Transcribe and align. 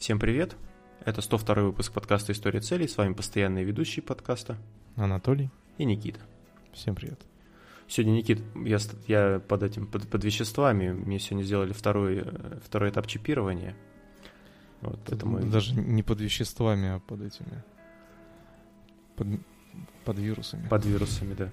Всем 0.00 0.18
привет! 0.18 0.56
Это 1.04 1.20
102 1.20 1.56
выпуск 1.56 1.92
подкаста 1.92 2.32
«История 2.32 2.62
целей». 2.62 2.88
С 2.88 2.96
вами 2.96 3.12
постоянные 3.12 3.66
ведущие 3.66 4.02
подкаста 4.02 4.56
Анатолий 4.96 5.50
и 5.76 5.84
Никита. 5.84 6.20
Всем 6.72 6.94
привет. 6.94 7.20
Сегодня, 7.86 8.12
Никит, 8.12 8.40
я, 8.64 8.78
я 9.06 9.40
под 9.40 9.62
этим, 9.62 9.86
под, 9.86 10.08
под 10.08 10.24
веществами, 10.24 10.90
мне 10.92 11.18
сегодня 11.18 11.44
сделали 11.44 11.74
второй, 11.74 12.22
э, 12.24 12.58
второй 12.64 12.88
этап 12.88 13.08
чипирования. 13.08 13.76
Вот, 14.80 15.12
это 15.12 15.26
мой... 15.26 15.42
Даже 15.42 15.74
не 15.74 16.02
под 16.02 16.18
веществами, 16.22 16.88
а 16.88 17.00
под 17.00 17.20
этими... 17.20 17.62
Под, 19.16 19.26
под 20.06 20.18
вирусами. 20.18 20.66
Под 20.68 20.86
вирусами, 20.86 21.34
да. 21.34 21.50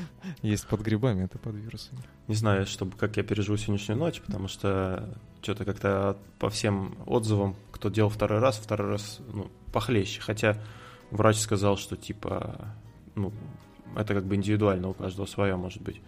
Есть 0.42 0.66
под 0.66 0.80
грибами, 0.80 1.24
это 1.24 1.38
под 1.38 1.54
вирусами. 1.54 2.00
Не 2.28 2.34
знаю, 2.34 2.66
чтобы, 2.66 2.96
как 2.96 3.16
я 3.16 3.22
переживу 3.22 3.56
сегодняшнюю 3.56 3.98
ночь, 3.98 4.20
потому 4.20 4.48
что 4.48 5.18
что-то 5.42 5.64
как-то 5.64 6.18
по 6.38 6.50
всем 6.50 6.96
отзывам, 7.06 7.56
кто 7.72 7.88
делал 7.88 8.10
второй 8.10 8.38
раз, 8.38 8.58
второй 8.58 8.90
раз 8.92 9.20
ну, 9.32 9.50
похлеще. 9.72 10.20
Хотя 10.20 10.60
врач 11.10 11.38
сказал, 11.38 11.76
что 11.76 11.96
типа, 11.96 12.74
ну, 13.14 13.32
это 13.96 14.14
как 14.14 14.24
бы 14.24 14.36
индивидуально, 14.36 14.88
у 14.88 14.94
каждого 14.94 15.26
свое 15.26 15.56
может 15.56 15.82
быть. 15.82 16.00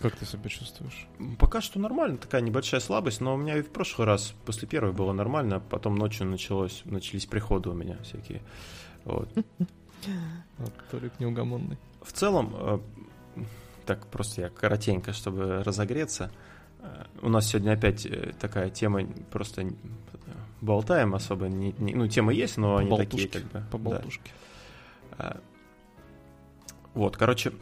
Как 0.00 0.16
ты 0.16 0.26
себя 0.26 0.50
чувствуешь? 0.50 1.06
Пока 1.38 1.62
что 1.62 1.80
нормально, 1.80 2.18
такая 2.18 2.42
небольшая 2.42 2.80
слабость, 2.80 3.22
но 3.22 3.34
у 3.34 3.38
меня 3.38 3.56
и 3.56 3.62
в 3.62 3.70
прошлый 3.70 4.06
раз 4.06 4.34
после 4.44 4.68
первой 4.68 4.92
было 4.92 5.12
нормально, 5.12 5.60
потом 5.60 5.94
ночью 5.94 6.26
началось, 6.26 6.82
начались 6.84 7.24
приходы 7.24 7.70
у 7.70 7.74
меня 7.74 7.96
всякие. 8.02 8.42
Вот. 9.04 9.32
Толик 10.90 11.18
неугомонный. 11.18 11.78
В 12.02 12.12
целом, 12.12 12.54
э, 12.54 12.78
так 13.88 14.06
просто 14.06 14.42
я 14.42 14.48
коротенько, 14.50 15.14
чтобы 15.14 15.62
разогреться. 15.64 16.30
Э, 16.80 17.06
у 17.22 17.30
нас 17.30 17.46
сегодня 17.46 17.72
опять 17.72 18.04
э, 18.04 18.34
такая 18.38 18.68
тема, 18.68 19.06
просто 19.30 19.66
болтаем 20.60 21.14
особо. 21.14 21.46
Не, 21.48 21.74
не, 21.78 21.94
ну, 21.94 22.06
темы 22.06 22.34
есть, 22.34 22.58
но 22.58 22.76
они 22.76 22.94
такие 22.94 23.28
как 23.28 23.44
бы... 23.44 23.62
По 23.70 23.78
болтушке. 23.78 24.30
Да. 25.16 25.38
Вот, 26.92 27.16
короче, 27.16 27.52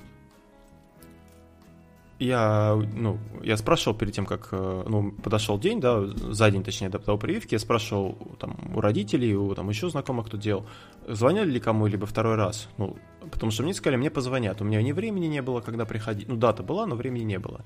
я, 2.18 2.74
ну, 2.94 3.18
я 3.42 3.56
спрашивал 3.56 3.96
перед 3.96 4.14
тем, 4.14 4.26
как, 4.26 4.48
э, 4.52 4.84
ну, 4.88 5.12
подошел 5.12 5.58
день, 5.58 5.80
да, 5.80 6.06
за 6.06 6.50
день, 6.50 6.64
точнее, 6.64 6.88
до, 6.88 6.98
до 6.98 7.16
прививки, 7.18 7.54
я 7.54 7.58
спрашивал 7.58 8.16
там 8.38 8.56
у 8.74 8.80
родителей, 8.80 9.34
у 9.34 9.54
там 9.54 9.68
еще 9.68 9.90
знакомых, 9.90 10.26
кто 10.26 10.36
делал, 10.36 10.66
звонили 11.06 11.50
ли 11.50 11.60
кому-либо 11.60 12.06
второй 12.06 12.36
раз, 12.36 12.68
ну, 12.78 12.96
потому 13.30 13.52
что 13.52 13.62
мне 13.62 13.74
сказали, 13.74 13.96
мне 13.96 14.10
позвонят, 14.10 14.60
у 14.62 14.64
меня 14.64 14.80
ни 14.82 14.92
времени 14.92 15.26
не 15.26 15.42
было, 15.42 15.60
когда 15.60 15.84
приходить, 15.84 16.28
ну, 16.28 16.36
дата 16.36 16.62
была, 16.62 16.86
но 16.86 16.96
времени 16.96 17.24
не 17.24 17.38
было. 17.38 17.64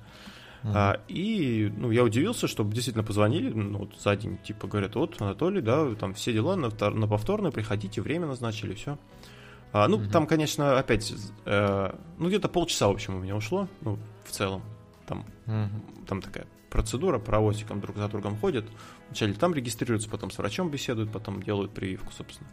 Uh-huh. 0.63 0.71
А, 0.75 0.99
и, 1.07 1.73
ну, 1.75 1.89
я 1.89 2.03
удивился, 2.03 2.47
что 2.47 2.63
действительно 2.63 3.03
позвонили, 3.03 3.51
ну, 3.51 3.79
вот 3.79 3.95
за 3.99 4.15
день, 4.15 4.37
типа, 4.37 4.67
говорят, 4.67 4.95
вот, 4.95 5.19
Анатолий, 5.19 5.61
да, 5.61 5.95
там 5.95 6.13
все 6.13 6.33
дела 6.33 6.55
на, 6.55 6.69
на 6.69 7.07
повторное, 7.07 7.51
приходите, 7.51 8.01
время 8.01 8.27
назначили, 8.27 8.75
все. 8.75 8.97
А, 9.73 9.87
ну, 9.87 9.97
угу. 9.97 10.09
там, 10.11 10.27
конечно, 10.27 10.77
опять, 10.77 11.13
э, 11.45 11.95
ну, 12.17 12.27
где-то 12.27 12.49
полчаса, 12.49 12.89
в 12.89 12.91
общем, 12.91 13.15
у 13.15 13.19
меня 13.19 13.35
ушло, 13.35 13.67
ну, 13.81 13.97
в 14.31 14.33
целом. 14.33 14.63
Там, 15.05 15.25
угу. 15.45 16.05
там 16.07 16.21
такая 16.21 16.47
процедура, 16.69 17.19
паровозиком 17.19 17.81
друг 17.81 17.97
за 17.97 18.07
другом 18.07 18.37
ходят. 18.37 18.65
Вначале 19.07 19.33
там 19.33 19.53
регистрируются, 19.53 20.09
потом 20.09 20.31
с 20.31 20.37
врачом 20.37 20.69
беседуют, 20.69 21.11
потом 21.11 21.43
делают 21.43 21.73
прививку, 21.73 22.11
собственно. 22.13 22.49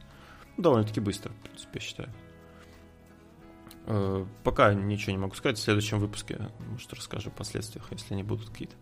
Ну, 0.56 0.64
довольно-таки 0.64 1.00
быстро, 1.00 1.30
в 1.30 1.36
принципе, 1.36 1.70
я 1.74 1.80
считаю. 1.80 2.08
Э, 3.86 4.26
пока 4.42 4.74
ничего 4.74 5.12
не 5.12 5.18
могу 5.18 5.34
сказать. 5.36 5.56
В 5.56 5.62
следующем 5.62 6.00
выпуске, 6.00 6.50
может, 6.68 6.92
расскажу 6.92 7.30
о 7.30 7.32
последствиях, 7.32 7.86
если 7.90 8.14
они 8.14 8.24
будут 8.24 8.50
какие-то. 8.50 8.74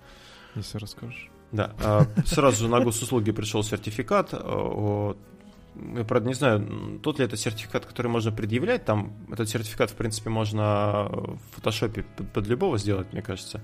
Если 0.54 0.78
расскажешь. 0.78 1.30
Да. 1.52 1.74
Э, 1.80 2.04
сразу 2.24 2.64
же 2.64 2.68
на 2.68 2.80
госуслуги 2.80 3.30
пришел 3.30 3.62
сертификат 3.62 4.32
о 4.32 5.16
я, 5.96 6.04
правда, 6.04 6.28
не 6.28 6.34
знаю, 6.34 7.00
тот 7.02 7.18
ли 7.18 7.24
это 7.24 7.36
сертификат, 7.36 7.86
который 7.86 8.08
можно 8.08 8.32
предъявлять. 8.32 8.84
Там 8.84 9.12
этот 9.30 9.48
сертификат, 9.48 9.90
в 9.90 9.94
принципе, 9.94 10.30
можно 10.30 11.08
в 11.10 11.38
фотошопе 11.52 12.04
под, 12.16 12.32
под 12.32 12.46
любого 12.46 12.78
сделать, 12.78 13.12
мне 13.12 13.22
кажется. 13.22 13.58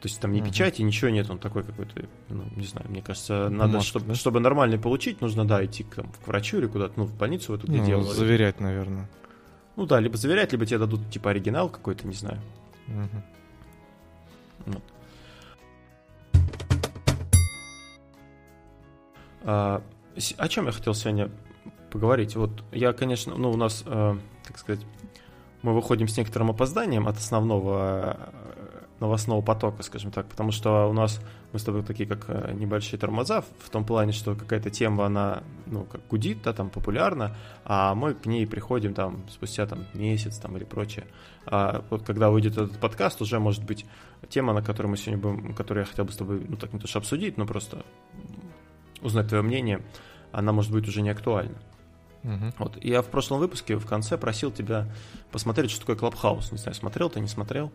То 0.00 0.08
есть 0.08 0.20
там 0.20 0.32
ни 0.32 0.42
uh-huh. 0.42 0.48
печати, 0.48 0.82
ничего 0.82 1.10
нет, 1.10 1.30
он 1.30 1.38
такой 1.38 1.62
какой-то, 1.62 2.08
ну, 2.28 2.44
не 2.56 2.66
знаю, 2.66 2.90
мне 2.90 3.02
кажется, 3.02 3.48
надо, 3.48 3.74
Бумажка, 3.74 3.88
чтобы, 3.88 4.06
да? 4.06 4.14
чтобы 4.16 4.40
нормально 4.40 4.76
получить, 4.76 5.20
нужно, 5.20 5.44
да, 5.44 5.64
идти 5.64 5.84
там, 5.84 6.10
к 6.24 6.26
врачу 6.26 6.58
или 6.58 6.66
куда-то, 6.66 6.94
ну, 6.96 7.04
в 7.04 7.16
больницу 7.16 7.52
в 7.52 7.54
эту, 7.54 7.68
где 7.68 7.78
ну, 7.78 7.86
делают. 7.86 8.08
заверять, 8.08 8.58
наверное. 8.58 9.08
Ну 9.76 9.86
да, 9.86 10.00
либо 10.00 10.16
заверять, 10.16 10.50
либо 10.50 10.66
тебе 10.66 10.78
дадут, 10.78 11.08
типа, 11.08 11.30
оригинал 11.30 11.68
какой-то, 11.68 12.08
не 12.08 12.14
знаю. 12.14 12.40
Uh-huh. 12.88 13.22
Вот. 14.66 14.82
А, 19.44 19.82
о 20.36 20.48
чем 20.48 20.66
я 20.66 20.72
хотел 20.72 20.94
сегодня 20.94 21.30
поговорить? 21.90 22.36
Вот 22.36 22.64
я, 22.72 22.92
конечно, 22.92 23.34
ну, 23.36 23.50
у 23.50 23.56
нас, 23.56 23.82
э, 23.86 24.16
так 24.46 24.58
сказать, 24.58 24.84
мы 25.62 25.74
выходим 25.74 26.08
с 26.08 26.16
некоторым 26.16 26.50
опозданием 26.50 27.06
от 27.06 27.16
основного 27.16 28.16
э, 28.18 28.42
новостного 29.00 29.42
потока, 29.42 29.82
скажем 29.82 30.10
так, 30.10 30.26
потому 30.26 30.52
что 30.52 30.88
у 30.88 30.92
нас 30.92 31.20
мы 31.52 31.58
с 31.58 31.64
тобой 31.64 31.82
такие 31.82 32.08
как 32.08 32.24
э, 32.28 32.52
небольшие 32.54 32.98
тормоза 32.98 33.42
в 33.58 33.70
том 33.70 33.84
плане, 33.84 34.12
что 34.12 34.34
какая-то 34.34 34.70
тема, 34.70 35.06
она, 35.06 35.42
ну, 35.66 35.84
как 35.84 36.00
гудит, 36.08 36.42
да, 36.42 36.52
там, 36.52 36.70
популярна, 36.70 37.36
а 37.64 37.94
мы 37.94 38.14
к 38.14 38.26
ней 38.26 38.46
приходим 38.46 38.94
там 38.94 39.24
спустя 39.30 39.66
там 39.66 39.86
месяц 39.92 40.38
там 40.38 40.56
или 40.56 40.64
прочее. 40.64 41.06
А 41.46 41.84
вот 41.90 42.04
когда 42.04 42.30
выйдет 42.30 42.52
этот 42.52 42.78
подкаст, 42.78 43.20
уже 43.20 43.38
может 43.38 43.64
быть 43.64 43.86
тема, 44.28 44.52
на 44.52 44.62
которой 44.62 44.86
мы 44.86 44.96
сегодня 44.96 45.20
будем, 45.20 45.54
которую 45.54 45.84
я 45.84 45.90
хотел 45.90 46.04
бы 46.04 46.12
с 46.12 46.16
тобой, 46.16 46.44
ну, 46.48 46.56
так 46.56 46.72
не 46.72 46.78
то 46.78 46.86
что 46.86 47.00
обсудить, 47.00 47.36
но 47.36 47.46
просто 47.46 47.84
узнать 49.02 49.28
твое 49.28 49.42
мнение, 49.42 49.82
она 50.32 50.52
может 50.52 50.72
быть 50.72 50.88
уже 50.88 51.02
не 51.02 51.10
актуальна. 51.10 51.56
Угу. 52.24 52.52
Вот. 52.58 52.84
Я 52.84 53.02
в 53.02 53.06
прошлом 53.06 53.40
выпуске 53.40 53.76
в 53.76 53.86
конце 53.86 54.16
просил 54.16 54.50
тебя 54.50 54.86
посмотреть, 55.30 55.70
что 55.70 55.80
такое 55.80 55.96
Clubhouse. 55.96 56.52
Не 56.52 56.58
знаю, 56.58 56.74
смотрел 56.74 57.10
ты, 57.10 57.20
не 57.20 57.28
смотрел 57.28 57.72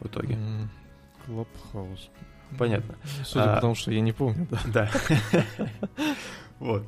в 0.00 0.06
итоге? 0.06 0.38
Clubhouse. 1.26 2.10
Понятно. 2.58 2.94
Судя 3.24 3.52
а, 3.52 3.54
по 3.56 3.60
тому, 3.62 3.74
что 3.74 3.90
я 3.90 4.00
не 4.00 4.12
помню, 4.12 4.46
да. 4.50 4.90
Да. 5.32 5.44
Вот. 6.60 6.84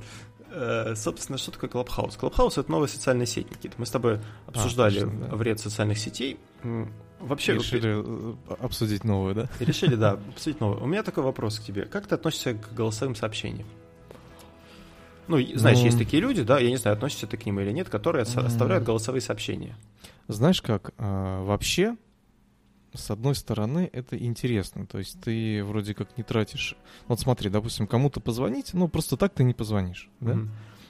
Э, 0.51 0.95
собственно, 0.95 1.39
что 1.39 1.51
такое 1.51 1.69
Clubhouse? 1.69 2.17
Clubhouse— 2.17 2.57
это 2.59 2.71
новая 2.71 2.89
социальная 2.89 3.27
сеть, 3.27 3.51
Никита. 3.51 3.75
Мы 3.79 3.85
с 3.85 3.91
тобой 3.91 4.15
а, 4.15 4.21
обсуждали 4.47 5.03
вред 5.03 5.61
социальных 5.61 5.99
сетей. 5.99 6.39
Вообще... 7.19 7.55
Решили 7.55 8.03
э, 8.05 8.35
обсудить 8.61 9.05
новую, 9.05 9.35
да? 9.35 9.49
Решили, 9.59 9.97
да, 9.97 10.13
обсудить 10.29 10.61
новую. 10.61 10.83
У 10.83 10.87
меня 10.87 11.03
такой 11.03 11.25
вопрос 11.25 11.59
к 11.59 11.65
тебе. 11.65 11.85
Как 11.85 12.07
ты 12.07 12.15
относишься 12.15 12.55
к 12.55 12.73
голосовым 12.73 13.15
сообщениям? 13.17 13.67
Ну, 15.29 15.39
знаешь, 15.55 15.79
ну... 15.79 15.85
есть 15.85 15.99
такие 15.99 16.23
люди, 16.23 16.43
да, 16.43 16.59
я 16.59 16.71
не 16.71 16.77
знаю, 16.77 16.97
относишься 16.97 17.27
ты 17.27 17.37
к 17.37 17.47
ним 17.47 17.61
или 17.61 17.73
нет, 17.73 17.89
которые 17.89 18.25
мм... 18.25 18.47
оставляют 18.47 18.85
голосовые 18.85 19.21
сообщения. 19.21 19.77
Знаешь 20.29 20.63
как, 20.63 20.93
а, 20.99 21.43
вообще, 21.45 21.97
с 22.95 23.11
одной 23.11 23.35
стороны, 23.35 23.89
это 23.93 24.19
интересно. 24.19 24.87
То 24.87 24.99
есть 24.99 25.21
ты 25.21 25.63
вроде 25.65 25.95
как 25.95 26.17
не 26.17 26.25
тратишь... 26.25 26.77
Вот 27.09 27.21
смотри, 27.21 27.51
допустим, 27.51 27.87
кому-то 27.87 28.21
позвонить, 28.21 28.75
ну, 28.75 28.89
просто 28.89 29.17
так 29.17 29.35
ты 29.35 29.45
не 29.45 29.55
позвонишь, 29.55 30.09
да? 30.21 30.33
Mm-hmm. 30.33 30.49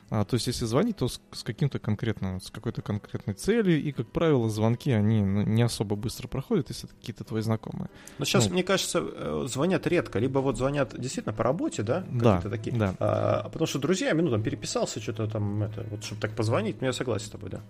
А, 0.09 0.25
то 0.25 0.34
есть, 0.34 0.47
если 0.47 0.67
звонить, 0.67 0.97
то 0.97 1.09
с, 1.09 1.21
с 1.33 1.43
каким-то 1.43 1.81
конкретным, 1.81 2.41
с 2.41 2.50
какой-то 2.50 2.81
конкретной 2.81 3.34
целью, 3.34 3.83
и, 3.83 3.91
как 3.91 4.06
правило, 4.06 4.49
звонки, 4.49 4.93
они 4.93 5.21
ну, 5.22 5.43
не 5.43 5.62
особо 5.62 5.97
быстро 5.97 6.28
проходят, 6.28 6.69
если 6.69 6.89
это 6.89 6.94
какие-то 6.94 7.25
твои 7.25 7.43
знакомые. 7.43 7.91
Но 8.19 8.25
сейчас, 8.25 8.47
ну, 8.47 8.53
мне 8.53 8.62
кажется, 8.62 9.03
э, 9.05 9.47
звонят 9.49 9.84
редко, 9.89 10.21
либо 10.21 10.39
вот 10.39 10.56
звонят 10.59 10.99
действительно 10.99 11.33
по 11.33 11.43
работе, 11.43 11.83
да? 11.83 12.05
Да, 12.09 12.41
такие. 12.41 12.77
да. 12.77 12.95
А, 13.00 13.49
потому 13.49 13.66
что 13.66 13.81
друзьями, 13.81 14.22
ну, 14.22 14.31
там, 14.31 14.43
переписался 14.43 15.00
что-то 15.00 15.27
там, 15.27 15.65
это, 15.65 15.84
вот, 15.91 16.05
чтобы 16.05 16.21
так 16.21 16.37
позвонить, 16.37 16.81
ну, 16.81 16.87
я 16.87 16.93
согласен 16.93 17.27
с 17.27 17.31
тобой, 17.31 17.50
да. 17.50 17.61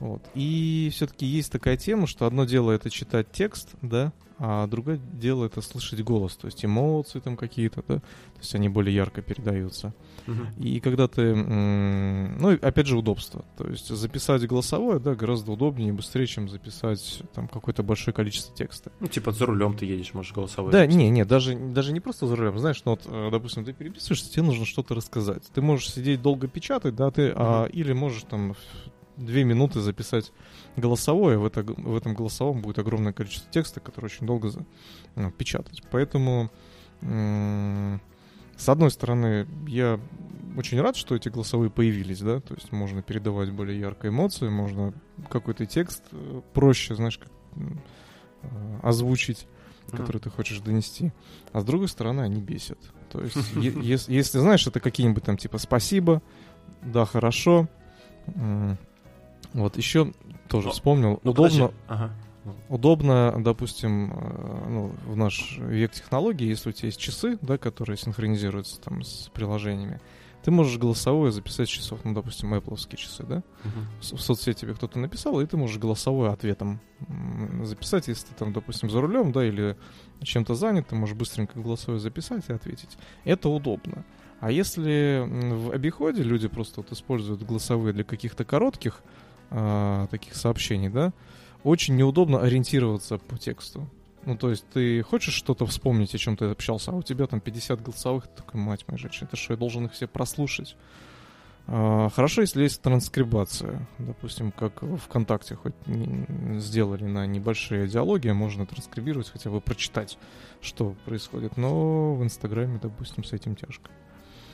Вот. 0.00 0.22
И 0.34 0.90
все-таки 0.92 1.26
есть 1.26 1.52
такая 1.52 1.76
тема, 1.76 2.06
что 2.06 2.26
одно 2.26 2.46
дело 2.46 2.72
это 2.72 2.90
читать 2.90 3.30
текст, 3.30 3.74
да, 3.82 4.12
а 4.42 4.66
другое 4.66 4.98
дело 5.12 5.44
это 5.44 5.60
слышать 5.60 6.02
голос, 6.02 6.34
то 6.34 6.46
есть 6.46 6.64
эмоции 6.64 7.20
там 7.20 7.36
какие-то, 7.36 7.84
да, 7.86 7.96
то 7.96 8.38
есть 8.38 8.54
они 8.54 8.70
более 8.70 8.94
ярко 8.94 9.20
передаются. 9.20 9.92
Угу. 10.26 10.64
И 10.64 10.80
когда 10.80 11.08
ты, 11.08 11.34
ну, 11.34 12.52
опять 12.62 12.86
же, 12.86 12.96
удобство, 12.96 13.44
то 13.58 13.68
есть 13.68 13.88
записать 13.88 14.46
голосовое, 14.46 14.98
да, 14.98 15.14
гораздо 15.14 15.52
удобнее 15.52 15.90
и 15.90 15.92
быстрее, 15.92 16.26
чем 16.26 16.48
записать 16.48 17.22
там 17.34 17.48
какое-то 17.48 17.82
большое 17.82 18.14
количество 18.14 18.56
текста. 18.56 18.90
Ну, 19.00 19.08
типа 19.08 19.32
за 19.32 19.44
рулем 19.44 19.76
ты 19.76 19.84
едешь, 19.84 20.14
можешь 20.14 20.32
голосовое. 20.32 20.72
Да, 20.72 20.78
записать. 20.78 20.98
не, 20.98 21.10
не, 21.10 21.26
даже, 21.26 21.54
даже 21.54 21.92
не 21.92 22.00
просто 22.00 22.26
за 22.26 22.34
рулем, 22.34 22.58
знаешь, 22.58 22.80
ну 22.86 22.92
вот, 22.92 23.02
э, 23.04 23.28
допустим, 23.30 23.66
ты 23.66 23.74
переписываешься, 23.74 24.32
тебе 24.32 24.44
нужно 24.44 24.64
что-то 24.64 24.94
рассказать. 24.94 25.42
Ты 25.52 25.60
можешь 25.60 25.92
сидеть 25.92 26.22
долго 26.22 26.48
печатать, 26.48 26.96
да, 26.96 27.10
ты, 27.10 27.32
угу. 27.32 27.36
а, 27.36 27.64
или 27.66 27.92
можешь 27.92 28.22
там 28.22 28.54
две 29.24 29.44
минуты 29.44 29.80
записать 29.80 30.32
голосовое, 30.76 31.38
в, 31.38 31.44
это, 31.44 31.62
в 31.62 31.96
этом 31.96 32.14
голосовом 32.14 32.62
будет 32.62 32.78
огромное 32.78 33.12
количество 33.12 33.50
текста, 33.50 33.80
который 33.80 34.06
очень 34.06 34.26
долго 34.26 34.50
ну, 35.14 35.30
печатать. 35.30 35.82
Поэтому, 35.90 36.50
с 37.00 38.68
одной 38.68 38.90
стороны, 38.90 39.46
я 39.66 40.00
очень 40.56 40.80
рад, 40.80 40.96
что 40.96 41.14
эти 41.14 41.28
голосовые 41.28 41.70
появились, 41.70 42.20
да, 42.20 42.40
то 42.40 42.54
есть 42.54 42.72
можно 42.72 43.02
передавать 43.02 43.50
более 43.50 43.78
яркие 43.78 44.10
эмоции, 44.10 44.48
можно 44.48 44.92
какой-то 45.28 45.64
текст 45.64 46.02
э, 46.10 46.40
проще, 46.52 46.96
знаешь, 46.96 47.18
как, 47.18 47.30
э, 47.56 48.78
озвучить. 48.82 49.46
mm-hmm. 49.86 49.96
который 49.96 50.18
ты 50.18 50.30
хочешь 50.30 50.58
донести. 50.60 51.12
А 51.52 51.60
с 51.60 51.64
другой 51.64 51.88
стороны, 51.88 52.22
они 52.22 52.40
бесят. 52.40 52.78
То 53.10 53.20
есть, 53.20 53.36
если 53.56 54.38
знаешь, 54.38 54.66
это 54.66 54.80
какие-нибудь 54.80 55.24
там 55.24 55.36
типа 55.36 55.58
спасибо, 55.58 56.22
да, 56.82 57.04
хорошо. 57.04 57.68
Вот 59.54 59.76
еще 59.76 60.12
тоже 60.48 60.70
вспомнил. 60.70 61.20
Удобно. 61.24 61.72
Удобно, 62.68 63.36
допустим, 63.38 64.12
э, 64.14 64.68
ну, 64.68 64.94
в 65.04 65.14
наш 65.14 65.58
век 65.58 65.92
технологий, 65.92 66.46
если 66.46 66.70
у 66.70 66.72
тебя 66.72 66.86
есть 66.86 66.98
часы, 66.98 67.38
да, 67.42 67.58
которые 67.58 67.98
синхронизируются 67.98 68.80
там 68.80 69.02
с 69.02 69.28
приложениями, 69.34 70.00
ты 70.42 70.50
можешь 70.50 70.78
голосовое 70.78 71.32
записать 71.32 71.68
часов, 71.68 72.00
ну, 72.04 72.14
допустим, 72.14 72.54
Apple 72.54 72.78
часы, 72.96 73.24
да? 73.24 73.36
Uh-huh. 73.36 74.16
В 74.16 74.20
соцсети 74.20 74.60
тебе 74.60 74.74
кто-то 74.74 74.98
написал, 74.98 75.38
и 75.40 75.46
ты 75.46 75.58
можешь 75.58 75.78
голосовое 75.78 76.32
ответом 76.32 76.80
записать, 77.62 78.08
если 78.08 78.28
ты 78.28 78.34
там, 78.34 78.54
допустим, 78.54 78.88
за 78.88 79.02
рулем, 79.02 79.32
да, 79.32 79.44
или 79.44 79.76
чем-то 80.22 80.54
занят, 80.54 80.88
ты 80.88 80.94
можешь 80.94 81.14
быстренько 81.14 81.60
голосовое 81.60 82.00
записать 82.00 82.48
и 82.48 82.54
ответить. 82.54 82.96
Это 83.24 83.50
удобно. 83.50 84.04
А 84.40 84.50
если 84.50 85.26
в 85.26 85.70
обиходе 85.72 86.22
люди 86.22 86.48
просто 86.48 86.80
вот 86.80 86.90
используют 86.92 87.42
голосовые 87.42 87.92
для 87.92 88.04
каких-то 88.04 88.44
коротких 88.44 89.02
э, 89.50 90.06
таких 90.10 90.34
сообщений, 90.34 90.88
да, 90.88 91.12
очень 91.64 91.96
неудобно 91.96 92.40
ориентироваться 92.40 93.18
по 93.18 93.38
тексту. 93.38 93.88
Ну, 94.26 94.36
то 94.36 94.50
есть 94.50 94.66
ты 94.70 95.02
хочешь 95.02 95.34
что-то 95.34 95.64
вспомнить, 95.66 96.14
о 96.14 96.18
чем 96.18 96.36
ты 96.36 96.46
общался, 96.46 96.90
а 96.90 96.94
у 96.94 97.02
тебя 97.02 97.26
там 97.26 97.40
50 97.40 97.82
голосовых, 97.82 98.26
ты 98.26 98.42
такой, 98.42 98.60
мать 98.60 98.84
моя 98.86 98.98
женщина, 98.98 99.26
это 99.26 99.36
что, 99.36 99.54
я 99.54 99.58
должен 99.58 99.86
их 99.86 99.92
все 99.92 100.06
прослушать? 100.06 100.76
А, 101.66 102.08
хорошо, 102.10 102.40
если 102.40 102.62
есть 102.62 102.82
транскрибация. 102.82 103.86
Допустим, 103.98 104.52
как 104.52 104.82
ВКонтакте 104.82 105.54
хоть 105.54 105.74
сделали 106.58 107.04
на 107.04 107.26
небольшие 107.26 107.86
диалоги, 107.86 108.28
можно 108.30 108.66
транскрибировать, 108.66 109.30
хотя 109.30 109.50
бы 109.50 109.60
прочитать, 109.60 110.18
что 110.60 110.96
происходит. 111.04 111.56
Но 111.56 112.14
в 112.14 112.22
Инстаграме, 112.22 112.78
допустим, 112.82 113.24
с 113.24 113.32
этим 113.32 113.54
тяжко. 113.54 113.90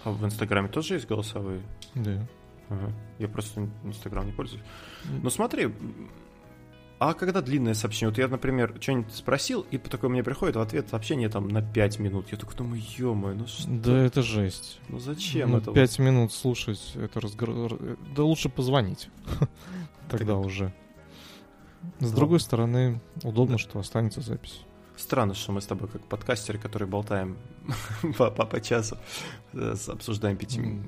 А 0.05 0.13
в 0.13 0.25
Инстаграме 0.25 0.69
тоже 0.69 0.95
есть 0.95 1.09
голосовые? 1.09 1.63
Да. 1.95 2.27
Ага. 2.69 2.93
Я 3.19 3.29
просто 3.29 3.69
Инстаграм 3.85 4.27
не 4.27 4.33
пользуюсь. 4.33 4.63
Ну 5.05 5.31
смотри, 5.31 5.73
а 6.99 7.13
когда 7.13 7.43
длинное 7.43 7.75
сообщение? 7.75 8.09
Вот 8.09 8.19
я, 8.19 8.27
например, 8.29 8.75
что-нибудь 8.81 9.13
спросил, 9.13 9.67
и 9.71 9.77
такой 9.77 10.09
мне 10.09 10.25
приходит 10.25 10.57
в 10.57 10.61
ответ 10.61 10.89
сообщение 10.89 11.29
там 11.29 11.49
на 11.49 11.61
5 11.61 11.99
минут. 11.99 12.33
Я 12.33 12.39
такой 12.39 12.57
думаю, 12.57 12.83
ё 12.97 13.15
ну 13.15 13.47
что? 13.47 13.69
Да 13.69 13.99
это 13.99 14.23
жесть. 14.23 14.81
Ну 14.89 14.99
зачем 14.99 15.51
ну, 15.51 15.59
это? 15.59 15.73
5 15.73 15.99
минут 15.99 16.33
слушать 16.33 16.93
это 16.95 17.21
разговор... 17.21 17.79
Да 18.15 18.23
лучше 18.23 18.49
позвонить. 18.49 19.11
Тогда 20.11 20.37
уже. 20.37 20.73
С 22.01 22.13
другой 22.13 22.41
стороны, 22.41 23.01
удобно, 23.23 23.59
что 23.59 23.79
останется 23.79 24.23
запись. 24.23 24.63
Странно, 24.97 25.35
что 25.35 25.53
мы 25.53 25.61
с 25.61 25.67
тобой 25.67 25.89
как 25.89 26.03
подкастеры, 26.07 26.59
которые 26.59 26.89
болтаем 26.89 27.37
по, 28.17 28.31
по, 28.31 28.47
по 28.47 28.61
часу, 28.63 28.97
э, 29.53 29.75
обсуждаем 29.89 30.39
пяти 30.39 30.81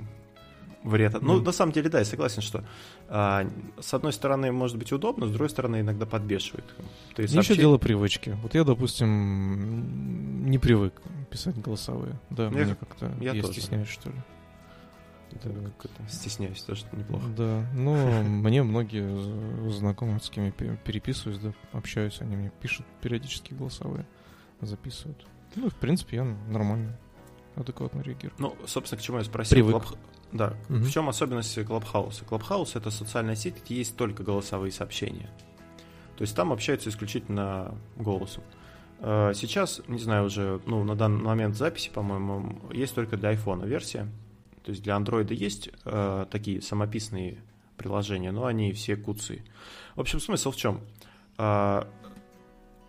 вред. 0.82 1.14
Mm. 1.14 1.20
Ну, 1.22 1.40
на 1.42 1.52
самом 1.52 1.72
деле, 1.72 1.88
да, 1.88 1.98
я 2.00 2.04
согласен, 2.04 2.42
что 2.42 2.64
а, 3.08 3.48
с 3.80 3.94
одной 3.94 4.12
стороны, 4.12 4.52
может 4.52 4.76
быть 4.76 4.92
удобно, 4.92 5.26
с 5.26 5.30
другой 5.30 5.50
стороны, 5.50 5.80
иногда 5.80 6.06
подбешивает. 6.06 6.66
То 7.14 7.22
есть 7.22 7.34
сообщение... 7.34 7.56
Еще 7.56 7.60
дело 7.60 7.78
привычки. 7.78 8.36
Вот 8.42 8.54
я, 8.54 8.64
допустим, 8.64 10.48
не 10.48 10.58
привык 10.58 11.00
писать 11.30 11.58
голосовые. 11.58 12.18
Да, 12.30 12.44
я, 12.44 12.50
мне 12.50 12.74
как-то 12.74 13.12
я, 13.20 13.32
я 13.32 13.42
тоже. 13.42 13.60
стесняюсь, 13.60 13.88
что 13.88 14.10
ли. 14.10 14.16
Это 15.30 15.50
как 15.50 15.90
это 15.90 16.10
стесняюсь, 16.10 16.62
тоже 16.62 16.86
неплохо. 16.92 17.26
Да, 17.36 17.66
ну, 17.74 18.22
мне 18.22 18.62
многие 18.62 19.70
знакомые, 19.70 20.20
с 20.20 20.30
кем 20.30 20.46
я 20.46 20.52
переписываюсь, 20.52 21.38
да, 21.38 21.52
общаюсь, 21.72 22.20
они 22.20 22.36
мне 22.36 22.52
пишут 22.62 22.86
периодически 23.02 23.52
голосовые, 23.52 24.06
записывают. 24.60 25.26
Ну, 25.54 25.68
в 25.68 25.74
принципе, 25.74 26.16
я 26.16 26.24
нормально, 26.24 26.98
адекватно 27.60 28.00
реагирую. 28.00 28.34
Ну, 28.38 28.56
собственно, 28.66 29.00
к 29.00 29.02
чему 29.02 29.18
я 29.18 29.24
спросил. 29.24 29.56
Привык. 29.56 29.82
Да. 30.32 30.54
Угу. 30.68 30.78
В 30.78 30.90
чем 30.90 31.08
особенность 31.08 31.64
Клабхауса? 31.64 32.24
Клабхаус 32.24 32.76
это 32.76 32.90
социальная 32.90 33.36
сеть, 33.36 33.62
где 33.64 33.76
есть 33.76 33.96
только 33.96 34.22
голосовые 34.22 34.72
сообщения. 34.72 35.30
То 36.16 36.22
есть 36.22 36.34
там 36.34 36.52
общаются 36.52 36.90
исключительно 36.90 37.74
голосом. 37.96 38.42
Э, 39.00 39.32
сейчас, 39.34 39.80
не 39.86 39.98
знаю 39.98 40.26
уже, 40.26 40.60
ну, 40.66 40.84
на 40.84 40.96
данный 40.96 41.22
момент 41.22 41.56
записи, 41.56 41.90
по-моему, 41.90 42.60
есть 42.72 42.94
только 42.94 43.16
для 43.16 43.32
iPhone 43.32 43.66
версия. 43.66 44.08
То 44.64 44.70
есть 44.70 44.82
для 44.82 44.96
Android 44.96 45.32
есть 45.32 45.70
э, 45.84 46.26
такие 46.30 46.60
самописные 46.60 47.38
приложения, 47.76 48.32
но 48.32 48.44
они 48.44 48.72
все 48.72 48.96
куцы. 48.96 49.42
В 49.94 50.00
общем, 50.00 50.20
смысл 50.20 50.50
в 50.50 50.56
чем? 50.56 50.80
Э, 51.38 51.84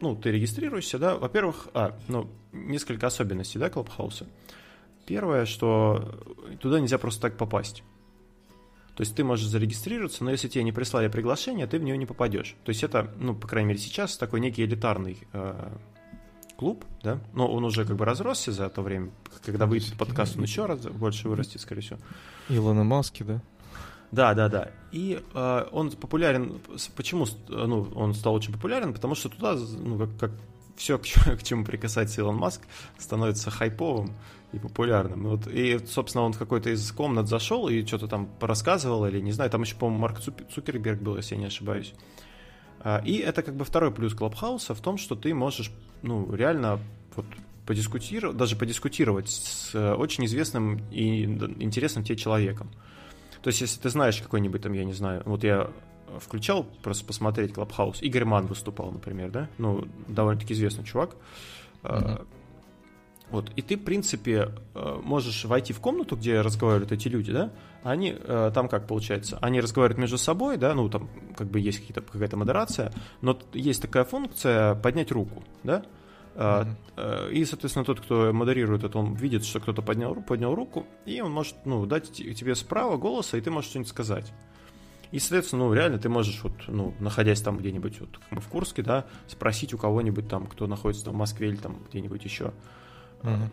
ну, 0.01 0.16
ты 0.16 0.31
регистрируешься, 0.31 0.98
да, 0.98 1.16
во-первых, 1.16 1.68
а, 1.74 1.98
ну, 2.07 2.30
несколько 2.51 3.07
особенностей, 3.07 3.60
да, 3.60 3.69
Клабхауса. 3.69 4.27
Первое, 5.10 5.48
что 5.48 6.20
туда 6.62 6.80
нельзя 6.80 7.00
просто 7.00 7.20
так 7.22 7.36
попасть. 7.36 7.82
То 8.96 9.02
есть 9.02 9.16
ты 9.16 9.24
можешь 9.24 9.48
зарегистрироваться, 9.48 10.24
но 10.24 10.30
если 10.30 10.48
тебе 10.48 10.64
не 10.64 10.72
прислали 10.72 11.08
приглашение, 11.08 11.66
ты 11.66 11.80
в 11.80 11.84
нее 11.84 11.98
не 11.98 12.06
попадешь. 12.06 12.56
То 12.64 12.70
есть 12.70 12.84
это, 12.84 13.12
ну, 13.18 13.34
по 13.34 13.48
крайней 13.48 13.70
мере, 13.70 13.80
сейчас 13.80 14.18
такой 14.18 14.40
некий 14.40 14.64
элитарный 14.64 15.18
э, 15.34 15.70
клуб, 16.58 16.86
да, 17.02 17.20
но 17.34 17.52
он 17.52 17.64
уже 17.64 17.86
как 17.86 17.96
бы 17.96 18.06
разросся 18.06 18.52
за 18.52 18.70
то 18.70 18.84
время, 18.84 19.10
когда 19.44 19.66
выйдет 19.66 19.98
подкаст, 19.98 20.38
он 20.38 20.44
еще 20.44 20.68
раз 20.68 20.82
больше 20.82 21.28
вырастет, 21.28 21.62
скорее 21.62 21.82
всего. 21.82 22.00
Илона 22.48 22.84
Маски, 22.84 23.24
да? 23.24 23.42
Да, 24.12 24.36
да, 24.36 24.48
да. 24.48 24.70
И 24.92 25.20
э, 25.34 25.66
он 25.72 25.90
популярен. 25.90 26.62
Почему 26.96 27.26
ну, 27.48 27.88
он 27.96 28.14
стал 28.14 28.36
очень 28.36 28.54
популярен? 28.54 28.94
Потому 28.94 29.16
что 29.16 29.30
туда, 29.30 29.56
ну, 29.56 29.98
как, 29.98 30.20
как 30.20 30.32
все, 30.80 30.98
к, 30.98 31.04
к 31.40 31.44
чему 31.44 31.64
прикасается 31.66 32.22
Илон 32.22 32.38
Маск, 32.38 32.62
становится 32.98 33.52
хайповым 33.52 34.14
и 34.54 34.58
популярным. 34.58 35.28
Вот, 35.28 35.48
и, 35.48 35.78
собственно, 35.86 36.24
он 36.24 36.34
в 36.34 36.40
какой-то 36.40 36.72
из 36.72 36.92
комнат 36.92 37.28
зашел 37.28 37.68
и 37.68 37.86
что-то 37.86 38.08
там 38.08 38.30
рассказывал, 38.40 39.06
или 39.06 39.20
не 39.20 39.31
знаю, 39.31 39.52
там 39.52 39.62
еще, 39.62 39.76
по-моему, 39.76 40.02
Марк 40.02 40.20
Цукерберг 40.20 41.02
был, 41.02 41.18
если 41.18 41.36
я 41.36 41.42
не 41.42 41.48
ошибаюсь. 41.48 41.94
А, 42.80 43.02
и 43.06 43.18
это 43.18 43.44
как 43.44 43.56
бы 43.56 43.66
второй 43.66 43.92
плюс 43.92 44.16
Клабхауса 44.16 44.74
в 44.74 44.80
том, 44.80 44.98
что 44.98 45.16
ты 45.16 45.34
можешь, 45.34 45.70
ну, 46.02 46.34
реально 46.34 46.80
вот 47.16 47.26
подискутировать, 47.66 48.38
даже 48.38 48.56
подискутировать 48.56 49.30
с 49.30 49.76
э, 49.76 49.94
очень 49.94 50.26
известным 50.26 50.81
и 50.92 51.26
интересным 51.26 52.04
тебе 52.04 52.16
человеком. 52.16 52.72
То 53.44 53.50
есть, 53.50 53.62
если 53.62 53.80
ты 53.80 53.90
знаешь 53.90 54.22
какой-нибудь 54.22 54.62
там, 54.62 54.74
я 54.74 54.86
не 54.86 54.94
знаю, 54.94 55.22
вот 55.26 55.44
я 55.44 55.70
включал 56.20 56.66
просто 56.84 57.06
посмотреть 57.06 57.54
Клабхаус, 57.54 58.02
Игорь 58.02 58.26
Ман 58.26 58.48
выступал, 58.48 58.92
например, 58.92 59.32
да, 59.32 59.50
ну, 59.58 59.88
довольно-таки 60.08 60.54
известный 60.54 60.84
чувак, 60.84 61.16
mm-hmm. 61.84 62.28
Вот, 63.32 63.52
и 63.56 63.62
ты, 63.62 63.78
в 63.78 63.84
принципе, 63.84 64.50
э, 64.74 65.00
можешь 65.04 65.46
войти 65.46 65.72
в 65.72 65.80
комнату, 65.80 66.16
где 66.16 66.42
разговаривают 66.42 66.92
эти 66.92 67.08
люди, 67.08 67.32
да, 67.32 67.52
они 67.84 68.16
э, 68.18 68.52
там 68.54 68.68
как 68.68 68.88
получается, 68.88 69.38
они 69.42 69.62
разговаривают 69.62 70.00
между 70.00 70.18
собой, 70.18 70.57
да, 70.57 70.74
ну 70.74 70.90
там 70.90 71.10
как 71.38 71.48
бы 71.48 71.60
есть 71.60 71.80
какие-то, 71.80 72.02
какая-то 72.02 72.38
модерация, 72.38 72.92
но 73.22 73.38
есть 73.54 73.83
такая 73.83 74.04
функция 74.04 74.74
поднять 74.74 75.12
руку, 75.12 75.44
да, 75.64 75.86
mm-hmm. 76.36 77.31
и, 77.31 77.45
соответственно, 77.45 77.86
тот, 77.86 78.02
кто 78.02 78.33
модерирует 78.33 78.83
это, 78.83 78.98
он 78.98 79.14
видит, 79.14 79.45
что 79.45 79.60
кто-то 79.60 79.83
поднял, 79.83 80.16
поднял 80.16 80.56
руку, 80.56 80.88
и 81.06 81.22
он 81.22 81.31
может, 81.31 81.56
ну, 81.66 81.86
дать 81.86 82.12
тебе 82.12 82.56
справа 82.56 82.98
голоса, 82.98 83.38
и 83.38 83.42
ты 83.42 83.52
можешь 83.52 83.69
что-нибудь 83.69 83.90
сказать. 83.90 84.33
И, 85.11 85.19
соответственно, 85.19 85.66
ну, 85.66 85.73
реально 85.73 85.97
ты 85.97 86.07
можешь, 86.07 86.44
вот, 86.44 86.54
ну, 86.68 86.94
находясь 86.99 87.42
там 87.42 87.57
где-нибудь, 87.57 87.99
вот, 87.99 88.19
как 88.30 88.42
в 88.42 88.47
Курске, 88.47 88.83
да, 88.83 89.06
спросить 89.28 89.73
у 89.73 89.78
кого-нибудь 89.78 90.28
там, 90.28 90.45
кто 90.45 90.68
находится 90.68 91.06
там 91.06 91.16
в 91.16 91.18
Москве 91.18 91.49
или 91.49 91.56
там 91.56 91.78
где-нибудь 91.89 92.23
еще, 92.23 92.54
Uh-huh. 93.21 93.49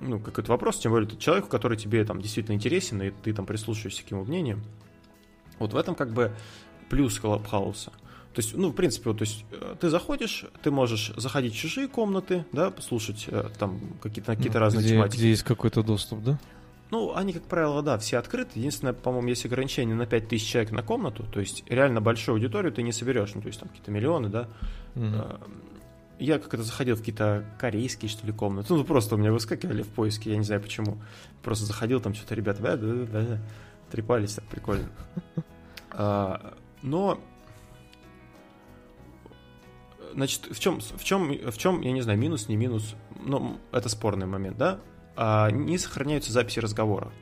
Ну, 0.00 0.18
какой-то 0.18 0.50
вопрос, 0.50 0.78
тем 0.78 0.92
более, 0.92 1.06
это 1.06 1.18
человек, 1.18 1.48
который 1.48 1.76
тебе 1.76 2.04
там 2.04 2.22
действительно 2.22 2.54
интересен, 2.54 3.02
и 3.02 3.10
ты 3.10 3.34
там 3.34 3.44
прислушиваешься 3.44 4.02
к 4.02 4.10
его 4.10 4.24
мнению. 4.24 4.62
Вот 5.58 5.74
в 5.74 5.76
этом 5.76 5.94
как 5.94 6.12
бы 6.12 6.32
плюс 6.88 7.18
Клабхауса. 7.20 7.90
То 8.32 8.38
есть, 8.38 8.56
ну, 8.56 8.70
в 8.70 8.74
принципе, 8.74 9.10
вот, 9.10 9.18
то 9.18 9.24
есть, 9.24 9.44
э, 9.50 9.74
ты 9.78 9.90
заходишь, 9.90 10.46
ты 10.62 10.70
можешь 10.70 11.12
заходить 11.16 11.52
в 11.52 11.58
чужие 11.58 11.86
комнаты, 11.88 12.46
да, 12.52 12.70
послушать 12.70 13.26
э, 13.26 13.48
там 13.58 13.78
какие-то 14.00 14.34
какие 14.34 14.50
ну, 14.50 14.58
разные 14.58 14.84
где, 14.84 14.94
тематики. 14.94 15.18
Где 15.18 15.30
есть 15.30 15.42
какой-то 15.42 15.82
доступ, 15.82 16.22
да? 16.22 16.38
Ну, 16.90 17.14
они, 17.14 17.32
как 17.32 17.44
правило, 17.44 17.82
да, 17.82 17.98
все 17.98 18.18
открыты. 18.18 18.58
Единственное, 18.58 18.92
по-моему, 18.92 19.28
есть 19.28 19.44
ограничение 19.46 19.94
на 19.94 20.06
5000 20.06 20.44
человек 20.44 20.72
на 20.72 20.82
комнату. 20.82 21.24
То 21.24 21.40
есть, 21.40 21.64
реально 21.68 22.00
большую 22.00 22.34
аудиторию 22.34 22.72
ты 22.72 22.82
не 22.82 22.92
соберешь. 22.92 23.32
Ну, 23.34 23.42
то 23.42 23.46
есть, 23.46 23.60
там 23.60 23.68
какие-то 23.68 23.90
миллионы, 23.90 24.28
да. 24.28 24.48
Угу 24.96 25.60
я 26.20 26.38
как-то 26.38 26.62
заходил 26.62 26.96
в 26.96 26.98
какие-то 26.98 27.44
корейские, 27.58 28.10
что 28.10 28.26
ли, 28.26 28.32
комнаты. 28.32 28.72
Ну, 28.74 28.84
просто 28.84 29.14
у 29.14 29.18
меня 29.18 29.32
выскакивали 29.32 29.82
в 29.82 29.88
поиске, 29.88 30.30
я 30.30 30.36
не 30.36 30.44
знаю 30.44 30.60
почему. 30.60 30.98
Просто 31.42 31.64
заходил, 31.64 31.98
там 32.00 32.14
что-то 32.14 32.34
ребята 32.34 32.62
да, 32.62 32.76
да, 32.76 33.22
да, 33.22 33.38
трепались, 33.90 34.34
так 34.34 34.44
прикольно. 34.44 34.88
А, 35.92 36.54
но 36.82 37.18
значит, 40.14 40.46
в 40.52 40.60
чем, 40.60 40.78
в 40.80 41.02
чем, 41.02 41.32
в 41.50 41.58
чем, 41.58 41.80
я 41.80 41.90
не 41.90 42.00
знаю, 42.00 42.16
минус, 42.16 42.46
не 42.46 42.56
минус, 42.56 42.94
но 43.26 43.58
это 43.72 43.88
спорный 43.88 44.26
момент, 44.26 44.56
да? 44.56 44.78
А, 45.22 45.50
не 45.50 45.76
сохраняются 45.76 46.32
записи 46.32 46.60
разговора. 46.60 47.12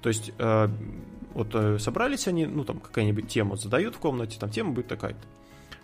То 0.00 0.08
есть, 0.08 0.32
вот 0.38 1.54
э, 1.54 1.78
собрались 1.78 2.26
они, 2.26 2.46
ну, 2.46 2.64
там, 2.64 2.80
какая-нибудь 2.80 3.28
тему 3.28 3.56
задают 3.56 3.94
в 3.94 3.98
комнате, 3.98 4.38
там 4.40 4.48
тема 4.48 4.72
будет 4.72 4.88
такая-то. 4.88 5.20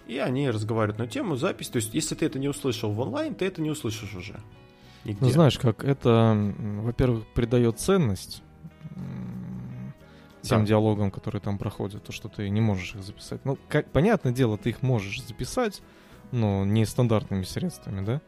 и 0.07 0.19
они 0.19 0.49
разговаривают 0.49 0.99
на 0.99 1.07
тему 1.07 1.37
запись. 1.37 1.69
То 1.69 1.77
есть, 1.77 1.93
если 1.93 2.15
ты 2.15 2.25
это 2.25 2.39
не 2.39 2.49
услышал 2.49 2.91
в 2.91 2.99
онлайн, 3.01 3.35
ты 3.35 3.45
это 3.45 3.61
не 3.61 3.71
услышишь 3.71 4.15
уже. 4.15 4.41
Нигде. 5.05 5.19
Ну, 5.21 5.29
знаешь, 5.31 5.59
как 5.59 5.85
это, 5.85 6.55
во-первых, 6.59 7.27
придает 7.35 7.79
ценность 7.79 8.43
тем 10.43 10.61
да. 10.61 10.67
диалогам, 10.67 11.11
которые 11.11 11.43
там 11.43 11.59
проходят, 11.59 12.05
то, 12.05 12.13
что 12.13 12.29
ты 12.29 12.49
не 12.49 12.61
можешь 12.61 12.95
их 12.95 13.03
записать. 13.03 13.45
Ну, 13.45 13.59
как, 13.69 13.91
понятное 13.91 14.33
дело, 14.33 14.57
ты 14.57 14.71
их 14.71 14.81
можешь 14.81 15.23
записать, 15.23 15.83
но 16.31 16.65
не 16.65 16.87
стандартными 16.87 17.43
средствами, 17.43 18.05
да? 18.05 18.21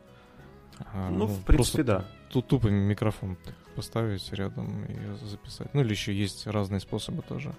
А, 0.92 1.08
ну, 1.10 1.18
ну, 1.18 1.26
в 1.26 1.44
принципе, 1.44 1.84
да. 1.84 2.04
Тут 2.30 2.46
тупо 2.46 2.68
микрофон 2.68 3.36
поставить 3.74 4.32
рядом 4.32 4.84
и 4.84 5.26
записать. 5.26 5.72
Ну, 5.74 5.80
или 5.80 5.90
еще 5.90 6.12
есть 6.14 6.46
разные 6.46 6.80
способы 6.80 7.22
тоже. 7.22 7.54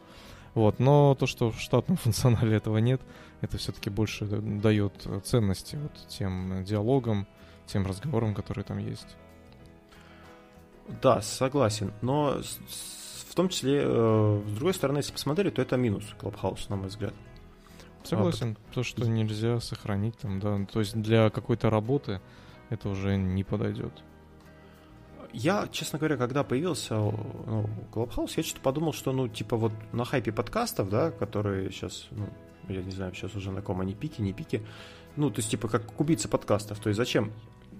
Вот, 0.53 0.79
но 0.79 1.15
то, 1.15 1.25
что 1.27 1.51
в 1.51 1.59
штатном 1.59 1.97
функционале 2.03 2.57
этого 2.57 2.77
нет, 2.77 3.01
это 3.41 3.57
все-таки 3.57 3.89
больше 3.89 4.25
дает 4.25 5.07
ценности 5.23 5.75
вот 5.75 5.91
тем 6.07 6.63
диалогам, 6.63 7.27
тем 7.65 7.85
разговорам, 7.85 8.33
которые 8.33 8.63
там 8.63 8.77
есть. 8.79 9.15
Да, 11.01 11.21
согласен. 11.21 11.93
Но 12.01 12.41
в 13.29 13.35
том 13.35 13.49
числе, 13.49 13.81
э, 13.83 14.41
с 14.47 14.51
другой 14.53 14.73
стороны, 14.73 14.97
если 14.97 15.13
посмотреть, 15.13 15.53
то 15.55 15.61
это 15.61 15.77
минус 15.77 16.03
Clubhouse, 16.19 16.65
на 16.69 16.75
мой 16.75 16.87
взгляд. 16.87 17.13
Согласен, 18.03 18.57
а, 18.57 18.73
то, 18.73 18.83
что 18.83 19.07
нельзя 19.07 19.59
сохранить 19.59 20.17
там, 20.17 20.39
да. 20.39 20.65
То 20.71 20.79
есть 20.79 20.99
для 20.99 21.29
какой-то 21.29 21.69
работы 21.69 22.21
это 22.69 22.89
уже 22.89 23.17
не 23.17 23.43
подойдет. 23.43 23.93
Я, 25.31 25.67
честно 25.71 25.99
говоря, 25.99 26.17
когда 26.17 26.43
появился 26.43 26.95
ну, 26.95 27.69
Clubhouse, 27.91 28.33
я 28.37 28.43
что-то 28.43 28.61
подумал, 28.61 28.93
что, 28.93 29.11
ну, 29.11 29.27
типа 29.27 29.57
вот 29.57 29.71
на 29.91 30.05
хайпе 30.05 30.31
подкастов, 30.31 30.89
да, 30.89 31.11
которые 31.11 31.71
сейчас, 31.71 32.07
ну, 32.11 32.27
я 32.67 32.81
не 32.81 32.91
знаю, 32.91 33.13
сейчас 33.13 33.35
уже 33.35 33.51
на 33.51 33.61
ком 33.61 33.81
они 33.81 33.93
пики, 33.93 34.21
не 34.21 34.33
пики, 34.33 34.63
ну, 35.15 35.29
то 35.29 35.39
есть, 35.39 35.51
типа, 35.51 35.67
как 35.67 35.85
кубица 35.93 36.29
подкастов, 36.29 36.79
то 36.79 36.89
есть 36.89 36.97
зачем 36.97 37.31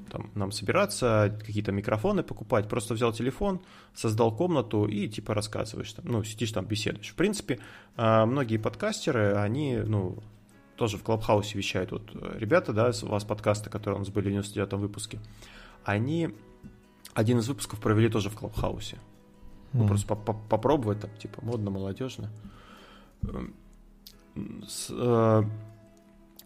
там, 0.10 0.29
нам 0.36 0.51
собираться, 0.51 1.38
какие-то 1.46 1.72
микрофоны 1.72 2.24
покупать, 2.24 2.68
просто 2.68 2.94
взял 2.94 3.13
телефон, 3.13 3.62
создал 3.94 4.36
комнату 4.36 4.86
и 4.86 5.08
типа 5.08 5.34
рассказываешь 5.34 5.94
там, 5.94 6.06
ну, 6.08 6.24
сидишь 6.24 6.51
там, 6.51 6.65
беседуешь. 6.65 7.10
В 7.10 7.15
принципе, 7.15 7.60
а, 7.96 8.25
многие 8.25 8.58
подкастеры, 8.58 9.36
они, 9.36 9.77
ну, 9.77 10.18
тоже 10.75 10.98
в 10.98 11.03
Клабхаусе 11.03 11.58
вещают. 11.58 11.91
Вот 11.91 12.12
ребята, 12.38 12.74
да, 12.74 12.91
у 13.03 13.08
вас 13.08 13.24
подкасты, 13.24 13.70
которые 13.70 13.98
у 13.98 14.00
нас 14.00 14.10
были 14.10 14.29
в 14.29 14.32
99 14.32 14.74
выпуске, 14.74 15.20
они 15.84 16.34
один 17.13 17.39
из 17.39 17.47
выпусков 17.47 17.79
провели 17.79 18.09
тоже 18.09 18.29
в 18.29 18.35
Клабхаусе. 18.35 18.95
Mm. 18.95 18.99
Ну, 19.73 19.87
просто 19.87 20.15
попробовать 20.15 21.01
там, 21.01 21.11
типа, 21.17 21.43
модно, 21.43 21.69
молодежно. 21.69 22.29
Эм, 23.23 23.53
э, 24.35 25.43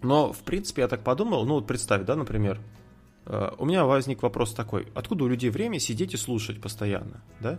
но, 0.02 0.34
в 0.34 0.40
принципе, 0.40 0.82
я 0.82 0.88
так 0.88 1.04
подумал, 1.04 1.46
ну, 1.46 1.56
вот 1.56 1.68
представь, 1.68 2.06
да, 2.06 2.16
например, 2.16 2.60
Э, 3.26 3.52
у 3.58 3.66
меня 3.66 3.86
возник 3.86 4.22
вопрос 4.22 4.54
такой, 4.54 4.88
откуда 4.96 5.24
у 5.26 5.28
людей 5.28 5.50
время 5.50 5.80
сидеть 5.80 6.14
и 6.14 6.18
слушать 6.18 6.62
постоянно, 6.62 7.22
да? 7.40 7.56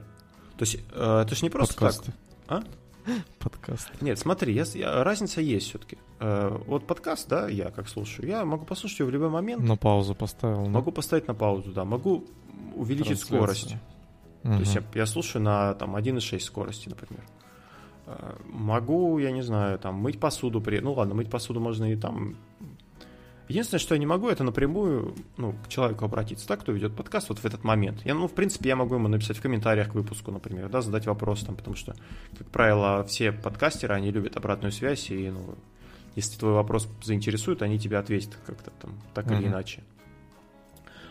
То 0.57 0.63
есть 0.63 0.77
э, 0.93 1.23
это 1.25 1.35
же 1.35 1.43
не 1.43 1.51
просто 1.51 1.75
Подкасты. 1.75 2.13
так. 2.47 2.65
А? 2.65 2.84
Подкаст. 3.39 3.91
Нет, 4.01 4.19
смотри, 4.19 4.55
я, 4.55 4.65
я, 4.75 5.05
разница 5.05 5.41
есть 5.41 5.69
все-таки. 5.69 5.99
Э, 6.21 6.57
вот 6.67 6.87
подкаст, 6.87 7.29
да, 7.29 7.49
я 7.49 7.71
как 7.71 7.89
слушаю, 7.89 8.29
я 8.29 8.45
могу 8.45 8.65
послушать 8.65 9.01
его 9.01 9.11
в 9.11 9.13
любой 9.13 9.29
момент. 9.29 9.63
На 9.63 9.77
паузу 9.77 10.15
поставил. 10.15 10.67
Могу 10.67 10.93
поставить 10.93 11.29
на 11.29 11.35
паузу, 11.35 11.73
да. 11.73 11.85
Могу 11.85 12.25
увеличить 12.75 13.21
скорость. 13.21 13.77
Угу. 14.43 14.53
То 14.53 14.61
есть 14.61 14.75
я, 14.75 14.83
я 14.95 15.07
слушаю 15.07 15.43
на 15.43 15.75
там 15.75 15.97
1,6 15.97 16.41
скорости, 16.41 16.89
например. 16.89 17.25
Могу, 18.47 19.19
я 19.19 19.31
не 19.31 19.43
знаю, 19.43 19.79
там 19.79 19.95
мыть 19.95 20.21
посуду 20.21 20.61
при. 20.61 20.81
Ну 20.81 20.93
ладно, 20.93 21.15
мыть 21.15 21.31
посуду 21.31 21.61
можно 21.61 21.91
и 21.91 21.97
там 21.97 22.37
Единственное, 23.49 23.81
что 23.81 23.95
я 23.95 23.99
не 23.99 24.07
могу, 24.07 24.29
это 24.31 24.43
напрямую 24.43 25.15
ну, 25.37 25.55
к 25.65 25.69
человеку 25.69 26.07
обратиться, 26.07 26.49
так, 26.49 26.61
кто 26.61 26.73
ведет 26.73 26.97
подкаст 26.97 27.29
вот 27.29 27.39
в 27.39 27.45
этот 27.45 27.63
момент. 27.63 28.01
Я, 28.05 28.15
ну, 28.15 28.27
в 28.27 28.33
принципе, 28.33 28.71
я 28.71 28.77
могу 28.77 28.95
ему 28.95 29.09
написать 29.09 29.37
в 29.37 29.43
комментариях 29.43 29.91
к 29.91 29.95
выпуску, 29.95 30.31
например, 30.31 30.71
да, 30.71 30.81
задать 30.81 31.05
вопрос 31.07 31.43
там, 31.43 31.55
потому 31.55 31.77
что, 31.77 31.95
как 32.39 32.49
правило, 32.49 33.05
все 33.05 33.33
подкастеры, 33.33 33.95
они 33.95 34.11
любят 34.11 34.37
обратную 34.39 34.73
связь, 34.73 35.11
и, 35.11 35.31
ну, 35.31 35.57
если 36.17 36.39
твой 36.39 36.53
вопрос 36.53 36.89
заинтересует, 37.03 37.61
они 37.61 37.79
тебе 37.79 37.99
ответят 37.99 38.35
как-то 38.47 38.71
там, 38.81 38.95
так 39.13 39.27
mm-hmm. 39.27 39.39
или 39.39 39.47
иначе. 39.49 39.83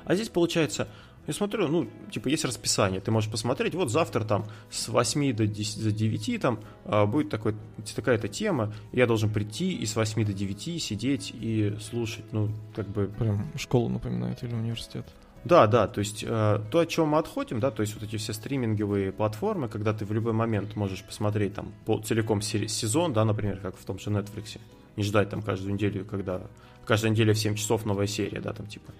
А 0.06 0.16
здесь 0.16 0.30
получается, 0.30 0.88
я 1.25 1.34
смотрю, 1.34 1.68
ну, 1.68 1.88
типа, 2.12 2.27
есть 2.27 2.44
расписание, 2.44 3.00
ты 3.00 3.12
можешь 3.12 3.32
посмотреть, 3.32 3.75
вот 3.75 3.89
завтра 3.89 4.24
там 4.24 4.46
с 4.70 4.89
8 4.89 5.34
до, 5.34 5.48
10, 5.48 5.84
до 5.84 5.92
9 5.92 6.42
там 6.42 6.60
а, 6.86 7.06
будет 7.06 7.30
такой, 7.30 7.56
такая-то 7.96 8.27
тема, 8.27 8.74
я 8.92 9.08
должен 9.08 9.32
прийти 9.32 9.74
и 9.74 9.86
с 9.86 9.96
8 9.96 10.25
до 10.25 10.34
9 10.34 10.84
сидеть 10.84 11.34
и 11.34 11.77
слушать, 11.80 12.25
ну, 12.32 12.50
как 12.75 12.88
бы... 12.89 13.08
Прям 13.08 13.48
школу 13.58 13.89
напоминает 13.89 14.44
или 14.44 14.53
университет. 14.53 15.06
Да, 15.46 15.68
да, 15.68 15.88
то 15.88 16.00
есть 16.00 16.24
э, 16.25 16.60
то, 16.72 16.80
от 16.80 16.88
чего 16.88 17.06
мы 17.06 17.18
отходим, 17.18 17.60
да, 17.60 17.70
то 17.70 17.82
есть 17.82 17.94
вот 17.96 18.03
эти 18.03 18.15
все 18.15 18.32
стриминговые 18.32 19.12
платформы, 19.12 19.68
когда 19.68 19.94
ты 19.94 20.06
в 20.06 20.13
любой 20.13 20.32
момент 20.32 20.75
можешь 20.75 21.03
посмотреть 21.03 21.53
там 21.53 21.74
по, 21.86 22.00
целиком 22.00 22.42
сезон, 22.42 23.12
да, 23.12 23.25
например, 23.25 23.58
как 23.58 23.77
в 23.77 23.84
том 23.84 24.00
же 24.00 24.10
Netflix, 24.10 24.58
не 24.96 25.03
ждать 25.03 25.30
там 25.30 25.42
каждую 25.42 25.74
неделю, 25.74 26.06
когда 26.06 26.42
каждая 26.86 27.12
неделя 27.12 27.34
в 27.34 27.38
7 27.38 27.56
часов 27.56 27.86
новая 27.86 28.08
серия, 28.08 28.39
да, 28.39 28.53
там 28.53 28.68
типа. 28.68 28.94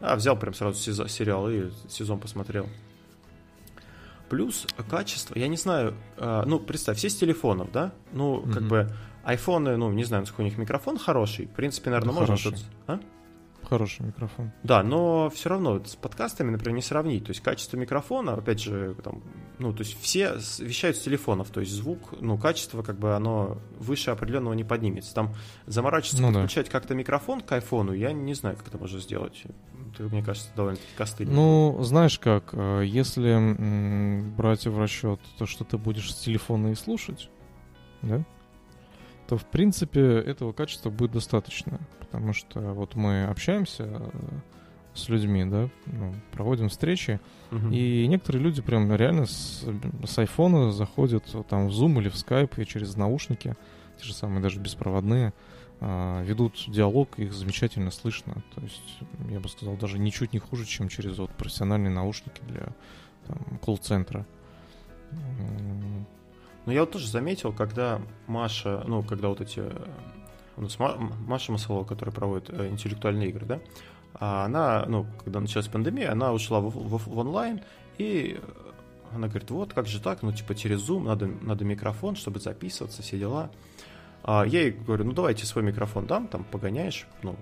А, 0.00 0.16
взял 0.16 0.36
прям 0.38 0.54
сразу 0.54 0.78
сериал 0.78 1.50
и 1.50 1.70
сезон 1.88 2.20
посмотрел. 2.20 2.68
Плюс 4.28 4.66
качество, 4.90 5.38
я 5.38 5.48
не 5.48 5.56
знаю, 5.56 5.94
э, 6.18 6.42
ну, 6.46 6.60
представь, 6.60 6.98
все 6.98 7.08
с 7.08 7.16
телефонов, 7.16 7.72
да? 7.72 7.92
Ну, 8.12 8.40
mm-hmm. 8.40 8.52
как 8.52 8.62
бы 8.64 8.92
айфоны, 9.24 9.76
ну, 9.76 9.90
не 9.90 10.04
знаю, 10.04 10.22
насколько 10.22 10.42
у 10.42 10.44
них 10.44 10.58
микрофон 10.58 10.98
хороший. 10.98 11.46
В 11.46 11.52
принципе, 11.52 11.90
наверное, 11.90 12.12
ну, 12.12 12.20
можно 12.20 12.36
что-то... 12.36 12.58
А? 12.86 13.00
Хороший 13.68 14.06
микрофон. 14.06 14.50
Да, 14.62 14.82
но 14.82 15.28
все 15.28 15.50
равно 15.50 15.84
с 15.84 15.94
подкастами, 15.94 16.50
например, 16.50 16.74
не 16.74 16.82
сравнить. 16.82 17.24
То 17.24 17.30
есть 17.30 17.42
качество 17.42 17.76
микрофона, 17.76 18.34
опять 18.34 18.60
же, 18.60 18.94
там, 19.04 19.22
ну, 19.58 19.74
то 19.74 19.80
есть 19.80 20.00
все 20.00 20.36
вещают 20.58 20.96
с 20.96 21.00
телефонов, 21.00 21.50
то 21.50 21.60
есть 21.60 21.72
звук, 21.72 22.14
ну, 22.20 22.38
качество, 22.38 22.82
как 22.82 22.98
бы 22.98 23.14
оно 23.14 23.58
выше 23.78 24.10
определенного 24.10 24.54
не 24.54 24.64
поднимется. 24.64 25.14
Там 25.14 25.34
заморачиваться, 25.66 26.22
ну, 26.22 26.32
подключать 26.32 26.66
да. 26.66 26.72
как-то 26.72 26.94
микрофон 26.94 27.42
к 27.42 27.52
айфону, 27.52 27.92
я 27.92 28.12
не 28.12 28.32
знаю, 28.32 28.56
как 28.56 28.68
это 28.68 28.78
можно 28.78 29.00
сделать. 29.00 29.42
Это, 29.92 30.04
мне 30.04 30.22
кажется, 30.22 30.48
довольно-таки 30.56 30.88
костыльно. 30.96 31.34
Ну, 31.34 31.78
знаешь 31.82 32.18
как, 32.18 32.50
э, 32.52 32.84
если 32.86 34.32
брать 34.34 34.66
в 34.66 34.78
расчет 34.78 35.20
то, 35.36 35.44
что 35.44 35.64
ты 35.64 35.76
будешь 35.76 36.14
с 36.14 36.20
телефона 36.20 36.68
и 36.68 36.74
слушать, 36.74 37.28
да, 38.00 38.24
то, 39.28 39.36
в 39.36 39.44
принципе, 39.44 40.00
этого 40.00 40.52
качества 40.52 40.88
будет 40.88 41.12
достаточно. 41.12 41.80
Потому 42.10 42.32
что 42.32 42.60
вот 42.72 42.94
мы 42.94 43.24
общаемся 43.24 43.84
э, 43.84 44.10
с 44.94 45.08
людьми, 45.08 45.44
да, 45.44 45.68
ну, 45.86 46.14
проводим 46.32 46.68
встречи, 46.68 47.20
угу. 47.50 47.68
и 47.70 48.06
некоторые 48.06 48.42
люди 48.42 48.62
прям 48.62 48.94
реально 48.94 49.26
с, 49.26 49.64
с 50.04 50.18
айфона 50.18 50.72
заходят 50.72 51.24
там 51.48 51.68
в 51.68 51.70
Zoom 51.70 52.00
или 52.00 52.08
в 52.08 52.14
Skype 52.14 52.60
и 52.62 52.66
через 52.66 52.96
наушники, 52.96 53.56
те 53.98 54.04
же 54.04 54.14
самые 54.14 54.42
даже 54.42 54.58
беспроводные, 54.58 55.32
а, 55.80 56.22
ведут 56.22 56.64
диалог, 56.66 57.18
их 57.18 57.32
замечательно 57.32 57.90
слышно. 57.90 58.42
То 58.54 58.60
есть, 58.62 58.98
я 59.30 59.38
бы 59.38 59.48
сказал, 59.48 59.76
даже 59.76 59.98
ничуть 59.98 60.32
не 60.32 60.38
хуже, 60.38 60.64
чем 60.64 60.88
через 60.88 61.18
вот 61.18 61.30
профессиональные 61.30 61.90
наушники 61.90 62.40
для 62.48 62.68
колл-центра. 63.62 64.26
Ну, 66.66 66.72
я 66.72 66.80
вот 66.80 66.92
тоже 66.92 67.08
заметил, 67.08 67.52
когда 67.52 68.00
Маша, 68.26 68.84
ну, 68.86 69.02
когда 69.02 69.28
вот 69.28 69.40
эти... 69.40 69.62
У 70.58 70.62
нас 70.62 70.76
Маша 70.78 71.52
Масалова, 71.52 71.84
которая 71.84 72.12
проводит 72.12 72.50
э, 72.50 72.68
интеллектуальные 72.68 73.28
игры, 73.28 73.46
да, 73.46 73.60
а 74.14 74.44
она, 74.44 74.84
ну, 74.88 75.06
когда 75.22 75.38
началась 75.38 75.68
пандемия, 75.68 76.10
она 76.10 76.32
ушла 76.32 76.58
в, 76.58 76.70
в, 76.70 77.08
в 77.08 77.18
онлайн, 77.18 77.60
и 77.96 78.40
она 79.12 79.28
говорит, 79.28 79.50
вот, 79.50 79.72
как 79.72 79.86
же 79.86 80.00
так, 80.00 80.22
ну, 80.22 80.32
типа, 80.32 80.56
через 80.56 80.80
Zoom 80.88 81.04
надо, 81.04 81.26
надо 81.26 81.64
микрофон, 81.64 82.16
чтобы 82.16 82.40
записываться, 82.40 83.02
все 83.02 83.18
дела. 83.18 83.50
А 84.24 84.44
я 84.44 84.62
ей 84.62 84.72
говорю, 84.72 85.04
ну, 85.04 85.12
давайте 85.12 85.46
свой 85.46 85.62
микрофон 85.62 86.06
дам, 86.06 86.26
там, 86.26 86.42
погоняешь, 86.42 87.06
ну, 87.22 87.36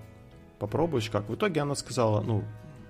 попробуешь 0.59 1.09
как. 1.09 1.27
В 1.27 1.33
итоге 1.33 1.61
она 1.61 1.73
сказала, 1.73 2.21
ну, 2.21 2.43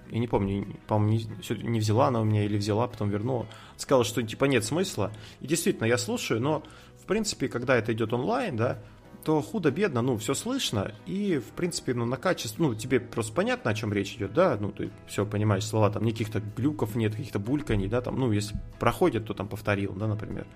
я 0.09 0.19
не 0.19 0.27
помню, 0.27 0.67
по-моему, 0.87 1.29
не, 1.49 1.63
не 1.63 1.79
взяла 1.79 2.07
она 2.07 2.21
у 2.21 2.23
меня 2.25 2.43
или 2.43 2.57
взяла, 2.57 2.87
потом 2.87 3.09
вернула. 3.09 3.45
Сказала, 3.77 4.03
что 4.03 4.21
типа 4.21 4.45
нет 4.45 4.63
смысла. 4.63 5.11
И 5.41 5.47
действительно, 5.47 5.85
я 5.85 5.97
слушаю, 5.97 6.41
но 6.41 6.63
в 7.01 7.05
принципе, 7.05 7.47
когда 7.47 7.75
это 7.75 7.93
идет 7.93 8.13
онлайн, 8.13 8.55
да, 8.55 8.79
то 9.23 9.41
худо-бедно, 9.41 10.01
ну, 10.01 10.17
все 10.17 10.33
слышно, 10.33 10.93
и, 11.05 11.37
в 11.39 11.51
принципе, 11.51 11.93
ну, 11.93 12.05
на 12.05 12.17
качество, 12.17 12.63
ну, 12.63 12.75
тебе 12.75 12.99
просто 12.99 13.33
понятно, 13.33 13.71
о 13.71 13.73
чем 13.73 13.91
речь 13.91 14.15
идет, 14.15 14.33
да, 14.33 14.57
ну, 14.59 14.71
ты 14.71 14.89
все 15.07 15.25
понимаешь, 15.25 15.65
слова, 15.65 15.89
там, 15.89 16.03
никаких-то 16.03 16.39
глюков 16.39 16.95
нет, 16.95 17.15
каких-то 17.15 17.39
бульканий, 17.39 17.87
да, 17.87 18.01
там, 18.01 18.17
ну, 18.17 18.31
если 18.31 18.55
проходит, 18.79 19.25
то 19.25 19.33
там 19.33 19.47
повторил, 19.47 19.93
да, 19.93 20.07
например, 20.07 20.47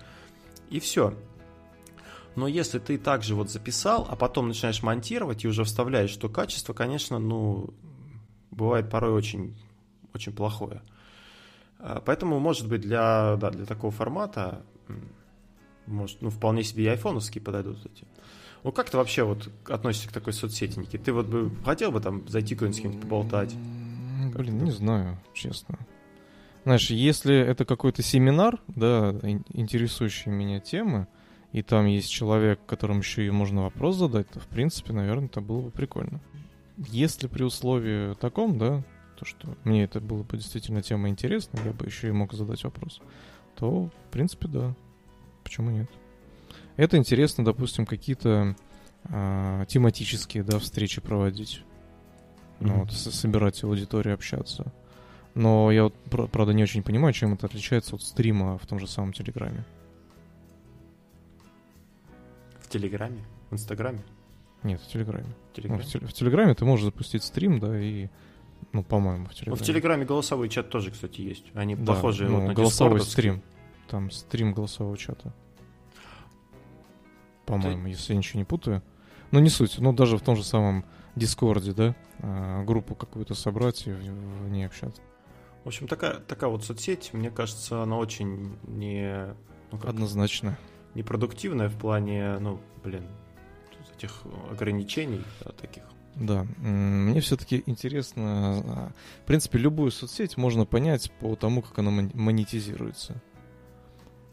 и 0.70 0.80
все. 0.80 1.14
Но 2.34 2.48
если 2.48 2.78
ты 2.78 2.96
также 2.96 3.34
вот 3.34 3.50
записал, 3.50 4.06
а 4.08 4.16
потом 4.16 4.48
начинаешь 4.48 4.82
монтировать 4.82 5.44
и 5.44 5.48
уже 5.48 5.64
вставляешь, 5.64 6.16
то 6.16 6.28
качество, 6.30 6.72
конечно, 6.72 7.18
ну, 7.18 7.74
бывает 8.50 8.88
порой 8.88 9.12
очень, 9.12 9.54
очень 10.14 10.32
плохое. 10.32 10.82
А, 11.78 12.00
поэтому, 12.00 12.38
может 12.38 12.68
быть, 12.68 12.80
для, 12.80 13.36
да, 13.36 13.50
для 13.50 13.66
такого 13.66 13.92
формата, 13.92 14.64
может, 15.86 16.22
ну, 16.22 16.30
вполне 16.30 16.62
себе 16.62 16.84
и 16.84 16.88
айфоновские 16.88 17.42
подойдут 17.42 17.84
эти. 17.84 18.06
Ну 18.64 18.70
как 18.70 18.90
ты 18.90 18.96
вообще 18.96 19.24
вот 19.24 19.50
относишься 19.68 20.08
к 20.08 20.12
такой 20.12 20.32
соцсети, 20.32 20.78
Никит? 20.78 21.02
Ты 21.02 21.12
вот 21.12 21.26
бы 21.26 21.50
хотел 21.64 21.90
бы 21.90 22.00
там 22.00 22.26
зайти 22.28 22.54
куда-нибудь 22.54 22.78
с 22.78 22.80
кем-нибудь 22.82 23.02
поболтать? 23.02 23.54
Блин, 24.34 24.64
не 24.64 24.70
знаю, 24.70 25.18
честно. 25.34 25.78
Знаешь, 26.64 26.90
если 26.90 27.36
это 27.36 27.64
какой-то 27.64 28.02
семинар, 28.02 28.60
да, 28.68 29.10
интересующий 29.52 30.30
меня 30.30 30.60
темы, 30.60 31.08
и 31.50 31.62
там 31.62 31.86
есть 31.86 32.08
человек, 32.08 32.60
которому 32.66 33.00
еще 33.00 33.26
и 33.26 33.30
можно 33.30 33.64
вопрос 33.64 33.96
задать, 33.96 34.30
то, 34.30 34.38
в 34.38 34.46
принципе, 34.46 34.92
наверное, 34.92 35.26
это 35.26 35.40
было 35.40 35.60
бы 35.62 35.70
прикольно. 35.70 36.20
Если 36.76 37.26
при 37.26 37.42
условии 37.42 38.14
таком, 38.14 38.58
да, 38.58 38.84
то, 39.18 39.24
что 39.24 39.56
мне 39.64 39.84
это 39.84 40.00
было 40.00 40.22
бы 40.22 40.36
действительно 40.36 40.82
тема 40.82 41.08
интересна, 41.08 41.58
я 41.64 41.72
бы 41.72 41.84
еще 41.84 42.08
и 42.08 42.12
мог 42.12 42.32
задать 42.32 42.62
вопрос, 42.62 43.00
то, 43.56 43.90
в 44.06 44.10
принципе, 44.10 44.46
да. 44.48 44.74
Почему 45.42 45.70
нет? 45.70 45.90
Это 46.76 46.96
интересно, 46.96 47.44
допустим, 47.44 47.86
какие-то 47.86 48.56
а, 49.04 49.64
тематические, 49.66 50.42
да, 50.42 50.58
встречи 50.58 51.00
проводить. 51.00 51.62
Mm-hmm. 52.60 52.66
Ну, 52.66 52.74
вот, 52.80 52.92
собирать 52.92 53.62
аудиторию, 53.64 54.14
общаться. 54.14 54.72
Но 55.34 55.70
я 55.70 55.84
вот, 55.84 55.94
правда, 56.30 56.52
не 56.52 56.62
очень 56.62 56.82
понимаю, 56.82 57.12
чем 57.12 57.34
это 57.34 57.46
отличается 57.46 57.96
от 57.96 58.02
стрима 58.02 58.58
в 58.58 58.66
том 58.66 58.78
же 58.78 58.86
самом 58.86 59.12
Телеграме. 59.12 59.64
В 62.60 62.68
Телеграме? 62.68 63.24
В 63.50 63.54
Инстаграме? 63.54 64.02
Нет, 64.62 64.80
в 64.80 64.88
Телеграме. 64.88 65.26
Телеграме? 65.54 65.82
Ну, 65.82 65.88
в, 65.88 65.92
теле, 65.92 66.06
в 66.06 66.12
Телеграме 66.12 66.54
ты 66.54 66.64
можешь 66.64 66.84
запустить 66.84 67.24
стрим, 67.24 67.58
да, 67.58 67.78
и 67.78 68.08
ну, 68.72 68.82
по-моему, 68.82 69.26
в 69.26 69.34
Телеграме. 69.34 69.56
Ну, 69.58 69.64
в 69.64 69.66
Телеграме 69.66 70.04
голосовой 70.04 70.48
чат 70.48 70.70
тоже, 70.70 70.90
кстати, 70.90 71.20
есть. 71.22 71.44
Они 71.54 71.74
да, 71.74 71.94
похожи 71.94 72.28
ну, 72.28 72.40
вот 72.40 72.48
на 72.48 72.54
голосовой 72.54 73.00
стрим. 73.00 73.42
Там 73.88 74.10
стрим 74.10 74.52
голосового 74.52 74.96
чата. 74.96 75.34
По-моему, 77.46 77.84
Ты... 77.84 77.90
если 77.90 78.12
я 78.12 78.18
ничего 78.18 78.38
не 78.38 78.44
путаю. 78.44 78.82
Но 79.30 79.40
не 79.40 79.48
суть. 79.48 79.78
Ну, 79.78 79.92
даже 79.92 80.18
в 80.18 80.22
том 80.22 80.36
же 80.36 80.44
самом 80.44 80.84
Дискорде, 81.16 81.72
да, 81.72 81.94
а, 82.20 82.62
группу 82.64 82.94
какую-то 82.94 83.34
собрать 83.34 83.86
и 83.86 83.92
в, 83.92 83.98
в 83.98 84.48
ней 84.50 84.64
общаться. 84.64 85.00
В 85.64 85.68
общем, 85.68 85.86
такая, 85.86 86.20
такая 86.20 86.50
вот 86.50 86.64
соцсеть, 86.64 87.12
мне 87.12 87.30
кажется, 87.30 87.82
она 87.82 87.96
очень 87.96 88.56
не... 88.66 89.34
Ну, 89.70 89.78
как, 89.78 89.90
Однозначно. 89.90 90.58
Непродуктивная 90.94 91.68
в 91.68 91.76
плане, 91.76 92.38
ну, 92.38 92.60
блин, 92.82 93.04
этих 93.96 94.22
ограничений 94.50 95.22
да, 95.44 95.52
таких. 95.52 95.84
Да, 96.14 96.46
мне 96.58 97.20
все-таки 97.20 97.62
интересно, 97.64 98.22
а, 98.66 98.92
в 99.22 99.26
принципе, 99.26 99.58
любую 99.58 99.90
соцсеть 99.90 100.36
можно 100.36 100.66
понять 100.66 101.10
по 101.20 101.36
тому, 101.36 101.62
как 101.62 101.78
она 101.78 101.90
монетизируется. 101.90 103.22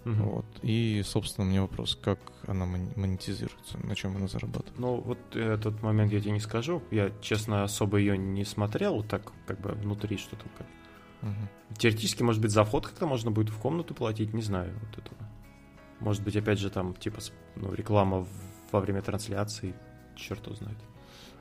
Угу. 0.09 0.23
Вот. 0.23 0.45
И, 0.61 1.01
собственно, 1.05 1.45
мне 1.45 1.61
вопрос, 1.61 1.97
как 2.01 2.19
она 2.47 2.65
монетизируется, 2.65 3.77
на 3.83 3.95
чем 3.95 4.15
она 4.15 4.27
зарабатывает. 4.27 4.79
Ну, 4.79 5.01
вот 5.01 5.35
этот 5.35 5.81
момент 5.83 6.11
я 6.11 6.19
тебе 6.19 6.31
не 6.31 6.39
скажу. 6.39 6.81
Я, 6.91 7.11
честно, 7.21 7.63
особо 7.63 7.97
ее 7.97 8.17
не 8.17 8.45
смотрел, 8.45 8.95
вот 8.95 9.07
так, 9.07 9.31
как 9.45 9.59
бы 9.59 9.71
внутри 9.71 10.17
что-то 10.17 10.45
как. 10.57 10.67
Угу. 11.21 11.77
Теоретически, 11.77 12.23
может 12.23 12.41
быть, 12.41 12.51
за 12.51 12.63
вход 12.63 12.87
как-то 12.87 13.05
можно 13.05 13.29
будет 13.31 13.49
в 13.49 13.57
комнату 13.57 13.93
платить, 13.93 14.33
не 14.33 14.41
знаю 14.41 14.73
вот 14.81 14.97
этого. 14.97 15.17
Может 15.99 16.23
быть, 16.23 16.35
опять 16.35 16.59
же, 16.59 16.69
там, 16.69 16.95
типа, 16.95 17.19
ну, 17.55 17.73
реклама 17.73 18.25
во 18.71 18.79
время 18.79 19.01
трансляции, 19.01 19.73
черт 20.15 20.45
его 20.45 20.55
знает. 20.55 20.77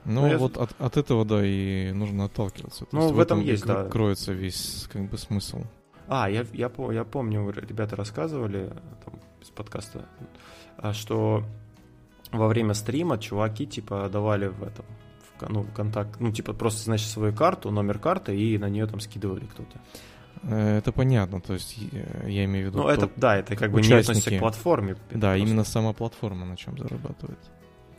Ну, 0.05 0.29
Но 0.29 0.39
вот 0.39 0.57
я... 0.57 0.63
от, 0.63 0.81
от 0.81 0.97
этого, 0.97 1.25
да, 1.25 1.45
и 1.45 1.93
нужно 1.93 2.25
отталкиваться. 2.25 2.87
То 2.87 2.97
ну, 2.97 3.13
в 3.13 3.21
этом, 3.21 3.39
этом 3.39 3.51
есть, 3.51 3.65
да. 3.65 3.85
кроется 3.85 4.33
весь, 4.33 4.89
как 4.93 5.09
бы, 5.09 5.17
смысл. 5.17 5.63
А, 6.09 6.29
я, 6.31 6.45
я, 6.53 6.71
я 6.91 7.05
помню, 7.05 7.51
ребята 7.51 7.95
рассказывали 7.95 8.73
там, 9.05 9.15
из 9.43 9.51
подкаста, 9.51 10.07
а, 10.79 10.93
что 10.93 11.45
во 12.33 12.49
время 12.49 12.75
стрима 12.75 13.19
чуваки, 13.19 13.67
типа, 13.67 14.09
давали 14.11 14.47
в 14.47 14.63
этом, 14.63 14.87
в, 15.39 15.49
ну, 15.49 15.65
контакт, 15.75 16.19
ну, 16.19 16.33
типа, 16.33 16.55
просто, 16.55 16.83
значит, 16.83 17.09
свою 17.09 17.35
карту, 17.35 17.71
номер 17.71 17.99
карты, 17.99 18.37
и 18.37 18.57
на 18.59 18.69
нее 18.71 18.87
там 18.87 19.01
скидывали 19.01 19.45
кто-то. 19.45 19.79
Э, 20.45 20.79
это 20.79 20.93
понятно, 20.93 21.41
то 21.41 21.55
есть 21.55 21.77
я 22.27 22.45
имею 22.45 22.67
в 22.67 22.69
виду. 22.71 22.83
Ну, 22.83 22.89
это, 22.89 23.11
да, 23.17 23.37
это 23.37 23.55
как 23.57 23.71
бы 23.71 23.83
не 23.83 23.93
относится 23.93 24.31
к 24.31 24.39
платформе. 24.39 24.95
Да, 25.11 25.33
просто. 25.33 25.37
именно 25.37 25.65
сама 25.65 25.93
платформа 25.93 26.47
на 26.47 26.57
чем 26.57 26.79
зарабатывает. 26.79 27.39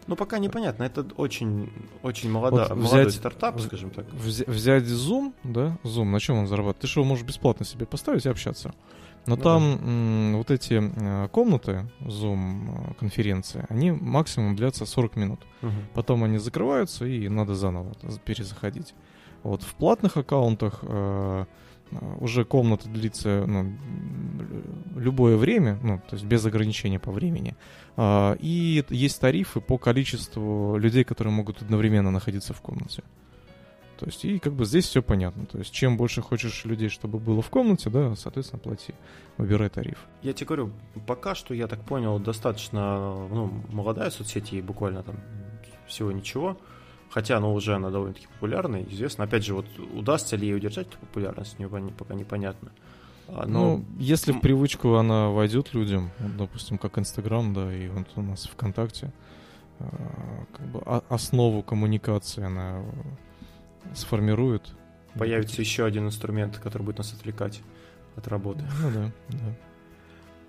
Ну, 0.09 0.15
пока 0.15 0.39
непонятно. 0.39 0.83
Это 0.83 1.05
очень, 1.17 1.71
очень 2.01 2.31
молодо, 2.31 2.65
вот 2.69 2.77
взять, 2.79 2.91
молодой 2.91 3.11
стартап, 3.11 3.61
скажем 3.61 3.91
так. 3.91 4.11
Взять 4.11 4.85
Zoom, 4.85 5.33
да, 5.43 5.77
Zoom, 5.83 6.05
на 6.05 6.19
чем 6.19 6.37
он 6.37 6.47
зарабатывает? 6.47 6.79
Ты 6.79 6.87
что, 6.87 7.03
можешь 7.03 7.23
бесплатно 7.23 7.63
себе 7.63 7.85
поставить 7.85 8.25
и 8.25 8.29
общаться? 8.29 8.73
Но 9.27 9.35
ну, 9.35 9.41
там 9.43 9.77
да. 9.77 9.87
м, 9.87 10.37
вот 10.37 10.49
эти 10.49 10.81
э, 10.81 11.27
комнаты 11.27 11.87
Zoom 12.01 12.95
конференции, 12.95 13.67
они 13.69 13.91
максимум 13.91 14.55
длятся 14.55 14.87
40 14.87 15.15
минут. 15.15 15.39
Угу. 15.61 15.71
Потом 15.93 16.23
они 16.23 16.39
закрываются 16.39 17.05
и 17.05 17.29
надо 17.29 17.53
заново 17.53 17.93
перезаходить. 18.25 18.95
Вот 19.43 19.61
в 19.61 19.75
платных 19.75 20.17
аккаунтах 20.17 20.79
э, 20.81 21.45
Э, 21.91 22.15
уже 22.19 22.45
комната 22.45 22.87
длится 22.89 23.45
ну, 23.47 23.73
любое 24.99 25.37
время, 25.37 25.79
ну, 25.81 26.01
то 26.09 26.15
есть 26.15 26.25
без 26.25 26.45
ограничения 26.45 26.99
по 26.99 27.11
времени. 27.11 27.55
А, 27.97 28.35
и 28.39 28.83
есть 28.89 29.19
тарифы 29.19 29.61
по 29.61 29.77
количеству 29.77 30.77
людей, 30.77 31.03
которые 31.03 31.33
могут 31.33 31.61
одновременно 31.61 32.11
находиться 32.11 32.53
в 32.53 32.61
комнате. 32.61 33.03
То 33.99 34.05
есть, 34.05 34.23
и 34.23 34.39
как 34.39 34.53
бы 34.53 34.63
здесь 34.63 34.85
все 34.85 35.01
понятно. 35.01 35.45
То 35.45 35.57
есть, 35.57 35.73
чем 35.73 35.97
больше 35.97 36.21
хочешь 36.21 36.63
людей, 36.63 36.87
чтобы 36.87 37.19
было 37.19 37.41
в 37.41 37.49
комнате, 37.49 37.89
да, 37.89 38.15
соответственно, 38.15 38.59
плати. 38.59 38.93
Выбирай 39.37 39.67
тариф. 39.69 40.07
Я 40.21 40.31
тебе 40.31 40.47
говорю, 40.47 40.71
пока 41.05 41.35
что, 41.35 41.53
я 41.53 41.67
так 41.67 41.83
понял, 41.83 42.17
достаточно 42.17 43.27
ну, 43.29 43.51
молодая 43.69 44.09
соцсеть, 44.09 44.53
ей 44.53 44.61
буквально 44.61 45.03
там 45.03 45.17
всего 45.85 46.13
ничего. 46.13 46.57
Хотя, 47.09 47.37
она 47.37 47.49
уже 47.49 47.75
она 47.75 47.89
довольно-таки 47.89 48.27
популярная, 48.27 48.83
известна. 48.83 49.25
Опять 49.25 49.43
же, 49.43 49.53
вот 49.53 49.65
удастся 49.93 50.37
ли 50.37 50.47
ей 50.47 50.55
удержать 50.55 50.87
эту 50.87 50.99
популярность, 50.99 51.59
мне 51.59 51.67
пока 51.67 52.13
непонятно. 52.13 52.71
А, 53.33 53.45
но... 53.45 53.77
Ну, 53.77 53.85
если 53.97 54.31
в 54.31 54.39
привычку 54.39 54.95
она 54.95 55.29
войдет 55.29 55.73
людям, 55.73 56.11
вот, 56.19 56.37
допустим, 56.37 56.77
как 56.77 56.97
Инстаграм, 56.97 57.53
да, 57.53 57.73
и 57.73 57.87
вот 57.87 58.07
у 58.15 58.21
нас 58.21 58.45
ВКонтакте, 58.45 59.11
а, 59.79 60.45
как 60.51 60.65
бы 60.67 60.81
основу 61.09 61.63
коммуникации 61.63 62.43
она 62.43 62.81
сформирует. 63.93 64.75
Появится 65.15 65.61
еще 65.61 65.85
один 65.85 66.07
инструмент, 66.07 66.57
который 66.57 66.83
будет 66.83 66.99
нас 66.99 67.13
отвлекать 67.13 67.61
от 68.15 68.27
работы. 68.27 68.63
Ну 68.81 68.91
да, 68.91 69.11
да. 69.29 69.55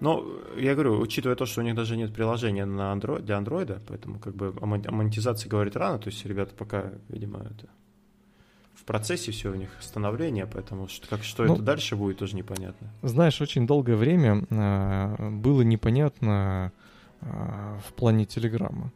Но 0.01 0.25
я 0.57 0.73
говорю, 0.75 0.99
учитывая 0.99 1.37
то, 1.37 1.45
что 1.45 1.61
у 1.61 1.65
них 1.65 1.75
даже 1.75 1.97
нет 1.97 2.13
приложения 2.13 2.65
на 2.65 2.93
Android, 2.93 3.21
для 3.21 3.37
андроида, 3.37 3.83
поэтому 3.87 4.19
как 4.19 4.35
бы 4.35 4.55
о 4.61 4.67
монетизации 4.67 5.49
говорить 5.49 5.77
рано, 5.77 5.99
то 5.99 6.09
есть 6.09 6.25
ребята 6.25 6.55
пока, 6.55 6.93
видимо, 7.09 7.41
это 7.41 7.69
в 8.81 8.85
процессе 8.85 9.31
все 9.31 9.51
у 9.51 9.55
них 9.55 9.69
становления, 9.81 10.47
поэтому 10.47 10.89
что, 10.89 11.07
как, 11.09 11.23
что 11.23 11.45
ну, 11.45 11.55
это 11.55 11.63
дальше 11.63 11.97
будет, 11.97 12.19
тоже 12.19 12.35
непонятно. 12.35 12.89
Знаешь, 13.03 13.41
очень 13.41 13.67
долгое 13.67 13.97
время 13.97 14.45
э, 14.49 15.31
было 15.31 15.63
непонятно 15.63 16.73
э, 17.21 17.79
в 17.87 17.93
плане 17.93 18.25
Телеграма. 18.25 18.91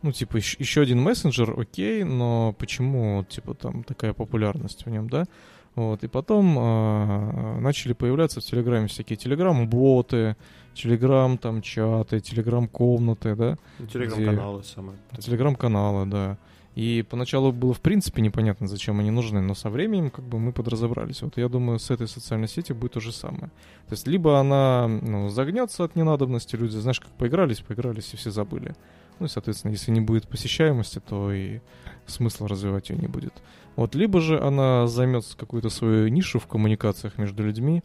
Ну, 0.00 0.12
типа, 0.12 0.38
еще, 0.38 0.56
еще 0.58 0.80
один 0.80 1.00
мессенджер, 1.00 1.58
окей, 1.60 2.04
но 2.04 2.54
почему, 2.58 3.24
типа, 3.28 3.54
там 3.54 3.84
такая 3.84 4.14
популярность 4.14 4.86
в 4.86 4.90
нем, 4.90 5.08
да? 5.08 5.26
Вот, 5.74 6.04
и 6.04 6.08
потом 6.08 6.58
э, 6.58 7.60
начали 7.60 7.92
появляться 7.92 8.40
в 8.40 8.44
Телеграме 8.44 8.88
всякие 8.88 9.16
Телеграм-боты, 9.16 10.36
Телеграм 10.74 11.38
там 11.38 11.62
чаты, 11.62 12.20
Телеграм-комнаты, 12.20 13.36
да? 13.36 13.58
Ну, 13.78 13.86
Телеграм-каналы 13.86 14.64
самые. 14.64 14.98
Телеграм-каналы, 15.18 16.06
да. 16.06 16.38
И 16.74 17.04
поначалу 17.08 17.52
было 17.52 17.74
в 17.74 17.80
принципе 17.80 18.22
непонятно, 18.22 18.66
зачем 18.66 18.98
они 18.98 19.10
нужны, 19.10 19.42
но 19.42 19.54
со 19.54 19.68
временем 19.68 20.10
как 20.10 20.24
бы 20.24 20.38
мы 20.38 20.52
подразобрались. 20.52 21.20
Вот 21.20 21.36
я 21.36 21.48
думаю, 21.48 21.78
с 21.78 21.90
этой 21.90 22.08
социальной 22.08 22.48
сетью 22.48 22.76
будет 22.76 22.92
то 22.92 23.00
же 23.00 23.12
самое. 23.12 23.48
То 23.88 23.92
есть 23.92 24.06
либо 24.06 24.40
она 24.40 24.88
ну, 24.88 25.28
загнется 25.28 25.84
от 25.84 25.96
ненадобности, 25.96 26.56
люди, 26.56 26.76
знаешь, 26.78 27.00
как 27.00 27.10
поигрались, 27.10 27.60
поигрались 27.60 28.14
и 28.14 28.16
все 28.16 28.30
забыли. 28.30 28.74
Ну 29.18 29.26
и, 29.26 29.28
соответственно, 29.28 29.72
если 29.72 29.90
не 29.90 30.00
будет 30.00 30.26
посещаемости, 30.28 31.00
то 31.00 31.30
и 31.30 31.60
смысла 32.06 32.48
развивать 32.48 32.88
ее 32.88 32.96
не 32.96 33.06
будет. 33.06 33.34
Вот, 33.76 33.94
либо 33.94 34.20
же 34.20 34.40
она 34.40 34.86
займет 34.86 35.24
какую-то 35.38 35.68
свою 35.68 36.08
нишу 36.08 36.38
в 36.38 36.46
коммуникациях 36.46 37.18
между 37.18 37.44
людьми, 37.44 37.82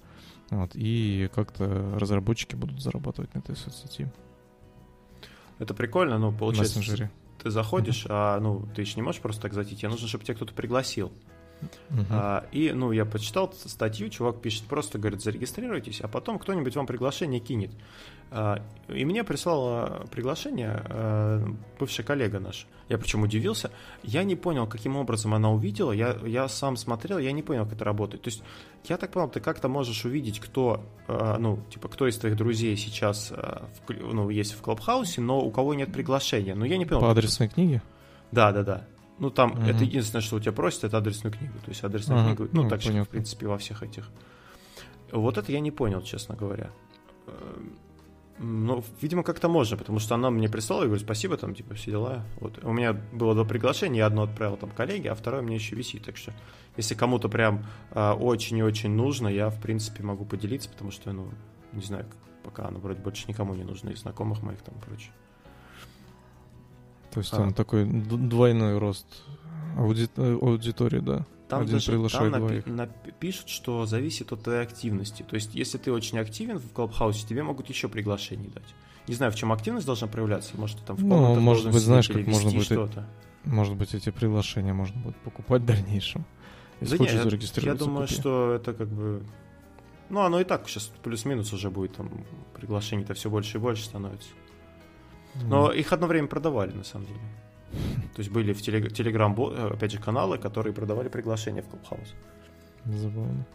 вот, 0.49 0.71
и 0.75 1.29
как-то 1.35 1.93
разработчики 1.99 2.55
будут 2.55 2.81
зарабатывать 2.81 3.33
на 3.35 3.39
этой 3.39 3.57
соцсети. 3.57 4.11
Это 5.59 5.73
прикольно, 5.73 6.17
но 6.17 6.31
получается, 6.31 6.81
ты 7.47 7.51
заходишь, 7.51 8.05
mm-hmm. 8.05 8.11
а 8.11 8.39
ну 8.39 8.67
ты 8.75 8.83
же 8.85 8.95
не 8.97 9.01
можешь 9.01 9.21
просто 9.21 9.41
так 9.43 9.53
зайти, 9.53 9.75
тебе 9.75 9.89
нужно, 9.89 10.07
чтобы 10.07 10.23
тебя 10.23 10.35
кто-то 10.35 10.53
пригласил. 10.53 11.11
Uh-huh. 11.89 12.05
А, 12.11 12.45
и, 12.51 12.71
ну, 12.71 12.91
я 12.91 13.05
почитал 13.05 13.51
статью, 13.53 14.09
чувак 14.09 14.41
пишет, 14.41 14.63
просто, 14.65 14.99
говорит, 14.99 15.21
зарегистрируйтесь, 15.21 16.01
а 16.01 16.07
потом 16.07 16.39
кто-нибудь 16.39 16.75
вам 16.75 16.85
приглашение 16.85 17.39
кинет. 17.39 17.71
А, 18.29 18.61
и 18.89 19.05
мне 19.05 19.23
прислала 19.23 20.05
приглашение 20.11 20.83
а, 20.85 21.45
бывшая 21.79 22.03
коллега 22.03 22.39
наш. 22.39 22.67
Я 22.89 22.97
причем 22.97 23.23
удивился. 23.23 23.71
Я 24.03 24.23
не 24.23 24.35
понял, 24.35 24.67
каким 24.67 24.95
образом 24.97 25.33
она 25.33 25.51
увидела. 25.51 25.91
Я, 25.91 26.17
я 26.25 26.47
сам 26.47 26.77
смотрел, 26.77 27.17
я 27.17 27.31
не 27.31 27.41
понял, 27.41 27.63
как 27.63 27.73
это 27.73 27.85
работает. 27.85 28.23
То 28.23 28.29
есть, 28.29 28.43
я 28.85 28.97
так 28.97 29.11
понял, 29.11 29.29
ты 29.29 29.39
как-то 29.39 29.67
можешь 29.67 30.05
увидеть, 30.05 30.39
кто, 30.39 30.85
а, 31.07 31.37
ну, 31.37 31.59
типа, 31.69 31.87
кто 31.87 32.07
из 32.07 32.17
твоих 32.17 32.35
друзей 32.35 32.75
сейчас 32.77 33.31
в, 33.31 33.93
ну, 33.93 34.29
есть 34.29 34.53
в 34.53 34.61
Клабхаусе, 34.61 35.21
но 35.21 35.41
у 35.41 35.51
кого 35.51 35.73
нет 35.73 35.91
приглашения. 35.91 36.55
Но 36.55 36.65
я 36.65 36.77
не 36.77 36.85
понял. 36.85 37.01
По 37.01 37.11
адресной 37.11 37.47
книге? 37.47 37.81
Да, 38.31 38.51
да, 38.51 38.63
да. 38.63 38.83
Ну, 39.19 39.29
там, 39.29 39.51
угу. 39.51 39.61
это 39.61 39.83
единственное, 39.83 40.21
что 40.21 40.35
у 40.35 40.39
тебя 40.39 40.51
просят, 40.51 40.83
это 40.83 40.97
адресную 40.97 41.33
книгу. 41.33 41.53
То 41.65 41.69
есть 41.69 41.83
адресную 41.83 42.19
ага, 42.19 42.35
книгу, 42.35 42.49
ну, 42.53 42.63
ну 42.63 42.69
так 42.69 42.81
же, 42.81 43.03
в 43.03 43.09
принципе, 43.09 43.47
во 43.47 43.57
всех 43.57 43.83
этих. 43.83 44.09
Вот 45.11 45.37
это 45.37 45.51
я 45.51 45.59
не 45.59 45.71
понял, 45.71 46.01
честно 46.01 46.35
говоря. 46.35 46.69
Ну, 48.39 48.83
видимо, 49.01 49.23
как-то 49.23 49.49
можно, 49.49 49.77
потому 49.77 49.97
что 49.97 50.13
она 50.13 50.29
мне 50.29 50.47
прислала, 50.47 50.83
и 50.83 50.85
говорю, 50.85 51.01
спасибо, 51.01 51.37
там, 51.37 51.55
типа, 51.55 51.73
все 51.73 51.91
дела. 51.91 52.23
Вот. 52.39 52.63
У 52.63 52.71
меня 52.71 52.93
было 52.93 53.33
два 53.33 53.45
приглашения, 53.45 53.99
я 53.99 54.05
одно 54.05 54.23
отправил 54.23 54.57
там 54.57 54.69
коллеге, 54.69 55.11
а 55.11 55.15
второе 55.15 55.41
мне 55.41 55.55
еще 55.55 55.75
висит. 55.75 56.05
Так 56.05 56.17
что, 56.17 56.31
если 56.75 56.93
кому-то 56.93 57.29
прям 57.29 57.65
а, 57.91 58.13
очень 58.13 58.57
и 58.57 58.63
очень 58.63 58.91
нужно, 58.91 59.27
я, 59.27 59.49
в 59.49 59.59
принципе, 59.59 60.03
могу 60.03 60.23
поделиться, 60.23 60.69
потому 60.69 60.91
что, 60.91 61.11
ну, 61.13 61.29
не 61.73 61.81
знаю, 61.81 62.05
пока 62.43 62.67
оно 62.67 62.79
вроде 62.79 63.01
больше 63.01 63.25
никому 63.27 63.55
не 63.55 63.63
нужно, 63.63 63.89
из 63.89 64.01
знакомых 64.01 64.43
моих 64.43 64.61
там 64.61 64.75
и 64.75 64.85
прочее. 64.85 65.11
То 67.17 67.21
есть 67.21 67.33
а. 67.33 67.37
там 67.37 67.51
такой 67.51 67.83
двойной 67.83 68.77
рост 68.77 69.07
ауди... 69.75 70.07
аудитории, 70.15 70.99
да? 70.99 71.25
Там 71.49 71.63
Один 71.63 71.73
даже 71.73 71.91
там 72.09 72.25
напи- 72.25 72.63
напи- 72.67 73.11
пишут, 73.19 73.49
что 73.49 73.87
зависит 73.87 74.31
от 74.31 74.43
твоей 74.43 74.61
активности. 74.61 75.23
То 75.23 75.33
есть, 75.33 75.55
если 75.55 75.79
ты 75.79 75.91
очень 75.91 76.19
активен 76.19 76.59
в 76.59 76.71
Клабхаусе, 76.73 77.25
тебе 77.25 77.41
могут 77.41 77.69
еще 77.69 77.89
приглашение 77.89 78.51
дать. 78.51 78.75
Не 79.07 79.15
знаю, 79.15 79.31
в 79.31 79.35
чем 79.35 79.51
активность 79.51 79.87
должна 79.87 80.05
проявляться. 80.05 80.51
Может, 80.57 80.77
ты 80.77 80.85
там 80.85 80.95
в 80.95 81.03
Ну, 81.03 81.39
может 81.39 81.71
быть, 81.71 81.81
знаешь, 81.81 82.07
как 82.07 82.27
можно 82.27 82.51
будет... 82.51 82.65
Что-то. 82.65 83.07
Может 83.45 83.75
быть, 83.75 83.95
эти 83.95 84.11
приглашения 84.11 84.75
можно 84.75 85.01
будет 85.01 85.15
покупать 85.17 85.63
в 85.63 85.65
дальнейшем. 85.65 86.23
Если 86.81 86.97
да 86.97 87.03
хочешь 87.03 87.23
нет, 87.23 87.63
я 87.63 87.73
думаю, 87.73 88.07
купи. 88.07 88.19
что 88.19 88.53
это 88.53 88.75
как 88.75 88.89
бы... 88.89 89.23
Ну, 90.09 90.19
оно 90.19 90.39
и 90.39 90.43
так 90.43 90.69
сейчас 90.69 90.91
плюс-минус 91.01 91.51
уже 91.51 91.71
будет, 91.71 91.95
там 91.95 92.11
приглашений-то 92.53 93.15
все 93.15 93.31
больше 93.31 93.57
и 93.57 93.59
больше 93.59 93.85
становится. 93.85 94.29
Но 95.43 95.71
их 95.71 95.93
одно 95.93 96.07
время 96.07 96.27
продавали, 96.27 96.71
на 96.71 96.83
самом 96.83 97.07
деле. 97.07 97.19
То 98.15 98.19
есть 98.19 98.31
были 98.31 98.53
в 98.53 98.61
Телеграм, 98.61 99.35
э, 99.39 99.73
опять 99.73 99.91
же, 99.91 99.99
каналы, 99.99 100.37
которые 100.37 100.73
продавали 100.73 101.09
приглашения 101.09 101.61
в 101.61 101.67
Клабхаус. 101.67 102.15
Забавно. 102.85 103.45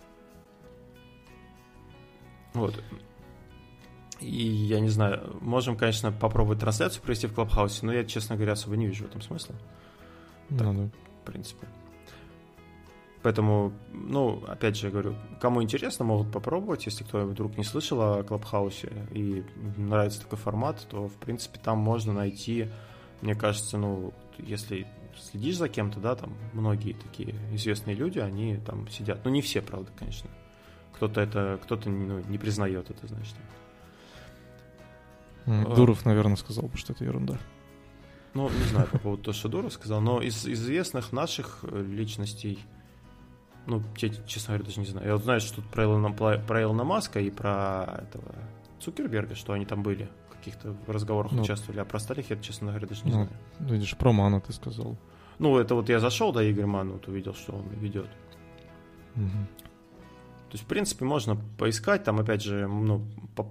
Вот. 2.55 2.83
И 4.21 4.45
я 4.45 4.81
не 4.81 4.89
знаю, 4.89 5.37
можем, 5.41 5.77
конечно, 5.77 6.13
попробовать 6.13 6.61
трансляцию 6.61 7.03
провести 7.03 7.27
в 7.27 7.35
Клабхаусе, 7.35 7.85
но 7.87 7.93
я, 7.93 8.05
честно 8.05 8.37
говоря, 8.37 8.53
особо 8.53 8.77
не 8.77 8.87
вижу 8.87 9.05
в 9.05 9.09
этом 9.09 9.21
смысла. 9.21 9.55
Ну 10.49 10.59
так, 10.59 10.67
ну, 10.69 10.85
да. 10.85 10.91
В 11.23 11.27
принципе. 11.27 11.67
Поэтому, 13.23 13.73
ну, 13.93 14.43
опять 14.49 14.77
же, 14.77 14.91
говорю, 14.91 15.15
кому 15.41 15.63
интересно, 15.63 16.05
могут 16.05 16.33
попробовать. 16.33 16.87
Если 16.87 17.05
кто 17.05 17.25
вдруг 17.25 17.57
не 17.57 17.65
слышал 17.65 18.01
о 18.01 18.23
Клабхаусе 18.25 18.91
и 19.13 19.45
нравится 19.77 20.23
такой 20.23 20.39
формат, 20.39 20.85
то, 20.91 21.09
в 21.09 21.15
принципе, 21.15 21.61
там 21.63 21.79
можно 21.79 22.13
найти 22.13 22.69
мне 23.23 23.37
кажется, 23.37 23.79
ну, 23.79 24.13
если 24.39 24.87
следишь 25.17 25.57
за 25.57 25.69
кем-то, 25.69 26.01
да, 26.01 26.17
там 26.17 26.35
многие 26.53 26.93
такие 26.93 27.37
известные 27.53 27.95
люди, 27.95 28.19
они 28.19 28.57
там 28.57 28.89
сидят. 28.89 29.25
Ну, 29.25 29.31
не 29.31 29.41
все, 29.41 29.63
правда, 29.63 29.91
конечно. 29.97 30.29
Кто-то 30.95 31.21
это, 31.21 31.59
кто-то 31.63 31.89
ну, 31.89 32.19
не 32.29 32.37
признает 32.37 32.91
это, 32.91 33.07
значит. 33.07 33.37
Дуров, 35.47 36.05
наверное, 36.05 36.37
сказал 36.37 36.65
бы, 36.65 36.77
что 36.77 36.93
это 36.93 37.05
ерунда. 37.05 37.39
Ну, 38.35 38.49
не 38.49 38.65
знаю 38.65 38.89
по 38.89 38.99
поводу 38.99 39.23
того, 39.25 39.35
что 39.35 39.49
Дуров 39.49 39.73
сказал, 39.73 40.01
но 40.01 40.21
из 40.21 40.47
известных 40.47 41.13
наших 41.13 41.61
э, 41.63 41.83
личностей, 41.83 42.59
ну, 43.67 43.83
я, 43.99 44.09
честно 44.27 44.55
говоря, 44.55 44.65
даже 44.65 44.81
не 44.81 44.87
знаю. 44.87 45.07
Я 45.07 45.13
вот 45.15 45.23
знаю, 45.23 45.41
что 45.41 45.57
тут 45.57 45.67
про 45.67 45.85
Илона, 45.85 46.11
про 46.13 46.63
Илона 46.63 46.85
Маска 46.85 47.21
и 47.21 47.31
про 47.31 48.03
этого 48.03 48.35
Цукерберга, 48.81 49.35
что 49.35 49.53
они 49.53 49.67
там 49.67 49.83
были 49.83 50.09
каких-то 50.43 50.75
разговорах 50.89 51.33
ну, 51.33 51.43
участвовали, 51.43 51.79
а 51.81 51.85
про 51.85 51.99
остальных 51.99 52.31
я, 52.31 52.37
честно 52.37 52.69
говоря, 52.69 52.87
даже 52.87 53.05
не 53.05 53.13
ну, 53.13 53.25
знаю. 53.25 53.31
Видишь, 53.61 53.97
про 53.97 54.13
Ману 54.13 54.41
ты 54.41 54.53
сказал. 54.53 54.97
Ну, 55.39 55.57
это 55.59 55.75
вот 55.75 55.89
я 55.89 56.01
зашел, 56.01 56.33
да, 56.33 56.43
Игорь 56.43 56.67
Ману, 56.67 56.95
вот 56.95 57.07
увидел, 57.07 57.35
что 57.35 57.53
он 57.53 57.69
ведет. 57.69 58.09
Угу. 59.15 59.25
То 59.25 60.53
есть, 60.53 60.65
в 60.65 60.67
принципе, 60.67 61.05
можно 61.05 61.37
поискать, 61.59 62.05
там, 62.05 62.19
опять 62.19 62.43
же, 62.43 62.67
ну, 62.67 63.07
по, 63.37 63.49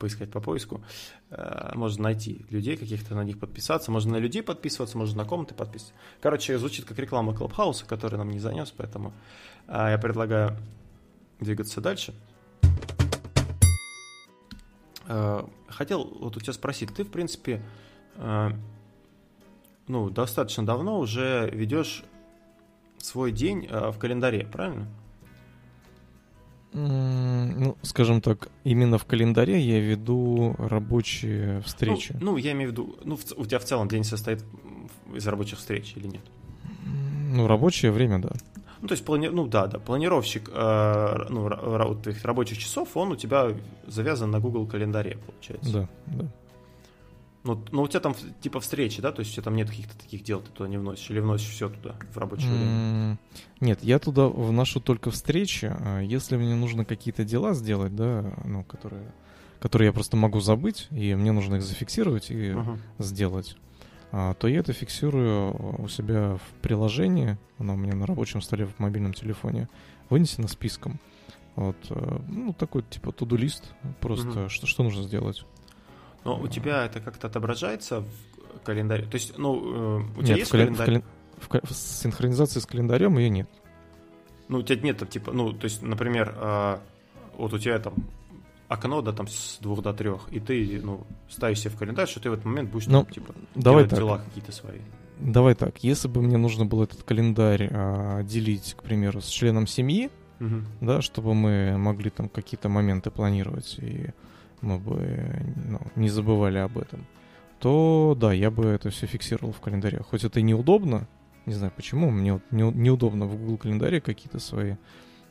поискать 0.00 0.32
по 0.32 0.40
поиску, 0.40 0.82
э, 1.30 1.72
можно 1.74 2.04
найти 2.04 2.44
людей 2.50 2.76
каких-то, 2.76 3.14
на 3.14 3.22
них 3.22 3.38
подписаться, 3.38 3.92
можно 3.92 4.12
на 4.12 4.16
людей 4.16 4.42
подписываться, 4.42 4.98
можно 4.98 5.22
на 5.22 5.28
комнаты 5.28 5.54
подписываться. 5.54 5.94
Короче, 6.20 6.58
звучит 6.58 6.86
как 6.86 6.98
реклама 6.98 7.34
Клабхауса, 7.34 7.84
который 7.84 8.16
нам 8.16 8.30
не 8.30 8.40
занес, 8.40 8.72
поэтому 8.76 9.12
э, 9.68 9.90
я 9.90 9.98
предлагаю 9.98 10.56
двигаться 11.38 11.80
дальше. 11.80 12.14
Э, 15.06 15.44
хотел 15.68 16.04
вот 16.04 16.36
у 16.36 16.40
тебя 16.40 16.54
спросить, 16.54 16.92
ты, 16.94 17.04
в 17.04 17.10
принципе, 17.10 17.62
ну, 19.86 20.10
достаточно 20.10 20.66
давно 20.66 20.98
уже 20.98 21.48
ведешь 21.52 22.04
свой 22.98 23.32
день 23.32 23.66
в 23.66 23.98
календаре, 23.98 24.46
правильно? 24.46 24.88
Ну, 26.72 27.76
скажем 27.82 28.20
так, 28.20 28.48
именно 28.64 28.96
в 28.98 29.04
календаре 29.04 29.60
я 29.60 29.80
веду 29.80 30.54
рабочие 30.58 31.60
встречи. 31.62 32.14
Ну, 32.20 32.32
ну 32.32 32.36
я 32.36 32.52
имею 32.52 32.70
в 32.70 32.72
виду, 32.72 32.96
ну, 33.04 33.18
у 33.36 33.44
тебя 33.44 33.58
в 33.58 33.64
целом 33.64 33.88
день 33.88 34.04
состоит 34.04 34.44
из 35.12 35.26
рабочих 35.26 35.58
встреч 35.58 35.94
или 35.96 36.06
нет? 36.06 36.22
Ну, 37.32 37.46
рабочее 37.46 37.90
время, 37.90 38.20
да. 38.20 38.30
Ну, 38.80 38.88
то 38.88 38.92
есть, 38.92 39.04
плани... 39.04 39.28
ну 39.28 39.46
да, 39.46 39.66
да, 39.66 39.78
планировщик 39.78 40.48
э, 40.52 41.26
ну, 41.28 41.46
р- 41.46 41.96
твоих 41.96 42.24
рабочих 42.24 42.58
часов, 42.58 42.96
он 42.96 43.12
у 43.12 43.16
тебя 43.16 43.48
завязан 43.86 44.30
на 44.30 44.40
Google 44.40 44.66
календаре, 44.66 45.18
получается. 45.26 45.72
Да, 45.72 45.88
да. 46.06 46.26
Ну, 47.42 47.64
ну, 47.72 47.82
у 47.82 47.88
тебя 47.88 48.00
там 48.00 48.14
типа 48.40 48.60
встречи, 48.60 49.00
да? 49.00 49.12
То 49.12 49.20
есть 49.20 49.32
у 49.32 49.34
тебя 49.34 49.44
там 49.44 49.56
нет 49.56 49.70
каких-то 49.70 49.96
таких 49.98 50.22
дел, 50.22 50.42
ты 50.42 50.50
туда 50.50 50.68
не 50.68 50.76
вносишь, 50.76 51.08
или 51.10 51.20
вносишь 51.20 51.48
все 51.48 51.70
туда 51.70 51.96
в 52.12 52.18
рабочее 52.18 52.50
время? 52.50 53.18
Нет, 53.60 53.82
я 53.82 53.98
туда 53.98 54.28
вношу 54.28 54.80
только 54.80 55.10
встречи. 55.10 55.72
А 55.72 56.00
если 56.00 56.36
мне 56.36 56.54
нужно 56.54 56.84
какие-то 56.84 57.24
дела 57.24 57.54
сделать, 57.54 57.96
да, 57.96 58.34
ну, 58.44 58.62
которые, 58.64 59.12
которые 59.58 59.86
я 59.86 59.92
просто 59.92 60.16
могу 60.16 60.40
забыть, 60.40 60.88
и 60.90 61.14
мне 61.14 61.32
нужно 61.32 61.56
их 61.56 61.62
зафиксировать 61.62 62.30
и 62.30 62.50
uh-huh. 62.50 62.78
сделать, 62.98 63.56
а, 64.12 64.34
то 64.34 64.46
я 64.48 64.60
это 64.60 64.72
фиксирую 64.72 65.82
у 65.82 65.88
себя 65.88 66.36
в 66.36 66.60
приложении, 66.60 67.38
оно 67.58 67.74
у 67.74 67.76
меня 67.76 67.94
на 67.94 68.06
рабочем 68.06 68.42
столе 68.42 68.66
в 68.66 68.78
мобильном 68.78 69.14
телефоне, 69.14 69.68
вынесено 70.10 70.48
списком. 70.48 70.98
Вот, 71.56 71.76
э, 71.90 72.18
ну, 72.28 72.52
такой 72.52 72.82
типа 72.82 73.12
туду-лист, 73.12 73.72
просто 74.00 74.42
угу. 74.42 74.48
что, 74.48 74.66
что 74.66 74.82
нужно 74.82 75.02
сделать. 75.02 75.44
Но 76.24 76.38
у 76.38 76.48
тебя 76.48 76.84
это 76.84 77.00
как-то 77.00 77.28
отображается 77.28 78.00
в 78.00 78.64
календаре? 78.64 79.04
То 79.04 79.14
есть, 79.14 79.38
ну, 79.38 80.00
э, 80.00 80.18
у 80.18 80.22
тебя 80.22 80.28
нет, 80.28 80.38
есть 80.38 80.48
в 80.48 80.52
календарь? 80.52 80.82
В, 80.82 80.86
кален... 80.86 81.04
в, 81.38 81.48
ка... 81.48 81.60
в 81.64 81.72
синхронизации 81.72 82.60
с 82.60 82.66
календарем 82.66 83.16
ее 83.18 83.30
нет. 83.30 83.48
Ну, 84.48 84.58
у 84.58 84.62
тебя 84.62 84.80
нет, 84.82 85.08
типа, 85.08 85.32
ну, 85.32 85.52
то 85.52 85.64
есть, 85.64 85.80
например, 85.82 86.34
а, 86.36 86.82
вот 87.36 87.52
у 87.52 87.58
тебя 87.58 87.78
там 87.78 87.94
окно, 88.68 89.00
да, 89.00 89.12
там 89.12 89.26
с 89.28 89.58
двух 89.60 89.82
до 89.82 89.92
трех, 89.92 90.28
и 90.32 90.40
ты, 90.40 90.80
ну, 90.82 91.06
ставишь 91.28 91.60
себе 91.60 91.70
в 91.70 91.76
календарь, 91.76 92.08
что 92.08 92.20
ты 92.20 92.30
в 92.30 92.32
этот 92.32 92.44
момент 92.44 92.70
будешь, 92.70 92.86
ну, 92.86 93.04
там, 93.04 93.12
типа, 93.12 93.34
давай 93.54 93.84
делать 93.84 93.90
так. 93.90 93.98
дела 93.98 94.18
какие-то 94.18 94.52
свои. 94.52 94.80
Давай 95.18 95.54
так, 95.54 95.84
если 95.84 96.08
бы 96.08 96.22
мне 96.22 96.36
нужно 96.36 96.66
было 96.66 96.84
этот 96.84 97.02
календарь 97.02 97.68
а, 97.70 98.22
делить, 98.22 98.74
к 98.76 98.82
примеру, 98.82 99.20
с 99.20 99.28
членом 99.28 99.66
семьи, 99.66 100.10
угу. 100.40 100.62
да, 100.80 101.02
чтобы 101.02 101.34
мы 101.34 101.78
могли 101.78 102.10
там 102.10 102.28
какие-то 102.28 102.68
моменты 102.68 103.10
планировать, 103.10 103.76
и 103.78 104.10
мы 104.60 104.78
бы 104.78 105.54
ну, 105.68 105.80
не 105.96 106.08
забывали 106.08 106.58
об 106.58 106.78
этом, 106.78 107.06
то 107.58 108.16
да, 108.18 108.32
я 108.32 108.50
бы 108.50 108.66
это 108.66 108.90
все 108.90 109.06
фиксировал 109.06 109.52
в 109.52 109.60
календаре. 109.60 110.00
Хоть 110.00 110.24
это 110.24 110.40
и 110.40 110.42
неудобно, 110.42 111.06
не 111.46 111.54
знаю 111.54 111.72
почему, 111.74 112.10
мне 112.10 112.34
вот 112.34 112.42
не, 112.50 112.62
неудобно 112.62 113.26
в 113.26 113.36
Google 113.36 113.58
календаре 113.58 114.00
какие-то 114.00 114.38
свои 114.38 114.76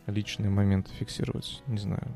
личные 0.07 0.49
моменты 0.49 0.91
фиксировать, 0.93 1.61
не 1.67 1.77
знаю, 1.77 2.07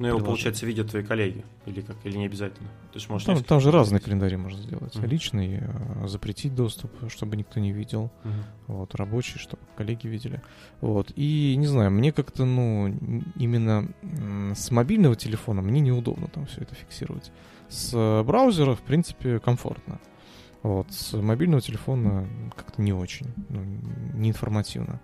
ну, 0.00 0.08
его, 0.08 0.20
получается, 0.20 0.64
видят 0.64 0.90
твои 0.90 1.02
коллеги, 1.02 1.44
или 1.66 1.82
как, 1.82 1.94
или 2.04 2.16
не 2.16 2.24
обязательно. 2.24 2.68
То 2.90 2.96
есть, 2.96 3.10
может, 3.10 3.26
там, 3.26 3.44
там 3.44 3.60
же 3.60 3.70
разные 3.70 4.00
календари 4.00 4.36
можно 4.36 4.58
сделать. 4.58 4.96
Uh-huh. 4.96 5.06
Личный, 5.06 5.58
э, 5.60 6.08
запретить 6.08 6.54
доступ, 6.54 6.90
чтобы 7.10 7.36
никто 7.36 7.60
не 7.60 7.70
видел. 7.70 8.10
Uh-huh. 8.24 8.30
Вот, 8.68 8.94
рабочий, 8.94 9.38
чтобы 9.38 9.62
коллеги 9.76 10.06
видели. 10.06 10.40
Вот. 10.80 11.12
И 11.16 11.54
не 11.58 11.66
знаю, 11.66 11.90
мне 11.90 12.12
как-то, 12.12 12.46
ну, 12.46 12.88
именно 13.36 13.88
с 14.56 14.70
мобильного 14.70 15.16
телефона 15.16 15.60
мне 15.60 15.80
неудобно 15.80 16.28
там 16.28 16.46
все 16.46 16.62
это 16.62 16.74
фиксировать. 16.74 17.30
С 17.68 18.22
браузера, 18.24 18.74
в 18.74 18.80
принципе, 18.80 19.38
комфортно. 19.38 20.00
Вот, 20.62 20.90
с 20.92 21.12
мобильного 21.12 21.60
телефона 21.60 22.26
как-то 22.56 22.80
не 22.80 22.94
очень, 22.94 23.26
ну, 23.50 23.62
не 24.14 24.30
информативно. 24.30 24.98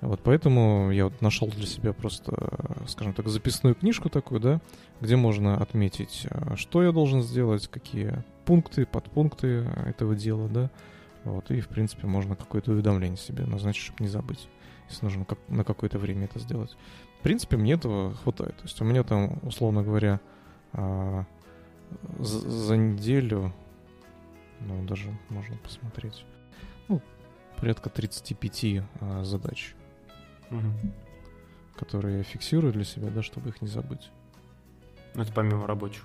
Вот 0.00 0.20
поэтому 0.22 0.90
я 0.90 1.04
вот 1.04 1.20
нашел 1.20 1.48
для 1.48 1.66
себя 1.66 1.92
просто, 1.92 2.32
скажем 2.86 3.12
так, 3.12 3.28
записную 3.28 3.74
книжку 3.74 4.08
такую, 4.08 4.40
да, 4.40 4.60
где 5.00 5.16
можно 5.16 5.58
отметить, 5.58 6.26
а, 6.30 6.56
что 6.56 6.82
я 6.82 6.90
должен 6.90 7.22
сделать, 7.22 7.68
какие 7.68 8.24
пункты, 8.46 8.86
подпункты 8.86 9.68
этого 9.84 10.16
дела, 10.16 10.48
да. 10.48 10.70
Вот, 11.24 11.50
и, 11.50 11.60
в 11.60 11.68
принципе, 11.68 12.06
можно 12.06 12.34
какое-то 12.34 12.72
уведомление 12.72 13.18
себе 13.18 13.44
назначить, 13.44 13.82
чтобы 13.82 14.02
не 14.02 14.08
забыть, 14.08 14.48
если 14.88 15.04
нужно 15.04 15.26
как, 15.26 15.38
на 15.48 15.64
какое-то 15.64 15.98
время 15.98 16.24
это 16.24 16.38
сделать. 16.38 16.74
В 17.18 17.22
принципе, 17.22 17.58
мне 17.58 17.74
этого 17.74 18.14
хватает. 18.14 18.56
То 18.56 18.62
есть 18.64 18.80
у 18.80 18.84
меня 18.86 19.02
там, 19.02 19.38
условно 19.42 19.82
говоря, 19.82 20.18
а, 20.72 21.26
за, 22.18 22.50
за 22.50 22.76
неделю, 22.78 23.52
ну, 24.60 24.82
даже 24.84 25.14
можно 25.28 25.58
посмотреть, 25.58 26.24
ну, 26.88 27.02
порядка 27.58 27.90
35 27.90 28.82
а, 29.00 29.24
задач 29.24 29.74
Мгм. 30.50 30.74
которые 31.76 32.18
я 32.18 32.22
фиксирую 32.24 32.72
для 32.74 32.84
себя, 32.84 33.08
да, 33.08 33.22
чтобы 33.22 33.48
их 33.48 33.62
не 33.62 33.68
забыть. 33.68 34.10
Ну, 35.14 35.22
это 35.22 35.32
помимо 35.32 35.66
рабочих. 35.66 36.04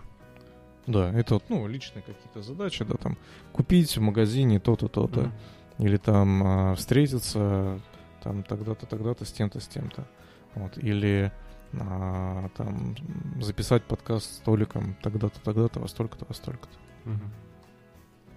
Да, 0.88 1.12
это 1.12 1.34
вот, 1.36 1.44
ну, 1.50 1.68
личные 1.68 2.02
какие-то 2.02 2.42
задачи, 2.42 2.86
да, 2.86 2.96
там, 2.96 3.18
купить 3.52 3.98
в 3.98 4.02
магазине 4.02 4.60
то-то, 4.60 4.88
то-то, 4.88 5.22
Мгм. 5.22 5.34
или 5.80 5.98
там 5.98 6.44
а, 6.46 6.76
встретиться 6.76 7.82
там 8.24 8.44
тогда-то, 8.44 8.86
тогда-то 8.86 9.26
с 9.26 9.32
тем-то, 9.32 9.60
с 9.60 9.68
тем-то, 9.68 10.08
вот, 10.54 10.78
или 10.78 11.32
а, 11.74 12.48
там 12.56 12.96
записать 13.42 13.84
подкаст 13.84 14.32
с 14.32 14.38
Толиком 14.38 14.96
тогда-то, 15.02 15.42
тогда-то, 15.42 15.80
во 15.80 15.88
столько-то, 15.88 16.26
во 16.28 16.34
столько-то. 16.34 17.10
Мгм. 17.10 17.32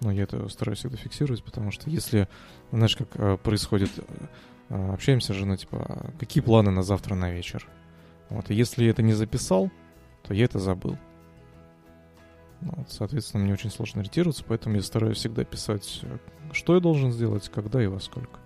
Но 0.01 0.11
я 0.11 0.23
это 0.23 0.47
стараюсь 0.49 0.79
всегда 0.79 0.97
фиксировать, 0.97 1.43
потому 1.43 1.71
что 1.71 1.89
если, 1.89 2.27
знаешь, 2.71 2.95
как 2.95 3.07
э, 3.15 3.37
происходит, 3.37 3.91
э, 3.97 4.03
общаемся 4.69 5.33
же, 5.33 5.45
ну, 5.45 5.57
типа, 5.57 5.77
а 5.77 6.11
какие 6.19 6.43
планы 6.43 6.71
на 6.71 6.83
завтра 6.83 7.15
на 7.15 7.31
вечер? 7.31 7.67
Вот, 8.29 8.49
и 8.51 8.53
если 8.53 8.83
я 8.83 8.91
это 8.91 9.01
не 9.01 9.13
записал, 9.13 9.71
то 10.23 10.33
я 10.33 10.45
это 10.45 10.59
забыл. 10.59 10.97
Вот, 12.61 12.91
соответственно, 12.91 13.43
мне 13.43 13.53
очень 13.53 13.71
сложно 13.71 14.01
ориентироваться, 14.01 14.43
поэтому 14.47 14.75
я 14.75 14.81
стараюсь 14.81 15.17
всегда 15.17 15.43
писать, 15.43 16.03
что 16.51 16.75
я 16.75 16.79
должен 16.81 17.11
сделать, 17.11 17.49
когда 17.49 17.81
и 17.81 17.87
во 17.87 17.99
сколько. 17.99 18.39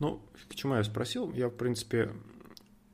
Ну, 0.00 0.20
к 0.48 0.54
чему 0.54 0.74
я 0.74 0.84
спросил? 0.84 1.32
Я, 1.32 1.48
в 1.48 1.54
принципе, 1.54 2.10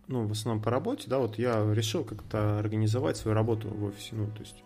ну, 0.08 0.26
в 0.26 0.32
основном 0.32 0.62
по 0.62 0.70
работе, 0.70 1.08
да, 1.08 1.18
вот 1.18 1.38
я 1.38 1.72
решил 1.72 2.04
как-то 2.04 2.58
организовать 2.58 3.16
свою 3.16 3.34
работу 3.34 3.68
в 3.68 3.84
офисе, 3.84 4.14
ну, 4.14 4.26
то 4.26 4.40
есть 4.40 4.62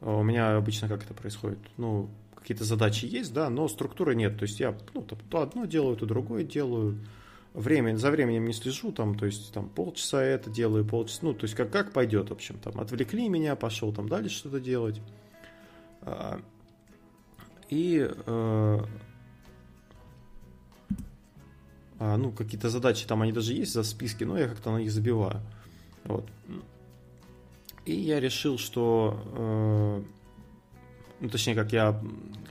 э, 0.00 0.10
у 0.10 0.22
меня 0.22 0.56
обычно 0.56 0.88
как 0.88 1.04
это 1.04 1.12
происходит? 1.12 1.58
Ну, 1.76 2.10
какие-то 2.46 2.62
задачи 2.62 3.06
есть, 3.06 3.34
да, 3.34 3.50
но 3.50 3.66
структуры 3.66 4.14
нет, 4.14 4.38
то 4.38 4.44
есть 4.44 4.60
я, 4.60 4.78
ну, 4.94 5.02
то, 5.02 5.18
то 5.28 5.42
одно 5.42 5.64
делаю, 5.64 5.96
то 5.96 6.06
другое 6.06 6.44
делаю, 6.44 6.96
время, 7.54 7.96
за 7.96 8.12
временем 8.12 8.44
не 8.44 8.52
слежу, 8.52 8.92
там, 8.92 9.18
то 9.18 9.26
есть 9.26 9.52
там 9.52 9.68
полчаса 9.68 10.22
это 10.22 10.48
делаю, 10.48 10.84
полчаса, 10.84 11.20
ну, 11.22 11.34
то 11.34 11.42
есть 11.42 11.56
как, 11.56 11.72
как 11.72 11.92
пойдет, 11.92 12.30
в 12.30 12.32
общем, 12.32 12.56
там, 12.58 12.78
отвлекли 12.78 13.28
меня, 13.28 13.56
пошел 13.56 13.92
там 13.92 14.08
дальше 14.08 14.36
что-то 14.36 14.60
делать. 14.60 15.00
А, 16.02 16.40
И 17.68 18.08
э, 18.08 18.78
а, 21.98 22.16
ну, 22.16 22.30
какие-то 22.30 22.70
задачи 22.70 23.08
там, 23.08 23.22
они 23.22 23.32
даже 23.32 23.54
есть 23.54 23.72
за 23.72 23.82
списки, 23.82 24.22
но 24.22 24.38
я 24.38 24.46
как-то 24.46 24.70
на 24.70 24.78
них 24.78 24.92
забиваю. 24.92 25.40
Вот. 26.04 26.28
И 27.86 27.92
я 27.92 28.20
решил, 28.20 28.56
что, 28.56 29.20
э, 29.34 30.15
ну, 31.20 31.28
точнее, 31.28 31.54
как 31.54 31.72
я 31.72 32.00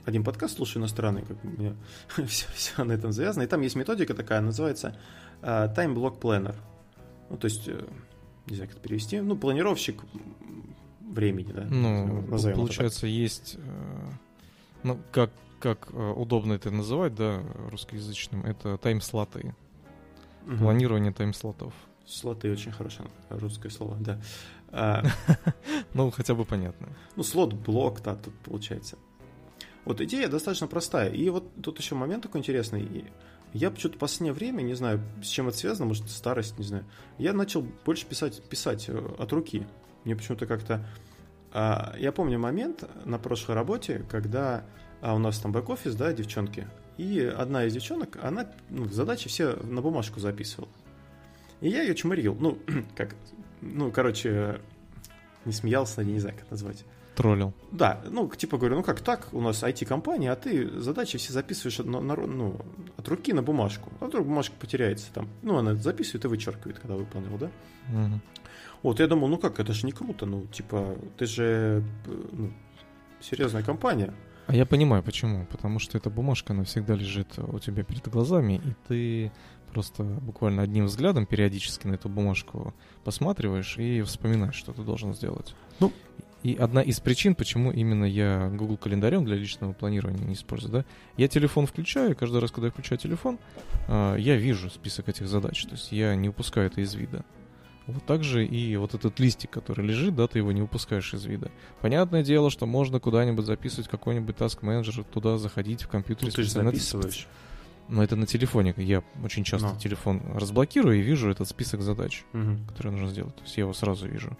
один 0.04 0.24
подкаст 0.24 0.56
слушаю 0.56 0.80
иностранный, 0.80 1.22
как 1.22 1.36
у 1.44 1.48
меня 1.48 1.74
все, 2.26 2.46
все 2.54 2.84
на 2.84 2.92
этом 2.92 3.12
завязано, 3.12 3.42
и 3.42 3.46
там 3.46 3.60
есть 3.60 3.76
методика 3.76 4.14
такая, 4.14 4.40
называется 4.40 4.96
э, 5.42 5.46
Time 5.76 5.94
Block 5.94 6.20
Planner. 6.20 6.54
Ну, 7.30 7.36
то 7.36 7.46
есть, 7.46 7.66
э, 7.68 7.84
не 8.46 8.56
знаю, 8.56 8.68
как 8.68 8.78
это 8.78 8.88
перевести, 8.88 9.20
ну, 9.20 9.36
планировщик 9.36 10.02
времени, 11.00 11.52
да, 11.52 11.66
Ну, 11.68 12.22
назовем 12.22 12.56
получается, 12.58 13.06
есть, 13.06 13.56
э, 13.58 14.08
ну, 14.82 15.00
как, 15.12 15.30
как 15.60 15.88
удобно 15.94 16.52
это 16.52 16.70
называть, 16.70 17.14
да, 17.14 17.42
русскоязычным, 17.70 18.44
это 18.44 18.76
тайм-слоты, 18.78 19.54
Мгм. 20.44 20.58
планирование 20.58 21.12
тайм-слотов. 21.12 21.72
Слоты 22.06 22.52
очень 22.52 22.70
хорошее 22.70 23.08
русское 23.30 23.68
слово, 23.70 23.96
да. 23.98 24.20
Ну, 25.94 26.10
хотя 26.10 26.34
бы 26.34 26.44
понятно. 26.44 26.88
Ну, 27.16 27.22
слот-блок, 27.22 28.02
да, 28.02 28.14
тут 28.16 28.34
получается. 28.40 28.98
Вот 29.84 30.00
идея 30.00 30.28
достаточно 30.28 30.66
простая. 30.66 31.10
И 31.10 31.28
вот 31.30 31.44
тут 31.62 31.78
еще 31.78 31.94
момент 31.94 32.24
такой 32.24 32.40
интересный. 32.40 33.06
Я 33.52 33.70
почему-то 33.70 33.96
в 33.96 34.00
последнее 34.00 34.32
время, 34.32 34.62
не 34.62 34.74
знаю, 34.74 35.00
с 35.22 35.28
чем 35.28 35.48
это 35.48 35.56
связано, 35.56 35.86
может, 35.86 36.10
старость, 36.10 36.58
не 36.58 36.64
знаю, 36.64 36.84
я 37.16 37.32
начал 37.32 37.62
больше 37.84 38.04
писать, 38.04 38.42
писать 38.42 38.86
э, 38.88 39.14
от 39.18 39.32
руки. 39.32 39.66
Мне 40.04 40.14
почему-то 40.16 40.46
как-то... 40.46 40.86
а, 41.52 41.94
Я 41.98 42.12
помню 42.12 42.38
момент 42.38 42.84
на 43.06 43.18
прошлой 43.18 43.54
работе, 43.54 44.04
когда 44.10 44.64
а, 45.00 45.14
у 45.14 45.18
нас 45.18 45.38
там 45.38 45.52
бэк-офис, 45.52 45.94
да, 45.94 46.12
девчонки, 46.12 46.66
и 46.98 47.20
одна 47.20 47.64
из 47.64 47.72
девчонок, 47.72 48.18
она 48.22 48.50
ну, 48.68 48.86
задачи 48.86 49.28
все 49.28 49.56
на 49.62 49.80
бумажку 49.80 50.20
записывала. 50.20 50.68
И 51.60 51.68
я 51.68 51.82
ее 51.82 51.94
чморил. 51.94 52.36
Ну, 52.38 52.58
как, 52.96 53.14
ну, 53.74 53.90
короче, 53.90 54.60
не 55.44 55.52
смеялся, 55.52 56.02
не 56.04 56.18
знаю, 56.18 56.36
как 56.38 56.50
назвать. 56.50 56.84
Троллил. 57.14 57.54
Да, 57.72 58.02
ну, 58.10 58.28
типа 58.28 58.58
говорю, 58.58 58.76
ну 58.76 58.82
как 58.82 59.00
так, 59.00 59.28
у 59.32 59.40
нас 59.40 59.62
IT-компания, 59.62 60.30
а 60.30 60.36
ты 60.36 60.68
задачи 60.80 61.16
все 61.16 61.32
записываешь 61.32 61.78
на- 61.78 62.00
на- 62.00 62.16
ну, 62.26 62.60
от 62.98 63.08
руки 63.08 63.32
на 63.32 63.42
бумажку. 63.42 63.90
А 64.00 64.06
вдруг 64.06 64.26
бумажка 64.26 64.54
потеряется 64.60 65.06
там. 65.14 65.28
Ну, 65.42 65.56
она 65.56 65.74
записывает 65.76 66.26
и 66.26 66.28
вычеркивает, 66.28 66.78
когда 66.78 66.94
выполнил, 66.94 67.38
да? 67.38 67.50
Мгм. 67.88 68.20
Вот, 68.82 69.00
я 69.00 69.06
думал, 69.06 69.28
ну 69.28 69.38
как, 69.38 69.58
это 69.60 69.72
же 69.72 69.86
не 69.86 69.92
круто, 69.92 70.26
ну, 70.26 70.46
типа, 70.46 70.94
ты 71.16 71.24
же, 71.26 71.82
э, 72.06 72.10
ну, 72.32 72.52
серьезная 73.20 73.62
компания. 73.62 74.12
А 74.46 74.54
я 74.54 74.66
понимаю, 74.66 75.02
почему. 75.02 75.46
Потому 75.46 75.78
что 75.78 75.96
эта 75.98 76.10
бумажка, 76.10 76.52
она 76.52 76.64
всегда 76.64 76.94
лежит 76.94 77.38
у 77.38 77.58
тебя 77.58 77.82
перед 77.82 78.06
глазами, 78.08 78.60
и 78.64 78.74
ты 78.88 79.32
просто 79.76 80.04
буквально 80.04 80.62
одним 80.62 80.86
взглядом 80.86 81.26
периодически 81.26 81.86
на 81.86 81.96
эту 81.96 82.08
бумажку 82.08 82.72
посматриваешь 83.04 83.76
и 83.76 84.00
вспоминаешь, 84.00 84.54
что 84.54 84.72
ты 84.72 84.80
должен 84.80 85.12
сделать. 85.12 85.54
Ну. 85.80 85.92
и 86.42 86.54
одна 86.54 86.80
из 86.80 86.98
причин, 86.98 87.34
почему 87.34 87.72
именно 87.72 88.06
я 88.06 88.48
Google 88.54 88.78
календарем 88.78 89.26
для 89.26 89.36
личного 89.36 89.74
планирования 89.74 90.24
не 90.24 90.32
использую, 90.32 90.72
да, 90.72 90.84
я 91.18 91.28
телефон 91.28 91.66
включаю, 91.66 92.12
и 92.12 92.14
каждый 92.14 92.40
раз, 92.40 92.52
когда 92.52 92.68
я 92.68 92.70
включаю 92.70 92.98
телефон, 92.98 93.38
а, 93.86 94.16
я 94.16 94.36
вижу 94.36 94.70
список 94.70 95.10
этих 95.10 95.28
задач, 95.28 95.62
то 95.64 95.72
есть 95.72 95.92
я 95.92 96.14
не 96.14 96.30
упускаю 96.30 96.68
это 96.68 96.80
из 96.80 96.94
вида. 96.94 97.22
Вот 97.86 98.02
так 98.06 98.24
же 98.24 98.46
и 98.46 98.76
вот 98.78 98.94
этот 98.94 99.20
листик, 99.20 99.50
который 99.50 99.86
лежит, 99.86 100.16
да, 100.16 100.26
ты 100.26 100.38
его 100.38 100.52
не 100.52 100.62
упускаешь 100.62 101.12
из 101.12 101.26
вида. 101.26 101.50
Понятное 101.82 102.22
дело, 102.22 102.50
что 102.50 102.64
можно 102.64 102.98
куда-нибудь 102.98 103.44
записывать 103.44 103.88
какой-нибудь 103.88 104.36
task 104.36 104.60
менеджер 104.62 105.04
туда 105.04 105.36
заходить 105.36 105.82
в 105.82 105.88
компьютере. 105.88 106.28
Ну, 106.28 106.34
ты 106.34 106.42
же 106.44 106.50
записываешь. 106.50 107.28
Но 107.88 108.02
это 108.02 108.16
на 108.16 108.26
телефоне. 108.26 108.74
Я 108.76 109.02
очень 109.22 109.44
часто 109.44 109.68
Ну. 109.68 109.78
телефон 109.78 110.20
разблокирую 110.34 110.98
и 110.98 111.02
вижу 111.02 111.30
этот 111.30 111.48
список 111.48 111.82
задач, 111.82 112.24
Мгм. 112.32 112.66
которые 112.68 112.92
нужно 112.92 113.08
сделать. 113.08 113.34
То 113.36 113.42
есть 113.42 113.56
я 113.56 113.62
его 113.62 113.72
сразу 113.72 114.08
вижу. 114.08 114.36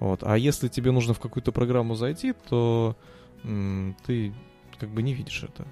Вот. 0.00 0.22
А 0.22 0.36
если 0.36 0.68
тебе 0.68 0.90
нужно 0.92 1.12
в 1.14 1.20
какую-то 1.20 1.52
программу 1.52 1.94
зайти, 1.94 2.32
то 2.48 2.96
ты 4.06 4.32
как 4.78 4.88
бы 4.90 5.02
не 5.02 5.14
видишь 5.14 5.42
это. 5.42 5.66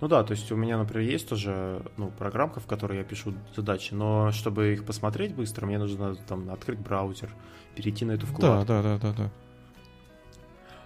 Ну 0.00 0.08
да, 0.08 0.22
то 0.24 0.32
есть 0.32 0.50
у 0.52 0.56
меня, 0.56 0.76
например, 0.76 1.08
есть 1.08 1.28
тоже 1.28 1.82
ну, 1.96 2.10
программка, 2.10 2.60
в 2.60 2.66
которой 2.66 2.98
я 2.98 3.04
пишу 3.04 3.32
задачи, 3.56 3.94
но 3.94 4.32
чтобы 4.32 4.72
их 4.72 4.84
посмотреть 4.84 5.34
быстро, 5.34 5.66
мне 5.66 5.78
нужно 5.78 6.14
там 6.16 6.50
открыть 6.50 6.78
браузер, 6.78 7.30
перейти 7.74 8.04
на 8.04 8.12
эту 8.12 8.26
Да, 8.26 8.32
вкладку. 8.32 8.66
да, 8.66 8.82
да, 8.82 8.98
да, 8.98 9.12
да. 9.12 9.30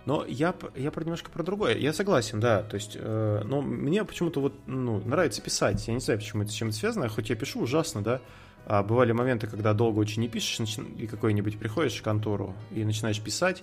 Но 0.09 0.25
я, 0.27 0.55
я 0.75 0.91
про 0.91 1.05
немножко 1.05 1.31
про 1.31 1.43
другое. 1.43 1.77
Я 1.77 1.93
согласен, 1.93 2.41
да. 2.41 2.63
То 2.63 2.77
есть, 2.77 2.97
э, 2.99 3.43
но 3.45 3.61
мне 3.61 4.07
почему-то 4.07 4.41
вот 4.41 4.55
ну, 4.67 5.03
нравится 5.05 5.43
писать. 5.43 5.87
Я 5.87 5.93
не 5.93 6.01
знаю, 6.01 6.19
почему 6.19 6.45
это 6.45 6.51
с 6.51 6.55
чем 6.55 6.69
это 6.69 6.79
связано. 6.79 7.11
Хоть 7.11 7.29
я 7.29 7.37
пишу 7.37 7.61
ужасно, 7.61 8.03
да. 8.03 8.23
А 8.65 8.83
бывали 8.83 9.13
моменты, 9.13 9.49
когда 9.49 9.75
долго 9.75 9.99
очень 9.99 10.23
не 10.23 10.29
пишешь, 10.29 10.79
и 10.97 11.07
какой-нибудь 11.07 11.59
приходишь 11.59 11.99
в 11.99 12.03
контору 12.03 12.55
и 12.71 12.87
начинаешь 12.87 13.21
писать, 13.21 13.63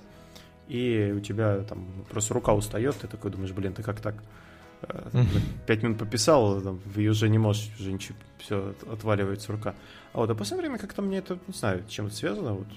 и 0.68 1.16
у 1.18 1.20
тебя 1.20 1.62
там 1.62 1.88
просто 2.12 2.36
рука 2.36 2.54
устает, 2.54 2.96
ты 2.96 3.08
такой 3.08 3.32
думаешь, 3.32 3.52
блин, 3.52 3.74
ты 3.74 3.82
как 3.82 4.00
так? 4.00 4.14
Э. 4.84 5.24
Пять 5.66 5.82
минут 5.82 5.98
пописал, 5.98 6.62
там, 6.62 6.80
и 6.96 7.08
уже 7.08 7.28
не 7.28 7.40
можешь, 7.40 7.72
уже 7.80 7.92
ничего, 7.92 8.16
все 8.38 8.76
отваливается 8.92 9.52
рука. 9.52 9.74
А 10.14 10.20
вот, 10.20 10.30
а 10.30 10.36
в 10.36 10.38
последнее 10.38 10.70
время 10.70 10.80
как-то 10.80 11.02
мне 11.02 11.18
это, 11.18 11.40
не 11.48 11.54
знаю, 11.56 11.84
чем 11.88 12.06
это 12.06 12.16
связано, 12.16 12.54
вот, 12.54 12.68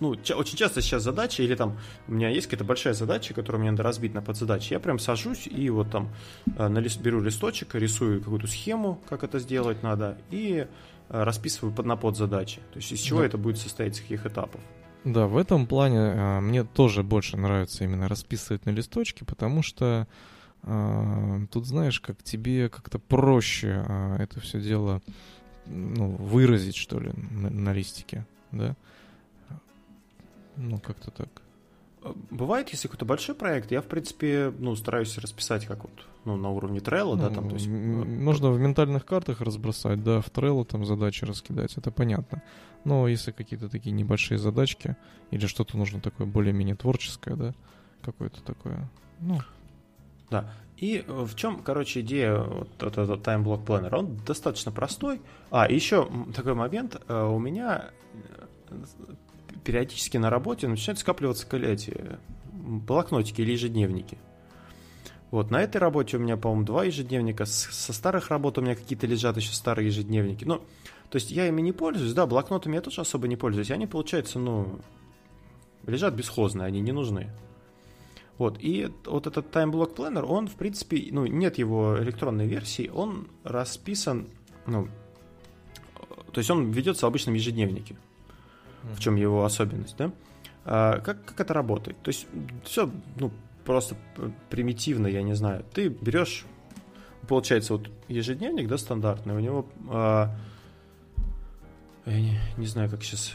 ну, 0.00 0.10
очень 0.10 0.56
часто 0.56 0.80
сейчас 0.80 1.02
задачи, 1.02 1.42
или 1.42 1.54
там 1.54 1.78
у 2.06 2.12
меня 2.12 2.28
есть 2.28 2.46
какая-то 2.46 2.64
большая 2.64 2.94
задача, 2.94 3.34
которую 3.34 3.60
мне 3.60 3.70
надо 3.70 3.82
разбить 3.82 4.14
на 4.14 4.22
подзадачи, 4.22 4.72
я 4.72 4.80
прям 4.80 4.98
сажусь 4.98 5.46
и 5.46 5.70
вот 5.70 5.90
там 5.90 6.08
э, 6.56 6.68
на 6.68 6.78
лист, 6.78 7.00
беру 7.00 7.20
листочек, 7.20 7.74
рисую 7.74 8.20
какую-то 8.20 8.46
схему, 8.46 9.00
как 9.08 9.24
это 9.24 9.38
сделать 9.38 9.82
надо, 9.82 10.18
и 10.30 10.66
э, 11.08 11.22
расписываю 11.22 11.74
под, 11.74 11.86
на 11.86 11.96
подзадачи. 11.96 12.60
То 12.72 12.78
есть 12.78 12.92
из 12.92 13.00
чего 13.00 13.20
Да. 13.20 13.26
это 13.26 13.38
будет 13.38 13.58
состоять, 13.58 13.96
из 13.96 14.00
каких 14.00 14.26
этапов. 14.26 14.60
Да, 15.04 15.26
в 15.26 15.36
этом 15.36 15.66
плане 15.66 16.00
а, 16.00 16.40
мне 16.40 16.64
тоже 16.64 17.02
больше 17.02 17.36
нравится 17.36 17.84
именно 17.84 18.08
расписывать 18.08 18.66
на 18.66 18.70
листочке, 18.70 19.24
потому 19.24 19.62
что 19.62 20.06
а, 20.64 21.40
тут 21.50 21.66
знаешь, 21.66 22.00
как 22.00 22.22
тебе 22.22 22.68
как-то 22.68 22.98
проще 22.98 23.84
а, 23.86 24.16
это 24.18 24.40
все 24.40 24.60
дело 24.60 25.00
ну, 25.66 26.10
выразить, 26.10 26.76
что 26.76 26.98
ли, 26.98 27.12
на, 27.30 27.48
на 27.50 27.72
листике, 27.72 28.26
да? 28.52 28.76
Ну, 30.58 30.78
как-то 30.78 31.10
так. 31.10 31.28
Бывает, 32.30 32.68
если 32.70 32.88
какой-то 32.88 33.04
большой 33.04 33.34
проект, 33.34 33.70
я, 33.72 33.80
в 33.80 33.86
принципе, 33.86 34.52
ну, 34.58 34.74
стараюсь 34.76 35.16
расписать 35.18 35.66
как 35.66 35.82
вот, 35.82 35.92
ну, 36.24 36.36
на 36.36 36.50
уровне 36.50 36.78
Trello, 36.78 37.16
ну, 37.16 37.22
да, 37.22 37.30
там, 37.30 37.48
то 37.48 37.54
есть... 37.54 37.66
Можно 37.66 38.50
в 38.50 38.58
ментальных 38.58 39.04
картах 39.04 39.40
разбросать, 39.40 40.02
да, 40.02 40.20
в 40.20 40.30
Trello 40.30 40.64
там 40.64 40.84
задачи 40.84 41.24
раскидать, 41.24 41.76
это 41.76 41.90
понятно. 41.90 42.42
Но 42.84 43.08
если 43.08 43.32
какие-то 43.32 43.68
такие 43.68 43.90
небольшие 43.90 44.38
задачки 44.38 44.96
или 45.30 45.46
что-то 45.46 45.76
нужно 45.76 46.00
такое 46.00 46.26
более-менее 46.26 46.76
творческое, 46.76 47.34
да, 47.34 47.54
какое-то 48.02 48.42
такое, 48.42 48.88
ну... 49.20 49.40
Да, 50.30 50.52
и 50.76 51.04
в 51.08 51.34
чем, 51.34 51.62
короче, 51.62 52.00
идея 52.00 52.38
вот 52.38 52.82
этого 52.82 53.16
Time 53.16 53.42
Block 53.42 53.64
Planner? 53.64 53.94
Он 53.96 54.16
достаточно 54.18 54.70
простой. 54.70 55.20
А, 55.50 55.68
еще 55.68 56.08
такой 56.34 56.54
момент. 56.54 57.00
Э, 57.08 57.24
у 57.24 57.38
меня 57.38 57.90
периодически 59.64 60.16
на 60.16 60.30
работе 60.30 60.68
начинают 60.68 60.98
скапливаться 60.98 61.46
эти 61.56 62.18
блокнотики 62.52 63.40
или 63.40 63.52
ежедневники. 63.52 64.18
Вот, 65.30 65.50
на 65.50 65.60
этой 65.60 65.76
работе 65.76 66.16
у 66.16 66.20
меня, 66.20 66.36
по-моему, 66.36 66.64
два 66.64 66.84
ежедневника. 66.84 67.44
Со 67.44 67.92
старых 67.92 68.30
работ 68.30 68.58
у 68.58 68.62
меня 68.62 68.74
какие-то 68.74 69.06
лежат 69.06 69.36
еще 69.36 69.52
старые 69.52 69.88
ежедневники. 69.88 70.44
Ну, 70.44 70.62
то 71.10 71.16
есть 71.16 71.30
я 71.30 71.46
ими 71.46 71.60
не 71.60 71.72
пользуюсь, 71.72 72.14
да, 72.14 72.26
блокнотами 72.26 72.76
я 72.76 72.80
тоже 72.80 73.02
особо 73.02 73.28
не 73.28 73.36
пользуюсь. 73.36 73.70
Они, 73.70 73.86
получается, 73.86 74.38
ну, 74.38 74.80
лежат 75.86 76.14
бесхозно, 76.14 76.64
они 76.64 76.80
не 76.80 76.92
нужны. 76.92 77.30
Вот, 78.38 78.56
и 78.60 78.90
вот 79.04 79.26
этот 79.26 79.54
Time 79.54 79.72
Block 79.72 79.96
Planner, 79.96 80.22
он, 80.22 80.46
в 80.46 80.54
принципе, 80.54 81.08
ну, 81.10 81.26
нет 81.26 81.58
его 81.58 82.00
электронной 82.00 82.46
версии, 82.46 82.88
он 82.88 83.26
расписан, 83.42 84.28
ну, 84.64 84.88
то 86.32 86.38
есть 86.38 86.48
он 86.48 86.70
ведется 86.70 87.04
в 87.04 87.08
обычном 87.08 87.34
ежедневнике 87.34 87.96
в 88.82 89.00
чем 89.00 89.16
его 89.16 89.44
особенность, 89.44 89.96
да? 89.96 90.12
А, 90.64 91.00
как, 91.00 91.24
как 91.24 91.40
это 91.40 91.54
работает? 91.54 91.98
То 92.02 92.10
есть 92.10 92.26
все, 92.64 92.90
ну, 93.16 93.30
просто 93.64 93.96
примитивно, 94.50 95.06
я 95.06 95.22
не 95.22 95.34
знаю. 95.34 95.64
Ты 95.72 95.88
берешь, 95.88 96.44
получается, 97.26 97.74
вот 97.74 97.90
ежедневник, 98.08 98.68
да, 98.68 98.78
стандартный, 98.78 99.34
у 99.34 99.40
него, 99.40 99.66
а, 99.88 100.34
я 102.06 102.20
не, 102.20 102.38
не 102.56 102.66
знаю, 102.66 102.90
как 102.90 103.02
сейчас, 103.02 103.32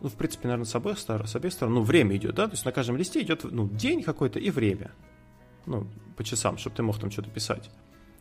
ну, 0.00 0.08
в 0.08 0.14
принципе, 0.14 0.48
наверное, 0.48 0.66
с 0.66 0.74
обеих 0.74 0.98
сторон, 0.98 1.26
с 1.26 1.36
обеих 1.36 1.52
сторон, 1.52 1.74
ну, 1.74 1.82
время 1.82 2.16
идет, 2.16 2.34
да, 2.34 2.46
то 2.46 2.52
есть 2.52 2.64
на 2.64 2.72
каждом 2.72 2.96
листе 2.96 3.20
идет, 3.22 3.44
ну, 3.44 3.68
день 3.68 4.02
какой-то 4.02 4.38
и 4.38 4.50
время, 4.50 4.92
ну, 5.66 5.86
по 6.16 6.24
часам, 6.24 6.58
чтобы 6.58 6.76
ты 6.76 6.82
мог 6.82 6.98
там 6.98 7.10
что-то 7.10 7.30
писать. 7.30 7.70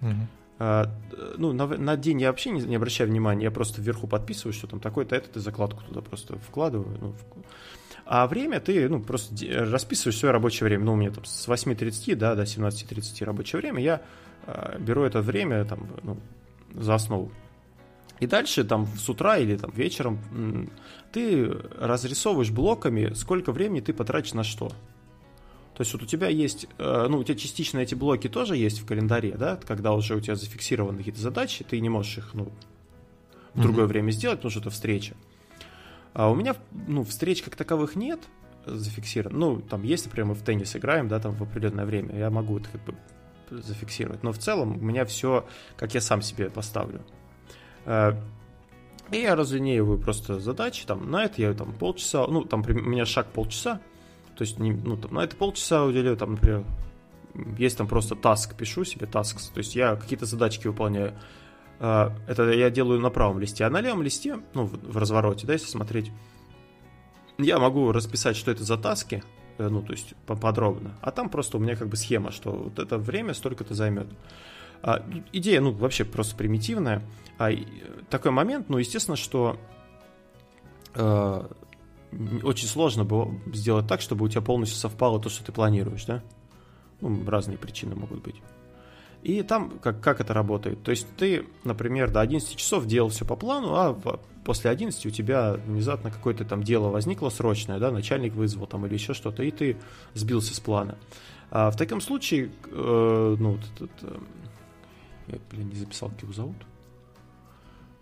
Угу. 0.02 0.28
А, 0.60 0.92
ну, 1.38 1.54
на, 1.54 1.66
на 1.66 1.96
день 1.96 2.22
я 2.22 2.28
вообще 2.28 2.52
не, 2.52 2.62
не 2.62 2.76
обращаю 2.76 3.10
внимания, 3.10 3.46
я 3.46 3.52
просто 3.52 3.82
вверху 3.82 4.08
подписываю, 4.08 4.54
что 4.54 4.68
там 4.68 4.82
такой-то 4.82 5.16
этот, 5.16 5.38
и 5.38 5.40
закладку 5.40 5.82
туда 5.84 6.02
просто 6.02 6.38
вкладываю. 6.38 6.98
Ну, 7.00 7.12
в... 7.14 7.26
А 8.06 8.28
время 8.28 8.60
ты, 8.60 8.90
ну, 8.90 9.02
просто 9.02 9.34
расписываешь 9.50 10.18
свое 10.18 10.34
рабочее 10.34 10.66
время. 10.66 10.84
Ну, 10.84 10.94
у 10.94 10.96
меня 10.98 11.12
там 11.12 11.24
с 11.24 11.48
8.30 11.48 12.16
да, 12.16 12.36
до 12.36 12.44
17.30 12.44 13.24
рабочее 13.24 13.62
время. 13.62 13.82
Я 13.82 14.02
э, 14.48 14.78
беру 14.80 15.04
это 15.04 15.22
время 15.22 15.64
там, 15.64 15.88
ну, 16.04 16.18
за 16.74 16.96
основу. 16.96 17.32
И 18.20 18.28
дальше 18.28 18.66
там 18.66 18.86
с 18.86 19.08
утра 19.08 19.38
или 19.38 19.56
там 19.56 19.72
вечером 19.72 20.20
ты 21.14 21.50
разрисовываешь 21.78 22.52
блоками, 22.52 23.14
сколько 23.14 23.54
времени 23.54 23.80
ты 23.80 23.94
потратишь 23.94 24.34
на 24.34 24.44
что. 24.44 24.72
То 25.80 25.84
есть 25.84 25.94
вот 25.94 26.04
у 26.04 26.06
тебя 26.06 26.28
есть, 26.28 26.68
э, 26.78 27.08
ну, 27.10 27.20
у 27.20 27.24
тебя 27.24 27.38
частично 27.38 27.80
эти 27.80 27.96
блоки 27.96 28.28
тоже 28.28 28.58
есть 28.58 28.82
в 28.82 28.86
календаре, 28.86 29.38
да, 29.38 29.56
когда 29.56 29.94
уже 29.94 30.14
у 30.14 30.20
тебя 30.20 30.36
зафиксированы 30.36 30.98
какие-то 30.98 31.22
задачи, 31.22 31.64
ты 31.64 31.80
не 31.80 31.88
можешь 31.88 32.18
их, 32.18 32.32
ну, 32.34 32.52
в 33.54 33.62
другое 33.62 33.86
mm-hmm. 33.86 33.88
время 33.88 34.12
сделать, 34.12 34.40
потому 34.40 34.52
что 34.52 34.60
это 34.60 34.72
встреча. 34.72 35.16
А 36.14 36.30
у 36.30 36.36
меня, 36.36 36.58
ну, 36.86 37.06
встреч 37.06 37.44
как 37.44 37.56
таковых 37.56 37.96
нет 37.96 38.20
зафиксирован. 38.66 39.40
Ну, 39.40 39.62
там 39.62 39.84
есть, 39.84 40.08
например, 40.08 40.26
мы 40.26 40.34
в 40.34 40.44
теннис 40.44 40.76
играем, 40.76 41.08
да, 41.08 41.18
там 41.22 41.34
в 41.34 41.44
определенное 41.44 41.86
время, 41.86 42.14
я 42.14 42.30
могу 42.30 42.60
это 42.60 42.68
как 42.72 42.84
бы 42.84 42.96
зафиксировать. 43.50 44.22
Но 44.22 44.34
в 44.34 44.38
целом 44.38 44.74
у 44.74 44.82
меня 44.82 45.06
все, 45.06 45.48
как 45.78 45.94
я 45.94 46.02
сам 46.02 46.22
себе 46.22 46.50
поставлю. 46.50 47.06
Э, 47.86 48.20
и 49.12 49.20
я 49.20 49.34
разлинеиваю 49.38 49.98
просто 49.98 50.42
задачи, 50.42 50.86
там, 50.86 51.10
на 51.10 51.24
это 51.24 51.42
я 51.42 51.54
там 51.54 51.72
полчаса, 51.72 52.28
ну, 52.28 52.44
там 52.44 52.66
у 52.68 52.74
меня 52.74 53.06
шаг 53.06 53.28
полчаса, 53.28 53.80
то 54.40 54.44
есть, 54.44 54.58
не, 54.58 54.72
ну, 54.72 54.96
там, 54.96 55.16
на 55.16 55.26
это 55.26 55.36
полчаса 55.36 55.84
уделяю, 55.84 56.16
там, 56.16 56.36
например, 56.36 56.64
есть 57.58 57.78
там 57.78 57.90
просто 57.90 58.16
таск, 58.16 58.56
пишу 58.56 58.86
себе 58.86 59.06
таск, 59.06 59.38
то 59.54 59.58
есть 59.58 59.76
я 59.76 59.98
какие-то 59.98 60.26
задачки 60.26 60.66
выполняю. 60.66 61.14
А, 61.82 62.16
это 62.26 62.50
я 62.52 62.70
делаю 62.70 63.02
на 63.02 63.10
правом 63.10 63.42
листе, 63.42 63.66
а 63.66 63.70
на 63.70 63.82
левом 63.82 64.02
листе, 64.02 64.40
ну, 64.54 64.64
в, 64.64 64.96
развороте, 64.96 65.46
да, 65.46 65.52
если 65.52 65.68
смотреть, 65.68 66.14
я 67.38 67.60
могу 67.60 67.92
расписать, 67.92 68.38
что 68.38 68.50
это 68.50 68.64
за 68.64 68.78
таски, 68.78 69.26
э, 69.58 69.68
ну, 69.68 69.82
то 69.82 69.92
есть 69.92 70.14
подробно, 70.26 70.96
а 71.02 71.12
там 71.12 71.28
просто 71.28 71.58
у 71.58 71.60
меня 71.60 71.76
как 71.76 71.90
бы 71.90 71.98
схема, 71.98 72.32
что 72.32 72.52
вот 72.52 72.80
это 72.80 72.98
время 72.98 73.34
столько-то 73.34 73.74
займет. 73.74 74.08
А, 74.82 75.04
идея, 75.34 75.60
ну, 75.60 75.72
вообще 75.74 76.06
просто 76.06 76.38
примитивная. 76.38 77.02
А, 77.38 77.50
такой 78.10 78.32
момент, 78.32 78.70
ну, 78.70 78.78
естественно, 78.78 79.18
что 79.18 79.58
э, 80.96 81.44
очень 82.44 82.68
сложно 82.68 83.04
было 83.04 83.34
сделать 83.54 83.88
так, 83.88 84.02
чтобы 84.02 84.26
у 84.26 84.30
тебя 84.30 84.42
полностью 84.42 84.78
совпало 84.78 85.20
то, 85.20 85.30
что 85.30 85.44
ты 85.44 85.52
планируешь, 85.52 86.06
да? 86.06 86.24
Ну, 87.02 87.24
разные 87.28 87.58
причины 87.58 87.96
могут 87.96 88.22
быть. 88.22 88.36
И 89.22 89.42
там 89.44 89.80
как, 89.80 90.02
как 90.02 90.22
это 90.22 90.34
работает? 90.34 90.82
То 90.84 90.92
есть 90.92 91.08
ты, 91.18 91.46
например, 91.64 92.10
до 92.10 92.22
11 92.22 92.56
часов 92.56 92.86
делал 92.86 93.10
все 93.10 93.26
по 93.26 93.36
плану, 93.36 93.76
а 93.76 93.94
после 94.46 94.72
11 94.72 95.06
у 95.06 95.10
тебя 95.10 95.54
внезапно 95.54 96.10
какое-то 96.10 96.46
там 96.46 96.64
дело 96.64 96.90
возникло 96.90 97.30
срочное, 97.30 97.80
да, 97.80 97.92
начальник 97.92 98.34
вызвал 98.34 98.66
там 98.66 98.86
или 98.86 98.94
еще 98.94 99.14
что-то, 99.14 99.44
и 99.44 99.52
ты 99.52 99.78
сбился 100.14 100.56
с 100.56 100.60
плана. 100.60 100.98
А 101.52 101.70
в 101.70 101.76
таком 101.76 102.00
случае, 102.00 102.52
э, 102.66 103.36
ну, 103.40 103.58
этот, 103.76 103.92
э, 104.04 104.20
я, 105.28 105.38
блин, 105.52 105.70
не 105.70 105.76
записал, 105.76 106.10
как 106.10 106.24
его 106.24 106.34
зовут. 106.34 106.58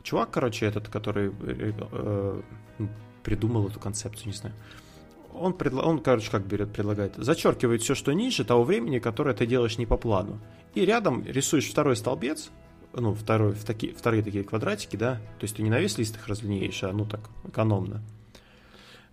Чувак, 0.03 0.31
короче, 0.31 0.65
этот, 0.65 0.87
который 0.89 1.29
э, 1.29 1.73
э, 1.91 2.41
придумал 3.27 3.67
эту 3.67 3.77
концепцию, 3.77 4.27
не 4.27 4.33
знаю. 4.33 4.55
Он, 5.33 5.51
предла... 5.51 5.83
он 5.83 5.99
короче, 5.99 6.31
как 6.31 6.47
берет, 6.47 6.71
предлагает, 6.71 7.15
зачеркивает 7.17 7.81
все, 7.81 7.93
что 7.93 8.13
ниже 8.13 8.45
того 8.45 8.63
времени, 8.63 8.99
которое 8.99 9.35
ты 9.35 9.45
делаешь 9.45 9.77
не 9.77 9.85
по 9.85 9.97
плану. 9.97 10.39
И 10.75 10.85
рядом 10.85 11.25
рисуешь 11.25 11.69
второй 11.69 11.97
столбец, 11.97 12.51
ну, 12.93 13.13
второй, 13.13 13.51
в 13.51 13.65
таки, 13.65 13.91
вторые 13.91 14.23
такие 14.23 14.45
квадратики, 14.45 14.95
да, 14.95 15.15
то 15.15 15.43
есть 15.43 15.57
ты 15.57 15.61
не 15.61 15.69
на 15.69 15.81
весь 15.81 15.97
лист 15.97 16.15
их 16.15 16.25
разлинеешь, 16.29 16.81
а 16.83 16.93
ну 16.93 17.05
так, 17.05 17.29
экономно, 17.43 18.01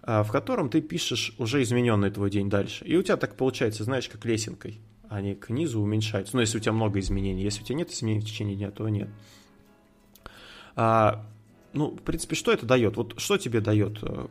а, 0.02 0.22
в 0.22 0.30
котором 0.30 0.68
ты 0.70 0.80
пишешь 0.80 1.34
уже 1.38 1.60
измененный 1.64 2.12
твой 2.12 2.30
день 2.30 2.48
дальше. 2.48 2.84
И 2.84 2.96
у 2.96 3.02
тебя 3.02 3.16
так 3.16 3.34
получается, 3.34 3.82
знаешь, 3.82 4.08
как 4.08 4.24
лесенкой. 4.24 4.78
Они 5.08 5.34
к 5.34 5.50
низу 5.50 5.80
уменьшаются. 5.80 6.36
Ну, 6.36 6.40
если 6.40 6.58
у 6.58 6.60
тебя 6.60 6.72
много 6.72 7.00
изменений. 7.00 7.42
Если 7.42 7.62
у 7.62 7.64
тебя 7.64 7.78
нет 7.78 7.90
изменений 7.90 8.20
в 8.20 8.26
течение 8.26 8.54
дня, 8.54 8.70
то 8.70 8.88
нет. 8.88 9.08
А, 10.76 11.26
ну, 11.74 11.90
в 11.90 12.02
принципе, 12.02 12.36
что 12.36 12.52
это 12.52 12.66
дает? 12.66 12.96
Вот 12.96 13.20
что 13.20 13.36
тебе 13.36 13.60
дает? 13.60 14.02
Э, 14.02 14.28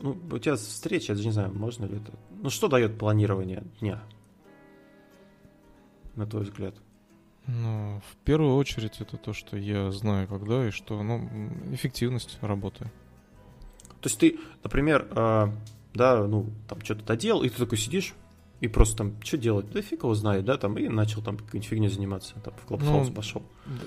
ну, 0.00 0.18
у 0.30 0.38
тебя 0.38 0.56
встреча, 0.56 1.12
я 1.12 1.14
даже 1.14 1.28
не 1.28 1.32
знаю, 1.32 1.52
можно 1.52 1.84
ли 1.84 1.96
это. 1.96 2.12
Ну, 2.42 2.50
что 2.50 2.68
дает 2.68 2.98
планирование 2.98 3.64
дня? 3.80 4.02
На 6.16 6.26
твой 6.26 6.44
взгляд? 6.44 6.74
Ну, 7.46 8.00
в 8.10 8.16
первую 8.24 8.56
очередь 8.56 9.00
это 9.00 9.16
то, 9.16 9.32
что 9.32 9.56
я 9.56 9.90
знаю, 9.92 10.26
когда 10.28 10.66
и 10.66 10.70
что, 10.70 11.02
ну, 11.02 11.28
эффективность 11.72 12.38
работы. 12.40 12.84
То 14.00 14.08
есть 14.08 14.18
ты, 14.18 14.38
например, 14.62 15.08
э, 15.10 15.46
да, 15.94 16.26
ну, 16.26 16.46
там 16.68 16.80
что-то 16.82 17.04
доделал, 17.04 17.42
и 17.42 17.48
ты 17.48 17.58
такой 17.58 17.78
сидишь, 17.78 18.14
и 18.60 18.68
просто 18.68 18.98
там, 18.98 19.14
что 19.22 19.38
делать? 19.38 19.70
Да 19.70 19.80
фиг 19.82 20.02
его 20.02 20.14
знает, 20.14 20.44
да, 20.44 20.56
там, 20.56 20.76
и 20.78 20.88
начал 20.88 21.22
там 21.22 21.36
какой-нибудь 21.36 21.68
фигней 21.68 21.88
заниматься, 21.88 22.34
там, 22.40 22.54
в 22.54 22.70
Clubhouse 22.70 23.08
ну, 23.08 23.12
пошел. 23.12 23.42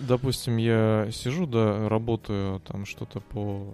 Допустим, 0.08 0.58
я 0.58 1.10
сижу, 1.12 1.46
да, 1.46 1.90
работаю 1.90 2.62
там 2.62 2.86
что-то 2.86 3.20
по, 3.20 3.74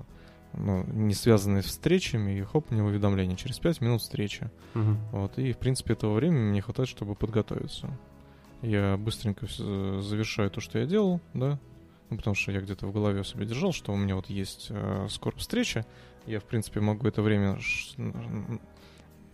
ну, 0.53 0.83
не 0.88 1.13
связанное 1.13 1.62
с 1.62 1.65
встречами, 1.65 2.39
и 2.39 2.41
хоп, 2.41 2.71
мне 2.71 2.83
уведомление, 2.83 3.38
через 3.38 3.60
5 3.60 3.81
минут 3.81 4.01
встреча. 4.01 4.51
Угу. 4.73 4.97
Вот, 5.12 5.38
и, 5.38 5.51
в 5.51 5.57
принципе, 5.57 5.93
этого 5.93 6.13
времени 6.15 6.49
мне 6.49 6.62
хватает, 6.62 6.89
чтобы 6.89 7.13
подготовиться. 7.15 7.89
Я 8.63 8.97
быстренько 8.97 9.45
завершаю 9.45 10.49
то, 10.49 10.62
что 10.62 10.79
я 10.79 10.88
делал, 10.88 11.21
да, 11.36 11.60
ну, 12.10 12.17
потому 12.17 12.36
что 12.36 12.51
я 12.51 12.62
где-то 12.62 12.88
в 12.88 12.93
голове 12.93 13.23
себе 13.23 13.45
держал, 13.45 13.71
что 13.71 13.91
у 13.91 13.97
меня 13.97 14.15
вот 14.15 14.29
есть 14.29 14.67
э, 14.69 15.07
скоро 15.10 15.36
встреча, 15.36 15.86
я, 16.25 16.39
в 16.39 16.45
принципе, 16.45 16.79
могу 16.79 17.07
это 17.07 17.21
время 17.21 17.57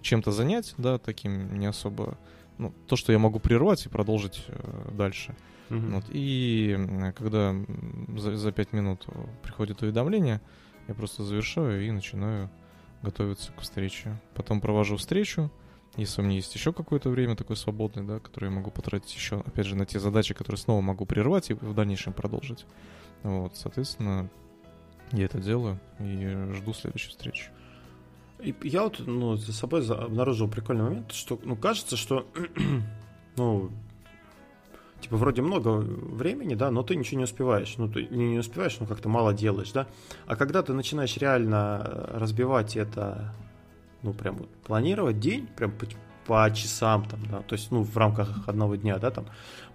чем-то 0.04 0.32
занять, 0.32 0.76
да, 0.78 1.00
таким 1.00 1.58
не 1.58 1.66
особо, 1.66 2.18
ну, 2.60 2.74
то, 2.88 2.96
что 2.96 3.12
я 3.12 3.20
могу 3.20 3.40
прервать 3.40 3.86
и 3.86 3.90
продолжить 3.90 4.46
э, 4.48 4.92
дальше. 4.92 5.36
Mm-hmm. 5.70 5.90
Вот, 5.96 6.06
и 6.10 6.78
когда 7.16 7.56
за, 8.18 8.36
за 8.36 8.52
5 8.52 8.74
минут 8.74 9.08
приходит 9.42 9.82
уведомление, 9.82 10.42
я 10.88 10.94
просто 10.94 11.24
завершаю 11.24 11.86
и 11.88 11.92
начинаю 11.92 12.52
готовиться 13.02 13.52
к 13.52 13.62
встрече. 13.62 14.20
Потом 14.36 14.62
провожу 14.62 14.98
встречу, 14.98 15.52
Если 15.96 16.22
у 16.22 16.26
меня 16.26 16.36
есть 16.36 16.54
еще 16.56 16.74
какое-то 16.74 17.10
время 17.10 17.36
такое 17.36 17.56
свободное, 17.56 18.04
да, 18.04 18.20
которое 18.20 18.48
я 18.48 18.56
могу 18.56 18.72
потратить 18.72 19.14
еще, 19.14 19.40
опять 19.40 19.66
же, 19.66 19.76
на 19.76 19.86
те 19.86 20.00
задачи, 20.00 20.34
которые 20.34 20.58
снова 20.58 20.82
могу 20.82 21.06
прервать 21.06 21.50
и 21.50 21.54
в 21.54 21.74
дальнейшем 21.74 22.14
продолжить. 22.14 22.66
Вот, 23.24 23.56
соответственно, 23.56 24.30
я 25.12 25.26
это 25.26 25.40
делаю 25.40 25.80
и 26.00 26.52
жду 26.54 26.74
следующей 26.74 27.10
встречи. 27.10 27.52
Я 28.64 28.84
вот 28.84 29.02
ну, 29.06 29.36
за 29.36 29.54
собой 29.54 29.88
обнаружил 29.88 30.50
прикольный 30.50 30.84
момент, 30.84 31.12
что 31.12 31.40
ну, 31.44 31.56
кажется, 31.56 31.96
что 31.96 32.28
ну, 33.38 33.72
типа 35.04 35.18
вроде 35.18 35.42
много 35.42 35.70
времени, 35.70 36.56
да, 36.56 36.72
но 36.72 36.84
ты 36.84 36.96
ничего 36.96 37.20
не 37.20 37.24
успеваешь. 37.26 37.76
Ну, 37.78 37.88
ты 37.88 38.06
не 38.08 38.40
успеваешь, 38.40 38.78
но 38.80 38.86
как-то 38.86 39.10
мало 39.10 39.34
делаешь, 39.34 39.72
да. 39.72 39.88
А 40.26 40.36
когда 40.36 40.62
ты 40.64 40.74
начинаешь 40.74 41.16
реально 41.18 42.10
разбивать 42.14 42.76
это, 42.76 43.34
ну, 44.02 44.14
прям 44.14 44.38
вот 44.38 44.50
планировать 44.66 45.20
день, 45.20 45.48
прям 45.48 45.72
по, 45.72 45.86
по 46.26 46.54
часам 46.54 47.06
там, 47.06 47.20
да, 47.30 47.42
то 47.42 47.54
есть, 47.54 47.72
ну, 47.72 47.84
в 47.84 47.96
рамках 47.98 48.48
одного 48.48 48.76
дня, 48.76 48.98
да, 48.98 49.12
там, 49.12 49.26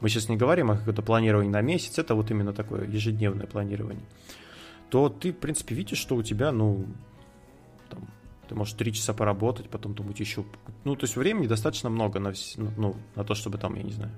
мы 0.00 0.08
сейчас 0.08 0.28
не 0.28 0.36
говорим 0.36 0.70
о 0.70 0.76
каком-то 0.76 1.02
планировании 1.02 1.50
на 1.50 1.60
месяц, 1.60 1.98
это 1.98 2.14
вот 2.14 2.30
именно 2.30 2.52
такое 2.52 2.86
ежедневное 2.86 3.46
планирование, 3.46 4.04
то 4.90 5.08
ты, 5.08 5.32
в 5.32 5.38
принципе, 5.38 5.74
видишь, 5.74 5.98
что 5.98 6.16
у 6.16 6.22
тебя, 6.22 6.52
ну, 6.52 6.86
ты 8.48 8.54
можешь 8.54 8.74
три 8.74 8.92
часа 8.92 9.14
поработать, 9.14 9.68
потом 9.68 9.94
думать 9.94 10.18
еще, 10.20 10.44
ну, 10.84 10.96
то 10.96 11.04
есть 11.04 11.16
времени 11.16 11.46
достаточно 11.46 11.90
много 11.90 12.18
на, 12.18 12.32
ну, 12.56 12.96
на 13.14 13.24
то, 13.24 13.34
чтобы 13.34 13.58
там, 13.58 13.74
я 13.74 13.82
не 13.82 13.92
знаю, 13.92 14.12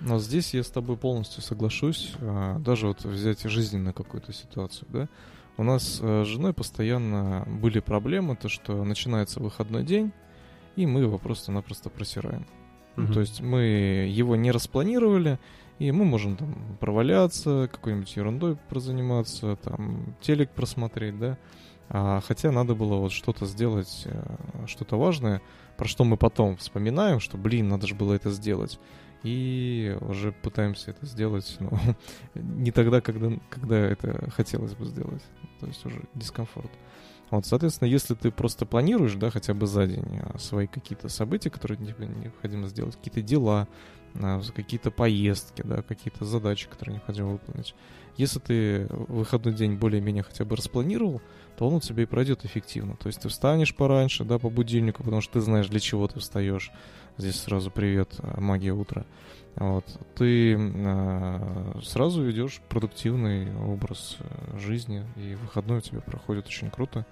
но 0.00 0.18
здесь 0.18 0.54
я 0.54 0.62
с 0.62 0.70
тобой 0.70 0.96
полностью 0.96 1.42
соглашусь. 1.42 2.14
А, 2.20 2.58
даже 2.58 2.86
вот 2.86 3.04
взять 3.04 3.42
жизненную 3.42 3.94
какую-то 3.94 4.32
ситуацию, 4.32 4.88
да. 4.90 5.08
У 5.56 5.62
нас 5.62 5.98
э, 6.00 6.24
с 6.24 6.26
женой 6.26 6.54
постоянно 6.54 7.46
были 7.46 7.80
проблемы, 7.80 8.34
то 8.34 8.48
что 8.48 8.82
начинается 8.82 9.40
выходной 9.40 9.84
день, 9.84 10.10
и 10.74 10.86
мы 10.86 11.00
его 11.00 11.18
просто-напросто 11.18 11.90
просираем. 11.90 12.46
Угу. 12.96 13.02
Ну, 13.02 13.12
то 13.12 13.20
есть 13.20 13.42
мы 13.42 13.60
его 14.08 14.36
не 14.36 14.52
распланировали, 14.52 15.38
и 15.78 15.92
мы 15.92 16.06
можем 16.06 16.36
там 16.36 16.78
проваляться, 16.80 17.68
какой-нибудь 17.70 18.16
ерундой 18.16 18.56
прозаниматься, 18.70 19.56
там 19.56 20.16
телек 20.22 20.50
просмотреть, 20.52 21.18
да. 21.18 21.36
А, 21.90 22.20
хотя 22.20 22.52
надо 22.52 22.74
было 22.74 22.96
вот 22.96 23.12
что-то 23.12 23.46
сделать, 23.46 24.02
э, 24.06 24.66
что-то 24.66 24.96
важное, 24.96 25.42
про 25.76 25.88
что 25.88 26.04
мы 26.04 26.16
потом 26.16 26.56
вспоминаем, 26.56 27.18
что, 27.20 27.36
блин, 27.36 27.68
надо 27.68 27.86
же 27.86 27.94
было 27.94 28.14
это 28.14 28.30
сделать 28.30 28.78
и 29.22 29.96
уже 30.00 30.32
пытаемся 30.32 30.92
это 30.92 31.04
сделать, 31.04 31.56
но 31.58 31.78
не 32.34 32.70
тогда, 32.70 33.00
когда, 33.00 33.30
когда 33.50 33.76
это 33.76 34.30
хотелось 34.30 34.74
бы 34.74 34.86
сделать. 34.86 35.22
То 35.58 35.66
есть 35.66 35.84
уже 35.84 36.02
дискомфорт. 36.14 36.70
Вот, 37.30 37.46
соответственно, 37.46 37.88
если 37.88 38.14
ты 38.14 38.30
просто 38.30 38.66
планируешь, 38.66 39.14
да, 39.14 39.30
хотя 39.30 39.54
бы 39.54 39.66
за 39.66 39.86
день 39.86 40.20
а, 40.20 40.38
свои 40.38 40.66
какие-то 40.66 41.08
события, 41.08 41.50
которые 41.50 41.78
тебе 41.78 42.06
необходимо 42.06 42.66
сделать, 42.66 42.96
какие-то 42.96 43.22
дела, 43.22 43.68
какие-то 44.54 44.90
поездки, 44.90 45.62
да, 45.62 45.82
какие-то 45.82 46.24
задачи, 46.24 46.68
которые 46.68 46.94
необходимо 46.94 47.30
выполнить. 47.30 47.74
Если 48.16 48.38
ты 48.38 48.86
выходной 48.90 49.54
день 49.54 49.76
более-менее 49.76 50.22
хотя 50.22 50.44
бы 50.44 50.56
распланировал, 50.56 51.22
то 51.56 51.66
он 51.66 51.74
у 51.74 51.80
тебя 51.80 52.02
и 52.02 52.06
пройдет 52.06 52.44
эффективно. 52.44 52.96
То 52.96 53.06
есть 53.06 53.20
ты 53.20 53.28
встанешь 53.28 53.74
пораньше, 53.74 54.24
да, 54.24 54.38
по 54.38 54.50
будильнику, 54.50 55.02
потому 55.02 55.20
что 55.20 55.34
ты 55.34 55.40
знаешь, 55.40 55.68
для 55.68 55.80
чего 55.80 56.08
ты 56.08 56.20
встаешь. 56.20 56.70
Здесь 57.16 57.40
сразу 57.40 57.70
привет, 57.70 58.14
э, 58.18 58.40
магия 58.40 58.72
утра. 58.72 59.04
Вот. 59.56 59.84
Ты 60.14 60.56
э, 60.56 61.72
сразу 61.82 62.22
ведешь 62.22 62.60
продуктивный 62.68 63.54
образ 63.56 64.16
э, 64.20 64.58
жизни, 64.58 65.04
и 65.16 65.34
выходной 65.34 65.78
у 65.78 65.82
тебя 65.82 66.00
проходит 66.00 66.46
очень 66.46 66.70
круто. 66.70 67.04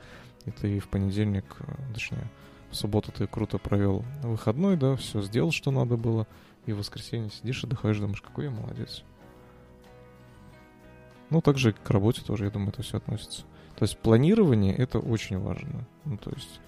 И 0.46 0.50
ты 0.50 0.78
в 0.78 0.88
понедельник, 0.88 1.44
э, 1.60 1.74
точнее, 1.92 2.26
в 2.70 2.76
субботу 2.76 3.12
ты 3.12 3.26
круто 3.26 3.58
провел 3.58 4.04
выходной, 4.22 4.76
да, 4.76 4.96
все 4.96 5.20
сделал, 5.22 5.52
что 5.52 5.70
надо 5.70 5.96
было, 5.96 6.26
и 6.68 6.72
в 6.72 6.78
воскресенье 6.78 7.30
сидишь, 7.30 7.64
отдыхаешь, 7.64 7.98
думаешь, 7.98 8.20
какой 8.20 8.44
я 8.44 8.50
молодец. 8.50 9.02
Ну, 11.30 11.40
также 11.40 11.72
к 11.72 11.90
работе 11.90 12.22
тоже, 12.22 12.44
я 12.44 12.50
думаю, 12.50 12.70
это 12.70 12.82
все 12.82 12.98
относится. 12.98 13.42
То 13.76 13.84
есть 13.84 13.98
планирование 13.98 14.74
это 14.76 14.98
очень 14.98 15.38
важно. 15.38 15.86
Ну, 16.04 16.18
то 16.18 16.30
есть 16.30 16.60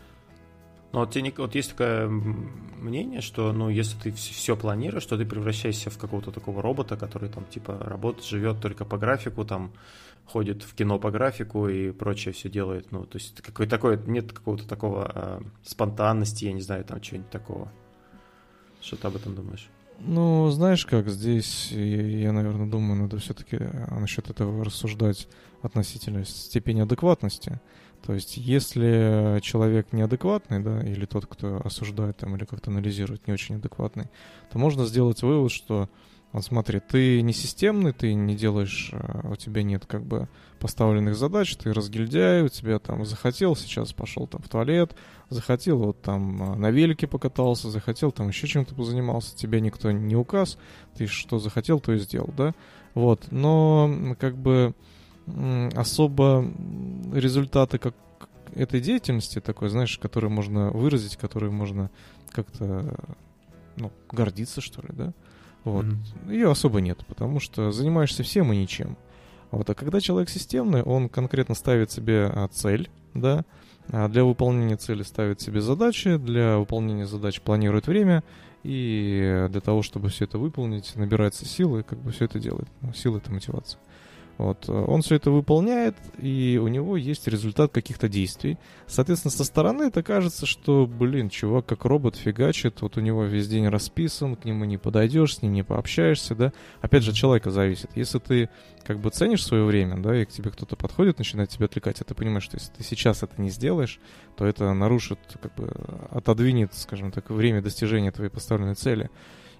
но 0.92 1.00
вот, 1.00 1.12
тебе, 1.12 1.32
вот 1.36 1.54
есть 1.54 1.70
такое 1.70 2.08
мнение, 2.08 3.20
что, 3.20 3.52
ну, 3.52 3.68
если 3.68 3.96
ты 3.96 4.10
все 4.10 4.56
планируешь, 4.56 5.06
то 5.06 5.16
ты 5.16 5.24
превращаешься 5.24 5.88
в 5.88 5.98
какого-то 5.98 6.32
такого 6.32 6.62
робота, 6.62 6.96
который 6.96 7.28
там, 7.28 7.44
типа, 7.44 7.78
работает, 7.78 8.26
живет 8.26 8.60
только 8.60 8.84
по 8.84 8.98
графику, 8.98 9.44
там, 9.44 9.72
ходит 10.24 10.64
в 10.64 10.74
кино 10.74 10.98
по 10.98 11.12
графику 11.12 11.68
и 11.68 11.92
прочее 11.92 12.34
все 12.34 12.48
делает. 12.48 12.90
Ну, 12.90 13.04
то 13.04 13.18
есть 13.18 13.40
какой 13.40 13.68
такой, 13.68 14.00
нет 14.06 14.32
какого-то 14.32 14.66
такого 14.66 15.12
э, 15.14 15.40
спонтанности, 15.62 16.46
я 16.46 16.52
не 16.52 16.60
знаю, 16.60 16.84
там, 16.84 17.00
чего-нибудь 17.00 17.30
такого. 17.30 17.70
Что 18.80 18.96
ты 18.96 19.06
об 19.06 19.14
этом 19.14 19.36
думаешь? 19.36 19.68
Ну, 20.02 20.48
знаешь 20.50 20.86
как, 20.86 21.08
здесь 21.10 21.70
я, 21.72 22.06
я 22.06 22.32
наверное, 22.32 22.66
думаю, 22.66 23.02
надо 23.02 23.18
все-таки 23.18 23.58
насчет 23.90 24.30
этого 24.30 24.64
рассуждать 24.64 25.28
относительно 25.62 26.24
степени 26.24 26.80
адекватности. 26.80 27.60
То 28.02 28.14
есть, 28.14 28.38
если 28.38 29.40
человек 29.42 29.92
неадекватный, 29.92 30.60
да, 30.60 30.80
или 30.80 31.04
тот, 31.04 31.26
кто 31.26 31.60
осуждает 31.62 32.16
там, 32.16 32.34
или 32.34 32.46
как-то 32.46 32.70
анализирует, 32.70 33.26
не 33.26 33.34
очень 33.34 33.56
адекватный, 33.56 34.06
то 34.50 34.58
можно 34.58 34.86
сделать 34.86 35.22
вывод, 35.22 35.52
что 35.52 35.90
вот 36.32 36.44
смотри, 36.44 36.78
ты 36.78 37.22
не 37.22 37.32
системный, 37.32 37.92
ты 37.92 38.14
не 38.14 38.36
делаешь, 38.36 38.90
э, 38.92 39.32
у 39.32 39.36
тебя 39.36 39.64
нет 39.64 39.86
как 39.86 40.04
бы 40.04 40.28
поставленных 40.60 41.16
задач, 41.16 41.56
ты 41.56 41.72
разгильдяй, 41.72 42.42
у 42.42 42.48
тебя 42.48 42.78
там 42.78 43.04
захотел, 43.04 43.56
сейчас 43.56 43.92
пошел 43.92 44.28
там 44.28 44.40
в 44.40 44.48
туалет, 44.48 44.94
захотел 45.28 45.78
вот 45.78 46.00
там 46.02 46.54
э, 46.54 46.56
на 46.56 46.70
велике 46.70 47.08
покатался, 47.08 47.68
захотел 47.68 48.12
там 48.12 48.28
еще 48.28 48.46
чем-то 48.46 48.76
позанимался, 48.76 49.36
тебе 49.36 49.60
никто 49.60 49.90
не 49.90 50.14
указ, 50.14 50.56
ты 50.96 51.06
что 51.06 51.40
захотел, 51.40 51.80
то 51.80 51.92
и 51.92 51.98
сделал, 51.98 52.32
да? 52.36 52.54
Вот, 52.94 53.26
но 53.30 54.16
как 54.18 54.36
бы 54.36 54.74
особо 55.76 56.44
результаты 57.12 57.78
как 57.78 57.94
этой 58.54 58.80
деятельности 58.80 59.40
такой, 59.40 59.68
знаешь, 59.68 59.98
которые 59.98 60.30
можно 60.30 60.70
выразить, 60.70 61.16
которые 61.16 61.52
можно 61.52 61.90
как-то 62.30 62.96
ну, 63.76 63.92
гордиться, 64.10 64.60
что 64.60 64.82
ли, 64.82 64.88
да? 64.92 65.12
Вот. 65.64 65.84
Mm-hmm. 65.84 66.32
Ее 66.32 66.50
особо 66.50 66.80
нет, 66.80 67.04
потому 67.06 67.40
что 67.40 67.72
занимаешься 67.72 68.22
всем 68.22 68.52
и 68.52 68.56
ничем. 68.56 68.96
Вот. 69.50 69.68
А 69.68 69.74
когда 69.74 70.00
человек 70.00 70.30
системный, 70.30 70.82
он 70.82 71.08
конкретно 71.08 71.54
ставит 71.54 71.90
себе 71.90 72.30
а, 72.32 72.48
цель, 72.48 72.88
да, 73.14 73.44
а 73.92 74.08
для 74.08 74.24
выполнения 74.24 74.76
цели 74.76 75.02
ставит 75.02 75.40
себе 75.40 75.60
задачи, 75.60 76.16
для 76.16 76.58
выполнения 76.58 77.06
задач 77.06 77.40
планирует 77.40 77.86
время, 77.86 78.22
и 78.62 79.46
для 79.50 79.60
того, 79.60 79.82
чтобы 79.82 80.10
все 80.10 80.24
это 80.24 80.38
выполнить, 80.38 80.94
набирается 80.94 81.44
силы, 81.44 81.82
как 81.82 81.98
бы 81.98 82.12
все 82.12 82.26
это 82.26 82.38
делает. 82.38 82.68
Ну, 82.82 82.92
сила— 82.92 83.16
это 83.18 83.32
мотивация. 83.32 83.80
Вот. 84.40 84.70
Он 84.70 85.02
все 85.02 85.16
это 85.16 85.30
выполняет, 85.30 85.96
и 86.16 86.58
у 86.62 86.68
него 86.68 86.96
есть 86.96 87.28
результат 87.28 87.72
каких-то 87.72 88.08
действий. 88.08 88.56
Соответственно, 88.86 89.32
со 89.32 89.44
стороны 89.44 89.82
это 89.82 90.02
кажется, 90.02 90.46
что, 90.46 90.86
блин, 90.86 91.28
чувак 91.28 91.66
как 91.66 91.84
робот 91.84 92.16
фигачит, 92.16 92.80
вот 92.80 92.96
у 92.96 93.02
него 93.02 93.24
весь 93.24 93.48
день 93.48 93.68
расписан, 93.68 94.36
к 94.36 94.46
нему 94.46 94.64
не 94.64 94.78
подойдешь, 94.78 95.36
с 95.36 95.42
ним 95.42 95.52
не 95.52 95.62
пообщаешься, 95.62 96.34
да. 96.34 96.52
Опять 96.80 97.02
же, 97.02 97.10
от 97.10 97.18
человека 97.18 97.50
зависит. 97.50 97.90
Если 97.94 98.18
ты 98.18 98.48
как 98.82 98.98
бы 98.98 99.10
ценишь 99.10 99.44
свое 99.44 99.62
время, 99.64 99.98
да, 99.98 100.16
и 100.16 100.24
к 100.24 100.30
тебе 100.30 100.50
кто-то 100.50 100.74
подходит, 100.74 101.18
начинает 101.18 101.50
тебя 101.50 101.66
отвлекать, 101.66 102.00
а 102.00 102.04
ты 102.04 102.14
понимаешь, 102.14 102.44
что 102.44 102.56
если 102.56 102.72
ты 102.72 102.82
сейчас 102.82 103.22
это 103.22 103.38
не 103.42 103.50
сделаешь, 103.50 104.00
то 104.38 104.46
это 104.46 104.72
нарушит, 104.72 105.18
как 105.42 105.54
бы 105.54 105.70
отодвинет, 106.10 106.72
скажем 106.72 107.12
так, 107.12 107.28
время 107.28 107.60
достижения 107.60 108.10
твоей 108.10 108.30
поставленной 108.30 108.74
цели. 108.74 109.10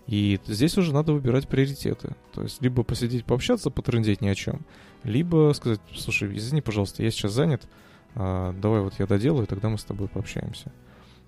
И 0.07 0.41
здесь 0.47 0.77
уже 0.77 0.93
надо 0.93 1.13
выбирать 1.13 1.49
приоритеты. 1.49 2.17
То 2.33 2.43
есть 2.43 2.61
либо 2.63 2.83
посидеть, 2.83 3.25
пообщаться, 3.25 3.71
потрындеть 3.71 4.21
ни 4.21 4.29
о 4.29 4.35
чем, 4.35 4.61
либо 5.05 5.53
сказать, 5.55 5.81
слушай, 5.95 6.37
извини, 6.37 6.61
пожалуйста, 6.61 7.03
я 7.03 7.11
сейчас 7.11 7.33
занят, 7.33 7.69
а, 8.15 8.53
давай 8.61 8.81
вот 8.81 8.95
я 8.99 9.07
доделаю, 9.07 9.47
тогда 9.47 9.69
мы 9.69 9.79
с 9.79 9.85
тобой 9.85 10.09
пообщаемся. 10.09 10.73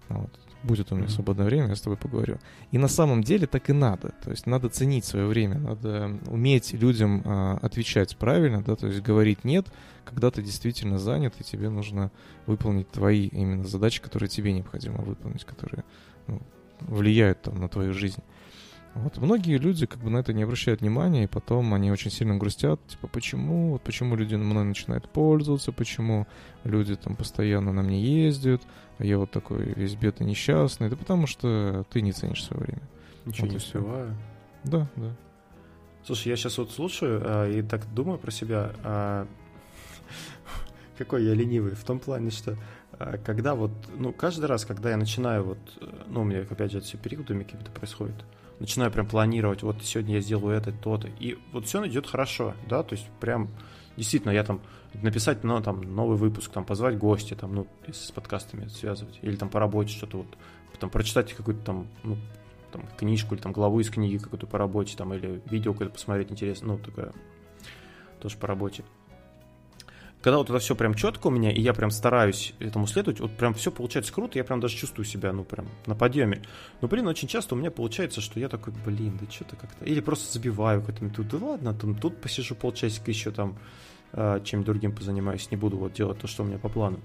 Вот. 0.09 0.31
Будет 0.63 0.93
у 0.93 0.97
меня 0.97 1.09
свободное 1.09 1.47
время, 1.47 1.69
я 1.69 1.77
с 1.77 1.81
тобой 1.81 1.97
поговорю. 1.97 2.39
И 2.71 2.79
на 2.79 2.87
самом 2.87 3.25
деле 3.25 3.47
так 3.49 3.69
и 3.69 3.73
надо. 3.73 4.15
То 4.23 4.31
есть 4.31 4.47
надо 4.47 4.69
ценить 4.69 5.05
свое 5.05 5.27
время, 5.27 5.59
надо 5.59 6.19
уметь 6.27 6.73
людям 6.73 7.23
а, 7.25 7.59
отвечать 7.63 8.17
правильно, 8.17 8.63
да, 8.63 8.77
то 8.77 8.87
есть 8.87 9.03
говорить 9.03 9.45
нет, 9.45 9.67
когда 10.05 10.31
ты 10.31 10.43
действительно 10.43 10.99
занят, 10.99 11.35
и 11.39 11.45
тебе 11.45 11.69
нужно 11.69 12.11
выполнить 12.47 12.91
твои 12.91 13.27
именно 13.27 13.65
задачи, 13.65 14.01
которые 14.01 14.29
тебе 14.29 14.53
необходимо 14.53 14.99
выполнить, 15.03 15.45
которые 15.45 15.85
ну, 16.27 16.41
влияют 16.81 17.43
там 17.43 17.61
на 17.61 17.69
твою 17.69 17.93
жизнь. 17.93 18.23
Вот 18.95 19.17
многие 19.19 19.57
люди 19.57 19.87
как 19.87 20.01
бы 20.01 20.11
на 20.11 20.19
это 20.19 20.33
не 20.35 20.43
обращают 20.43 20.83
внимания, 20.83 21.25
и 21.25 21.27
потом 21.27 21.73
они 21.73 21.91
очень 21.91 22.11
сильно 22.11 22.37
грустят, 22.37 22.87
типа, 22.87 23.09
почему, 23.09 23.73
вот 23.73 23.83
почему 23.83 24.17
люди 24.17 24.35
мной 24.35 24.65
начинают 24.65 25.09
пользоваться, 25.09 25.73
почему 25.73 26.27
люди 26.65 26.95
там 26.97 27.17
постоянно 27.17 27.73
на 27.73 27.83
мне 27.83 28.03
ездят, 28.03 28.63
а 28.99 29.05
я 29.05 29.17
вот 29.19 29.31
такой 29.31 29.73
весь 29.75 29.95
бедный 29.95 30.27
несчастный, 30.27 30.91
да 30.91 30.97
потому 30.97 31.27
что 31.27 31.87
ты 31.91 32.03
не 32.03 32.13
ценишь 32.13 32.45
свое 32.45 32.65
время. 32.65 32.83
Ничего 33.25 33.47
вот 33.47 33.51
не 33.53 33.57
успеваю. 33.57 34.17
Да, 34.65 34.87
да. 34.97 35.17
Слушай, 36.05 36.29
я 36.29 36.37
сейчас 36.37 36.59
вот 36.59 36.71
слушаю 36.71 37.23
а, 37.25 37.49
и 37.49 37.63
так 37.63 37.93
думаю 37.95 38.19
про 38.19 38.31
себя. 38.31 38.73
А, 38.83 39.27
какой 40.99 41.25
я 41.25 41.35
ленивый. 41.35 41.75
В 41.75 41.85
том 41.85 41.99
плане, 41.99 42.31
что 42.31 42.59
а, 42.99 43.19
когда 43.19 43.55
вот, 43.55 43.71
ну, 43.97 44.13
каждый 44.13 44.47
раз, 44.47 44.65
когда 44.65 44.91
я 44.91 44.97
начинаю 44.97 45.45
вот, 45.45 45.59
ну, 46.09 46.23
у 46.23 46.25
меня, 46.25 46.41
опять 46.41 46.73
же, 46.73 46.81
все 46.81 46.99
периодами 46.99 47.45
какие-то 47.45 47.71
происходит, 47.71 48.17
начинаю 48.63 48.93
прям 48.93 49.09
планировать, 49.09 49.63
вот 49.65 49.83
сегодня 49.83 50.15
я 50.15 50.21
сделаю 50.21 50.57
это, 50.57 50.71
то-то, 50.71 51.09
и 51.09 51.37
вот 51.53 51.67
все 51.67 51.85
идет 51.89 52.07
хорошо, 52.07 52.55
да, 52.69 52.85
то 52.85 52.95
есть 52.95 53.09
прям 53.19 53.49
действительно 53.97 54.31
я 54.31 54.45
там 54.45 54.61
написать, 54.95 55.43
ну, 55.43 55.61
там, 55.61 55.81
новый 55.81 56.17
выпуск, 56.17 56.53
там, 56.53 56.65
позвать 56.65 56.97
гостя, 56.97 57.35
там, 57.35 57.55
ну, 57.55 57.67
с 57.93 58.13
подкастами 58.13 58.69
связывать, 58.69 59.19
или 59.23 59.35
там 59.35 59.49
по 59.49 59.59
работе 59.59 59.93
что-то 59.93 60.19
вот, 60.19 60.29
там, 60.79 60.91
прочитать 60.91 61.33
какую-то 61.33 61.65
там, 61.65 61.89
ну, 62.05 62.17
там, 62.71 62.87
книжку 62.97 63.35
или 63.35 63.43
там 63.43 63.53
главу 63.53 63.81
из 63.81 63.91
книги 63.91 64.19
какую-то 64.19 64.47
по 64.47 64.59
работе, 64.59 64.97
там, 64.97 65.13
или 65.13 65.43
видео 65.51 65.73
какое-то 65.73 65.95
посмотреть 65.95 66.31
интересно, 66.31 66.69
ну, 66.69 66.79
такая, 66.79 67.13
тоже 68.21 68.37
по 68.37 68.47
работе 68.47 68.85
когда 70.23 70.39
вот 70.39 70.49
это 70.49 70.59
все 70.61 70.77
прям 70.77 70.95
четко 70.95 71.27
у 71.27 71.31
меня, 71.31 71.51
и 71.51 71.61
я 71.61 71.75
прям 71.75 71.91
стараюсь 71.91 72.55
этому 72.61 72.87
следовать, 72.87 73.19
вот 73.21 73.37
прям 73.37 73.55
все 73.55 73.73
получается 73.73 74.13
круто, 74.13 74.39
я 74.39 74.45
прям 74.45 74.61
даже 74.61 74.77
чувствую 74.77 75.05
себя, 75.05 75.33
ну, 75.33 75.43
прям 75.43 75.69
на 75.87 75.97
подъеме. 75.97 76.43
Но, 76.81 76.87
блин, 76.87 77.09
очень 77.09 77.27
часто 77.27 77.55
у 77.55 77.59
меня 77.59 77.73
получается, 77.73 78.21
что 78.21 78.39
я 78.39 78.49
такой, 78.49 78.73
блин, 78.87 79.19
да 79.21 79.31
что-то 79.31 79.57
как-то... 79.57 79.85
Или 79.85 80.01
просто 80.01 80.33
забиваю 80.33 80.81
к 80.83 80.89
этому, 80.89 81.11
тут, 81.11 81.29
да 81.29 81.39
ладно, 81.39 81.75
там, 81.75 81.97
тут 81.97 82.21
посижу 82.21 82.55
полчасика 82.55 83.11
еще 83.11 83.33
там, 83.33 83.59
э, 84.13 84.41
чем 84.45 84.63
другим 84.63 84.95
позанимаюсь, 84.95 85.51
не 85.51 85.57
буду 85.57 85.77
вот 85.77 85.93
делать 85.93 86.21
то, 86.21 86.29
что 86.29 86.45
у 86.45 86.47
меня 86.47 86.59
по 86.59 86.69
плану. 86.69 87.01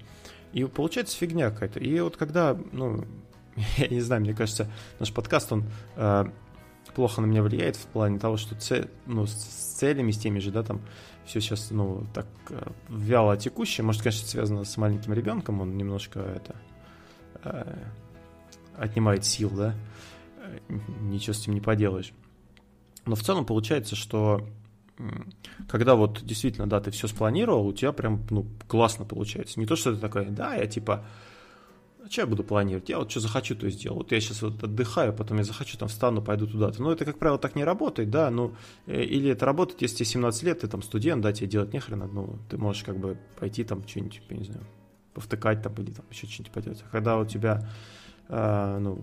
И 0.52 0.64
получается 0.64 1.16
фигня 1.16 1.50
какая-то. 1.50 1.80
И 1.80 1.98
вот 1.98 2.16
когда, 2.16 2.56
ну, 2.70 3.04
я 3.78 3.88
не 3.88 4.00
знаю, 4.00 4.22
мне 4.22 4.32
кажется, 4.34 4.70
наш 5.00 5.12
подкаст, 5.12 5.52
он 5.52 5.64
э, 5.96 6.24
плохо 6.98 7.20
на 7.20 7.26
меня 7.26 7.44
влияет 7.44 7.76
в 7.76 7.86
плане 7.86 8.18
того, 8.18 8.36
что 8.36 8.56
цель, 8.56 8.90
ну, 9.06 9.24
с 9.24 9.32
целями, 9.32 10.10
с 10.10 10.18
теми 10.18 10.40
же, 10.40 10.50
да, 10.50 10.64
там, 10.64 10.80
все 11.24 11.40
сейчас, 11.40 11.70
ну, 11.70 12.04
так 12.12 12.26
э, 12.50 12.60
вяло 12.88 13.36
текущее. 13.36 13.84
Может, 13.84 14.02
конечно, 14.02 14.26
связано 14.26 14.64
с 14.64 14.76
маленьким 14.76 15.12
ребенком, 15.12 15.60
он 15.60 15.76
немножко 15.76 16.18
это 16.18 16.56
э, 17.44 17.84
отнимает 18.76 19.24
сил, 19.24 19.50
да. 19.50 19.76
Э, 20.38 20.58
ничего 21.02 21.34
с 21.34 21.42
этим 21.42 21.54
не 21.54 21.60
поделаешь. 21.60 22.12
Но 23.06 23.14
в 23.14 23.22
целом 23.22 23.46
получается, 23.46 23.94
что 23.94 24.44
когда 25.68 25.94
вот 25.94 26.24
действительно, 26.24 26.68
да, 26.68 26.80
ты 26.80 26.90
все 26.90 27.06
спланировал, 27.06 27.68
у 27.68 27.72
тебя 27.72 27.92
прям, 27.92 28.26
ну, 28.30 28.44
классно 28.66 29.04
получается. 29.04 29.60
Не 29.60 29.66
то, 29.66 29.76
что 29.76 29.94
ты 29.94 30.00
такой, 30.00 30.26
да, 30.30 30.56
я 30.56 30.66
типа 30.66 31.04
а 32.08 32.10
что 32.10 32.22
я 32.22 32.26
буду 32.26 32.42
планировать? 32.42 32.88
Я 32.88 32.98
вот 32.98 33.10
что 33.10 33.20
захочу, 33.20 33.54
то 33.54 33.68
сделаю. 33.68 33.98
Вот 33.98 34.12
я 34.12 34.20
сейчас 34.20 34.42
вот 34.42 34.62
отдыхаю, 34.62 35.12
потом 35.12 35.38
я 35.38 35.44
захочу, 35.44 35.76
там 35.76 35.88
встану, 35.88 36.22
пойду 36.22 36.46
туда-то. 36.46 36.82
Но 36.82 36.92
это, 36.92 37.04
как 37.04 37.18
правило, 37.18 37.38
так 37.38 37.54
не 37.54 37.64
работает, 37.64 38.10
да, 38.10 38.30
ну, 38.30 38.54
э, 38.86 39.02
или 39.02 39.30
это 39.30 39.44
работает, 39.46 39.82
если 39.82 39.96
тебе 39.96 40.06
17 40.06 40.42
лет, 40.44 40.60
ты 40.60 40.68
там 40.68 40.82
студент, 40.82 41.22
да, 41.22 41.32
тебе 41.32 41.48
делать 41.48 41.72
нехрена, 41.72 42.06
ну, 42.06 42.38
ты 42.48 42.56
можешь 42.56 42.82
как 42.82 42.98
бы 42.98 43.18
пойти 43.38 43.64
там 43.64 43.86
что-нибудь, 43.86 44.22
я 44.30 44.36
не 44.36 44.44
знаю, 44.44 44.64
повтыкать 45.14 45.62
там 45.62 45.74
или 45.74 45.90
там 45.90 46.04
еще 46.10 46.26
что-нибудь 46.26 46.52
поделать. 46.52 46.82
А 46.86 46.90
когда 46.90 47.18
у 47.18 47.26
тебя, 47.26 47.68
э, 48.28 48.78
ну, 48.80 49.02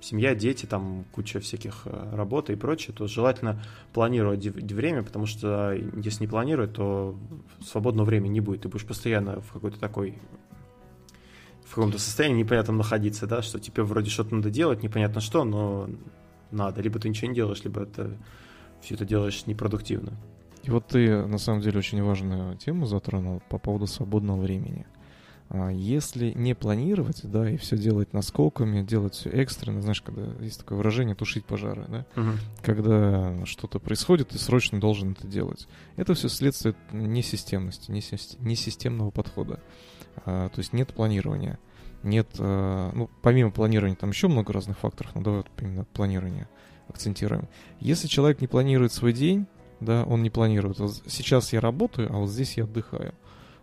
семья, 0.00 0.34
дети, 0.34 0.66
там 0.66 1.04
куча 1.12 1.40
всяких 1.40 1.82
э, 1.84 2.16
работы 2.16 2.52
и 2.52 2.56
прочее, 2.56 2.94
то 2.96 3.06
желательно 3.06 3.62
планировать 3.92 4.44
время, 4.44 5.02
потому 5.02 5.26
что 5.26 5.72
если 5.72 6.24
не 6.24 6.28
планировать, 6.28 6.72
то 6.72 7.16
свободного 7.64 8.06
времени 8.06 8.34
не 8.34 8.40
будет. 8.40 8.62
Ты 8.62 8.68
будешь 8.68 8.86
постоянно 8.86 9.40
в 9.40 9.52
какой-то 9.52 9.78
такой 9.78 10.18
в 11.68 11.74
каком-то 11.74 11.98
состоянии 11.98 12.42
непонятном 12.42 12.78
находиться, 12.78 13.26
да, 13.26 13.42
что 13.42 13.60
тебе 13.60 13.82
вроде 13.82 14.10
что-то 14.10 14.34
надо 14.34 14.50
делать, 14.50 14.82
непонятно 14.82 15.20
что, 15.20 15.44
но 15.44 15.88
надо. 16.50 16.80
Либо 16.80 16.98
ты 16.98 17.08
ничего 17.08 17.28
не 17.28 17.34
делаешь, 17.34 17.62
либо 17.62 17.82
это 17.82 18.16
все 18.80 18.94
это 18.94 19.04
делаешь 19.04 19.44
непродуктивно. 19.46 20.12
И 20.62 20.70
вот 20.70 20.86
ты, 20.86 21.26
на 21.26 21.38
самом 21.38 21.60
деле, 21.60 21.78
очень 21.78 22.02
важную 22.02 22.56
тему 22.56 22.86
затронул 22.86 23.42
по 23.48 23.58
поводу 23.58 23.86
свободного 23.86 24.40
времени. 24.40 24.86
А 25.50 25.70
если 25.70 26.32
не 26.32 26.54
планировать, 26.54 27.20
да, 27.24 27.48
и 27.48 27.56
все 27.56 27.78
делать 27.78 28.12
наскоками, 28.12 28.82
делать 28.82 29.14
все 29.14 29.30
экстренно, 29.30 29.80
знаешь, 29.80 30.02
когда 30.02 30.22
есть 30.42 30.58
такое 30.58 30.76
выражение 30.76 31.14
«тушить 31.14 31.46
пожары», 31.46 31.86
да, 31.88 32.06
угу. 32.20 32.32
когда 32.62 33.46
что-то 33.46 33.78
происходит, 33.78 34.28
ты 34.28 34.38
срочно 34.38 34.78
должен 34.78 35.12
это 35.12 35.26
делать. 35.26 35.66
Это 35.96 36.12
все 36.12 36.28
следствие 36.28 36.74
несистемности, 36.92 37.90
несистемного 37.90 39.10
подхода. 39.10 39.60
А, 40.24 40.48
то 40.48 40.58
есть 40.58 40.72
нет 40.72 40.94
планирования. 40.94 41.58
Нет, 42.02 42.28
а, 42.38 42.90
ну, 42.94 43.10
помимо 43.22 43.50
планирования, 43.50 43.96
там 43.96 44.10
еще 44.10 44.28
много 44.28 44.52
разных 44.52 44.78
факторов, 44.78 45.14
но 45.14 45.22
давай 45.22 45.38
вот 45.40 45.50
именно 45.60 45.84
планирование 45.84 46.48
акцентируем. 46.88 47.48
Если 47.80 48.08
человек 48.08 48.40
не 48.40 48.46
планирует 48.46 48.92
свой 48.92 49.12
день, 49.12 49.46
да, 49.80 50.04
он 50.04 50.22
не 50.22 50.30
планирует, 50.30 50.78
вот 50.78 51.02
сейчас 51.06 51.52
я 51.52 51.60
работаю, 51.60 52.12
а 52.12 52.18
вот 52.18 52.30
здесь 52.30 52.56
я 52.56 52.64
отдыхаю, 52.64 53.14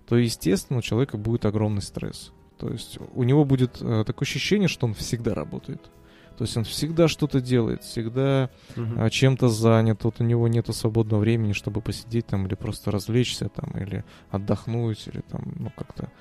то, 0.07 0.15
естественно, 0.15 0.79
у 0.79 0.81
человека 0.81 1.17
будет 1.17 1.45
огромный 1.45 1.81
стресс. 1.81 2.31
То 2.57 2.69
есть 2.69 2.99
у 3.13 3.23
него 3.23 3.43
будет 3.43 3.81
э, 3.81 4.03
такое 4.05 4.25
ощущение, 4.25 4.67
что 4.67 4.85
он 4.85 4.93
всегда 4.93 5.33
работает. 5.33 5.89
То 6.37 6.43
есть 6.43 6.57
он 6.57 6.65
всегда 6.65 7.07
что-то 7.07 7.39
делает, 7.39 7.83
всегда 7.83 8.49
uh-huh. 8.75 9.09
чем-то 9.09 9.47
занят, 9.47 10.03
вот 10.03 10.19
у 10.19 10.23
него 10.23 10.47
нет 10.47 10.67
свободного 10.75 11.21
времени, 11.21 11.53
чтобы 11.53 11.81
посидеть 11.81 12.27
там 12.27 12.45
или 12.45 12.55
просто 12.55 12.91
развлечься 12.91 13.47
там, 13.49 13.71
или 13.79 14.03
отдохнуть, 14.31 15.07
или 15.07 15.21
там, 15.21 15.53
ну, 15.57 15.71
как-то 15.75 16.11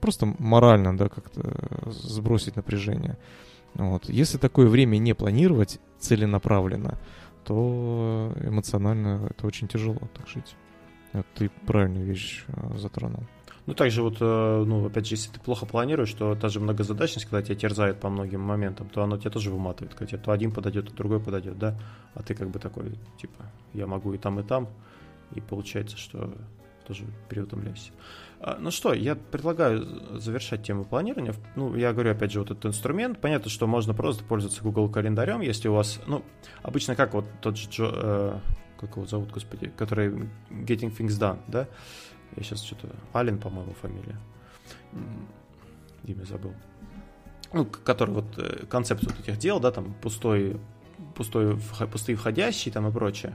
просто 0.00 0.34
морально, 0.38 0.96
да, 0.96 1.08
как-то 1.08 1.56
сбросить 1.86 2.56
напряжение. 2.56 3.16
Вот. 3.74 4.08
Если 4.08 4.38
такое 4.38 4.66
время 4.66 4.98
не 4.98 5.14
планировать 5.14 5.78
целенаправленно, 5.98 6.98
то 7.44 8.32
эмоционально 8.40 9.28
это 9.30 9.46
очень 9.46 9.68
тяжело 9.68 10.00
так 10.14 10.28
жить. 10.28 10.56
Это 11.12 11.24
ты 11.34 11.50
правильную 11.66 12.06
вещь 12.06 12.44
а, 12.48 12.76
затронул. 12.78 13.24
Ну, 13.66 13.74
также 13.74 14.02
вот, 14.02 14.16
э, 14.20 14.64
ну, 14.66 14.86
опять 14.86 15.06
же, 15.06 15.14
если 15.14 15.30
ты 15.30 15.40
плохо 15.40 15.66
планируешь, 15.66 16.12
то 16.12 16.34
та 16.34 16.48
же 16.48 16.60
многозадачность, 16.60 17.26
когда 17.26 17.42
тебя 17.42 17.56
терзает 17.56 18.00
по 18.00 18.08
многим 18.08 18.40
моментам, 18.40 18.88
то 18.88 19.02
оно 19.02 19.18
тебя 19.18 19.30
тоже 19.30 19.50
выматывает, 19.50 19.94
когда 19.94 20.06
тебе 20.06 20.18
то 20.18 20.32
один 20.32 20.50
подойдет, 20.50 20.88
то 20.88 20.94
другой 20.94 21.20
подойдет, 21.20 21.58
да, 21.58 21.78
а 22.14 22.22
ты 22.22 22.34
как 22.34 22.50
бы 22.50 22.58
такой, 22.58 22.98
типа, 23.20 23.44
я 23.74 23.86
могу 23.86 24.12
и 24.14 24.18
там, 24.18 24.40
и 24.40 24.42
там, 24.42 24.68
и 25.34 25.40
получается, 25.40 25.96
что 25.96 26.34
тоже 26.86 27.04
переутомляешься. 27.28 27.92
А, 28.40 28.56
ну 28.58 28.70
что, 28.70 28.92
я 28.92 29.14
предлагаю 29.14 30.18
завершать 30.18 30.64
тему 30.64 30.84
планирования. 30.84 31.34
Ну, 31.54 31.76
я 31.76 31.92
говорю, 31.92 32.10
опять 32.10 32.32
же, 32.32 32.40
вот 32.40 32.50
этот 32.50 32.66
инструмент. 32.66 33.20
Понятно, 33.20 33.50
что 33.50 33.66
можно 33.66 33.94
просто 33.94 34.24
пользоваться 34.24 34.62
Google 34.62 34.88
календарем, 34.88 35.40
если 35.40 35.68
у 35.68 35.74
вас, 35.74 36.00
ну, 36.06 36.24
обычно 36.62 36.96
как 36.96 37.14
вот 37.14 37.26
тот 37.42 37.56
же, 37.56 37.68
Джо, 37.68 37.90
э, 37.92 38.38
как 38.80 38.96
его 38.96 39.06
зовут, 39.06 39.30
господи, 39.30 39.70
который 39.76 40.28
Getting 40.50 40.96
Things 40.96 41.18
Done, 41.20 41.38
да? 41.46 41.68
Я 42.36 42.42
сейчас 42.42 42.62
что-то... 42.62 42.88
Ален, 43.14 43.38
по-моему, 43.38 43.74
фамилия. 43.74 44.16
Имя 46.04 46.24
забыл. 46.24 46.54
Ну, 47.52 47.64
который 47.64 48.14
вот 48.14 48.38
э, 48.38 48.66
концепт 48.66 49.02
вот 49.04 49.18
этих 49.18 49.38
дел, 49.38 49.58
да, 49.58 49.72
там 49.72 49.92
пустой, 49.94 50.60
пустой, 51.16 51.58
пустые 51.90 52.16
входящие 52.16 52.72
там 52.72 52.88
и 52.88 52.92
прочее. 52.92 53.34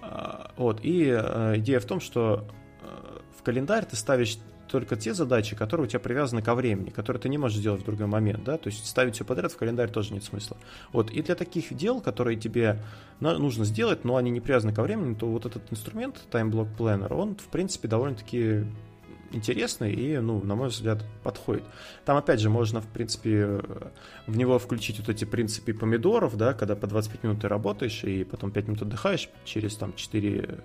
А, 0.00 0.52
вот, 0.56 0.80
и 0.82 1.06
э, 1.08 1.54
идея 1.56 1.80
в 1.80 1.84
том, 1.84 2.00
что 2.00 2.48
э, 2.82 3.18
в 3.36 3.42
календарь 3.42 3.84
ты 3.84 3.96
ставишь 3.96 4.38
только 4.72 4.96
те 4.96 5.12
задачи, 5.12 5.54
которые 5.54 5.86
у 5.86 5.88
тебя 5.88 6.00
привязаны 6.00 6.40
ко 6.40 6.54
времени, 6.54 6.88
которые 6.88 7.20
ты 7.20 7.28
не 7.28 7.36
можешь 7.36 7.58
сделать 7.58 7.82
в 7.82 7.84
другой 7.84 8.06
момент, 8.06 8.42
да, 8.42 8.56
то 8.56 8.68
есть 8.68 8.86
ставить 8.86 9.16
все 9.16 9.24
подряд 9.24 9.52
в 9.52 9.56
календарь 9.58 9.90
тоже 9.90 10.14
нет 10.14 10.24
смысла. 10.24 10.56
Вот, 10.92 11.10
и 11.10 11.22
для 11.22 11.34
таких 11.34 11.74
дел, 11.74 12.00
которые 12.00 12.38
тебе 12.38 12.82
нужно 13.20 13.66
сделать, 13.66 14.04
но 14.04 14.16
они 14.16 14.30
не 14.30 14.40
привязаны 14.40 14.72
ко 14.72 14.82
времени, 14.82 15.14
то 15.14 15.26
вот 15.26 15.44
этот 15.44 15.70
инструмент, 15.70 16.22
Time 16.30 16.50
Block 16.50 16.68
Planner, 16.76 17.12
он, 17.12 17.36
в 17.36 17.48
принципе, 17.48 17.86
довольно-таки 17.86 18.64
интересный 19.30 19.92
и, 19.92 20.18
ну, 20.18 20.42
на 20.42 20.54
мой 20.54 20.68
взгляд, 20.68 21.04
подходит. 21.22 21.64
Там, 22.06 22.16
опять 22.16 22.40
же, 22.40 22.48
можно, 22.48 22.80
в 22.80 22.86
принципе, 22.86 23.60
в 24.26 24.36
него 24.36 24.58
включить 24.58 24.98
вот 24.98 25.10
эти 25.10 25.26
принципы 25.26 25.74
помидоров, 25.74 26.36
да, 26.38 26.54
когда 26.54 26.76
по 26.76 26.86
25 26.86 27.22
минут 27.24 27.40
ты 27.42 27.48
работаешь 27.48 28.04
и 28.04 28.24
потом 28.24 28.50
5 28.50 28.68
минут 28.68 28.82
отдыхаешь, 28.82 29.28
через 29.44 29.76
там 29.76 29.94
4 29.94 30.60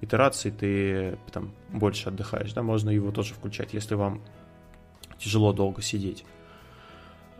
итераций 0.00 0.50
ты 0.50 1.18
там 1.32 1.52
больше 1.70 2.08
отдыхаешь, 2.08 2.52
да, 2.52 2.62
можно 2.62 2.90
его 2.90 3.10
тоже 3.10 3.34
включать, 3.34 3.74
если 3.74 3.94
вам 3.94 4.22
тяжело 5.18 5.52
долго 5.52 5.82
сидеть. 5.82 6.24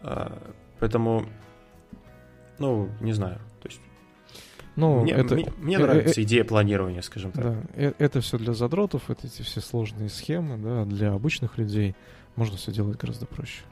А, 0.02 0.52
поэтому, 0.78 1.26
ну, 2.59 2.88
не 3.00 3.12
знаю, 3.12 3.38
то 3.61 3.68
есть 3.68 3.80
ну, 4.76 5.02
мне, 5.02 5.12
это, 5.12 5.34
мне, 5.34 5.52
мне 5.59 5.76
э, 5.76 5.78
нравится 5.80 6.20
э, 6.20 6.24
идея 6.24 6.44
планирования, 6.44 7.02
скажем 7.02 7.32
так. 7.32 7.44
Да, 7.44 7.56
э, 7.74 7.92
это 7.98 8.20
все 8.20 8.38
для 8.38 8.54
задротов, 8.54 9.11
это 9.11 9.26
эти 9.26 9.42
все 9.42 9.61
сложные 9.61 10.09
схемы, 10.09 10.56
да, 10.56 10.84
для 10.84 11.12
обычных 11.12 11.59
людей 11.59 11.96
можно 12.36 12.56
все 12.56 12.70
делать 12.70 12.96
гораздо 12.96 13.26
проще. 13.26 13.62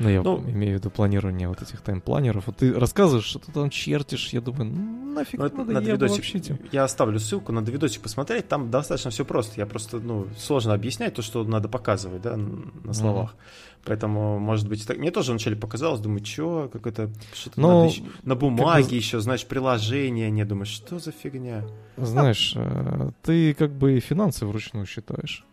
Ну, 0.00 0.08
я 0.08 0.22
Ну, 0.22 0.40
имею 0.40 0.74
в 0.76 0.80
виду 0.80 0.90
планирование 0.90 1.48
вот 1.48 1.62
этих 1.62 1.80
тайм-планеров. 1.80 2.48
Вот 2.48 2.56
ты 2.56 2.72
рассказываешь, 2.74 3.24
что 3.26 3.38
ты 3.38 3.52
там 3.52 3.70
чертишь, 3.70 4.30
я 4.32 4.40
думаю, 4.40 4.64
ну, 4.72 5.14
нафиг 5.14 5.38
Ну, 5.38 5.46
это 5.46 5.56
надо, 5.58 5.72
надо 5.72 5.86
я 5.86 5.92
видосик. 5.92 6.16
вообще 6.16 6.38
этим- 6.38 6.58
Я 6.72 6.82
оставлю 6.84 7.20
ссылку, 7.20 7.52
надо 7.52 7.70
видосик 7.70 8.02
посмотреть, 8.02 8.48
там 8.48 8.70
достаточно 8.72 9.10
все 9.12 9.24
просто. 9.24 9.52
Я 9.60 9.66
просто, 9.66 10.00
ну, 10.00 10.26
сложно 10.36 10.74
объяснять 10.74 11.14
то, 11.14 11.22
что 11.22 11.44
надо 11.44 11.68
показывать, 11.68 12.22
да, 12.22 12.36
на 12.36 12.92
словах. 12.92 13.36
Поэтому, 13.84 14.38
может 14.40 14.66
быть, 14.68 14.84
так... 14.86 14.96
мне 14.98 15.10
тоже 15.12 15.30
вначале 15.32 15.54
показалось, 15.56 16.00
думаю, 16.00 16.24
что, 16.24 16.68
какое-то 16.72 17.10
что-то 17.34 17.60
Но, 17.60 17.82
надо 17.84 17.92
ещё- 17.92 18.04
на 18.24 18.34
бумаге 18.34 18.88
бы- 18.88 18.94
еще, 18.96 19.20
знаешь, 19.20 19.46
приложение, 19.46 20.30
не 20.30 20.44
думаю, 20.44 20.66
что 20.66 20.98
за 20.98 21.12
фигня. 21.12 21.62
Знаешь, 21.98 22.54
э, 22.56 23.10
ты 23.22 23.54
как 23.54 23.70
бы 23.72 23.96
и 23.96 24.00
финансы 24.00 24.44
вручную 24.46 24.86
считаешь 24.86 25.44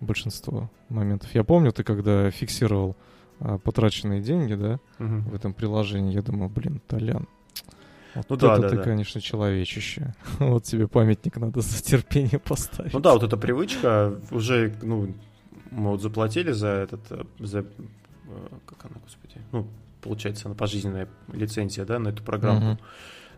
большинство 0.00 0.70
моментов. 0.88 1.34
Я 1.34 1.42
помню, 1.44 1.72
ты 1.72 1.82
когда 1.82 2.30
фиксировал 2.30 2.90
а, 2.90 2.94
потраченные 3.64 4.20
деньги, 4.20 4.54
да, 4.54 4.78
Мгм. 4.98 5.22
в 5.30 5.34
этом 5.34 5.52
приложении, 5.54 6.12
я 6.14 6.22
думал, 6.22 6.48
блин, 6.48 6.80
Толян, 6.86 7.28
вот 8.14 8.26
Ну 8.30 8.36
да, 8.36 8.52
это 8.54 8.62
да, 8.62 8.68
ты, 8.70 8.76
да. 8.76 8.82
конечно, 8.82 9.20
человечище. 9.20 10.14
Вот 10.38 10.64
тебе 10.64 10.88
памятник 10.88 11.36
надо 11.36 11.60
за 11.60 11.82
терпение 11.82 12.38
поставить. 12.38 12.92
Ну 12.92 13.00
да, 13.00 13.12
вот 13.12 13.22
эта 13.22 13.36
привычка 13.36 14.14
уже, 14.30 14.74
ну, 14.82 15.14
мы 15.70 15.90
вот 15.90 16.02
заплатили 16.02 16.52
за 16.52 16.68
этот, 16.68 17.00
за, 17.38 17.60
э, 17.60 17.64
как 18.66 18.84
она, 18.90 19.00
господи, 19.04 19.36
ну, 19.52 19.66
получается, 20.00 20.46
она 20.48 20.54
пожизненная 20.54 21.08
лицензия, 21.32 21.84
да, 21.84 21.98
на 21.98 22.08
эту 22.08 22.22
программу. 22.22 22.60
Мгм. 22.72 22.78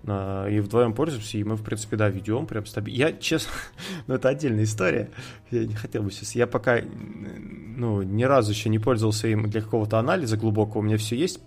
На- 0.03 0.49
и 0.49 0.61
вдвоем 0.61 0.95
пользуемся, 0.95 1.37
и 1.37 1.45
мы, 1.45 1.57
в 1.57 1.63
принципе, 1.63 1.97
да, 1.97 2.09
ведем 2.09 2.47
прям 2.47 2.65
стабильно. 2.65 2.99
Я, 2.99 3.13
честно, 3.13 3.53
ну, 4.07 4.15
это 4.15 4.29
отдельная 4.31 4.65
история, 4.65 5.11
я 5.51 5.67
не 5.67 5.75
хотел 5.75 6.03
бы 6.03 6.11
сейчас, 6.11 6.35
я 6.35 6.47
пока, 6.47 6.81
ну, 6.81 8.03
ни 8.03 8.25
разу 8.25 8.51
еще 8.53 8.69
не 8.71 8.79
пользовался 8.79 9.29
им 9.29 9.49
для 9.51 9.61
какого-то 9.61 9.99
анализа 9.99 10.37
глубокого, 10.37 10.79
у 10.79 10.83
меня 10.83 10.97
все 10.97 11.17
есть, 11.17 11.41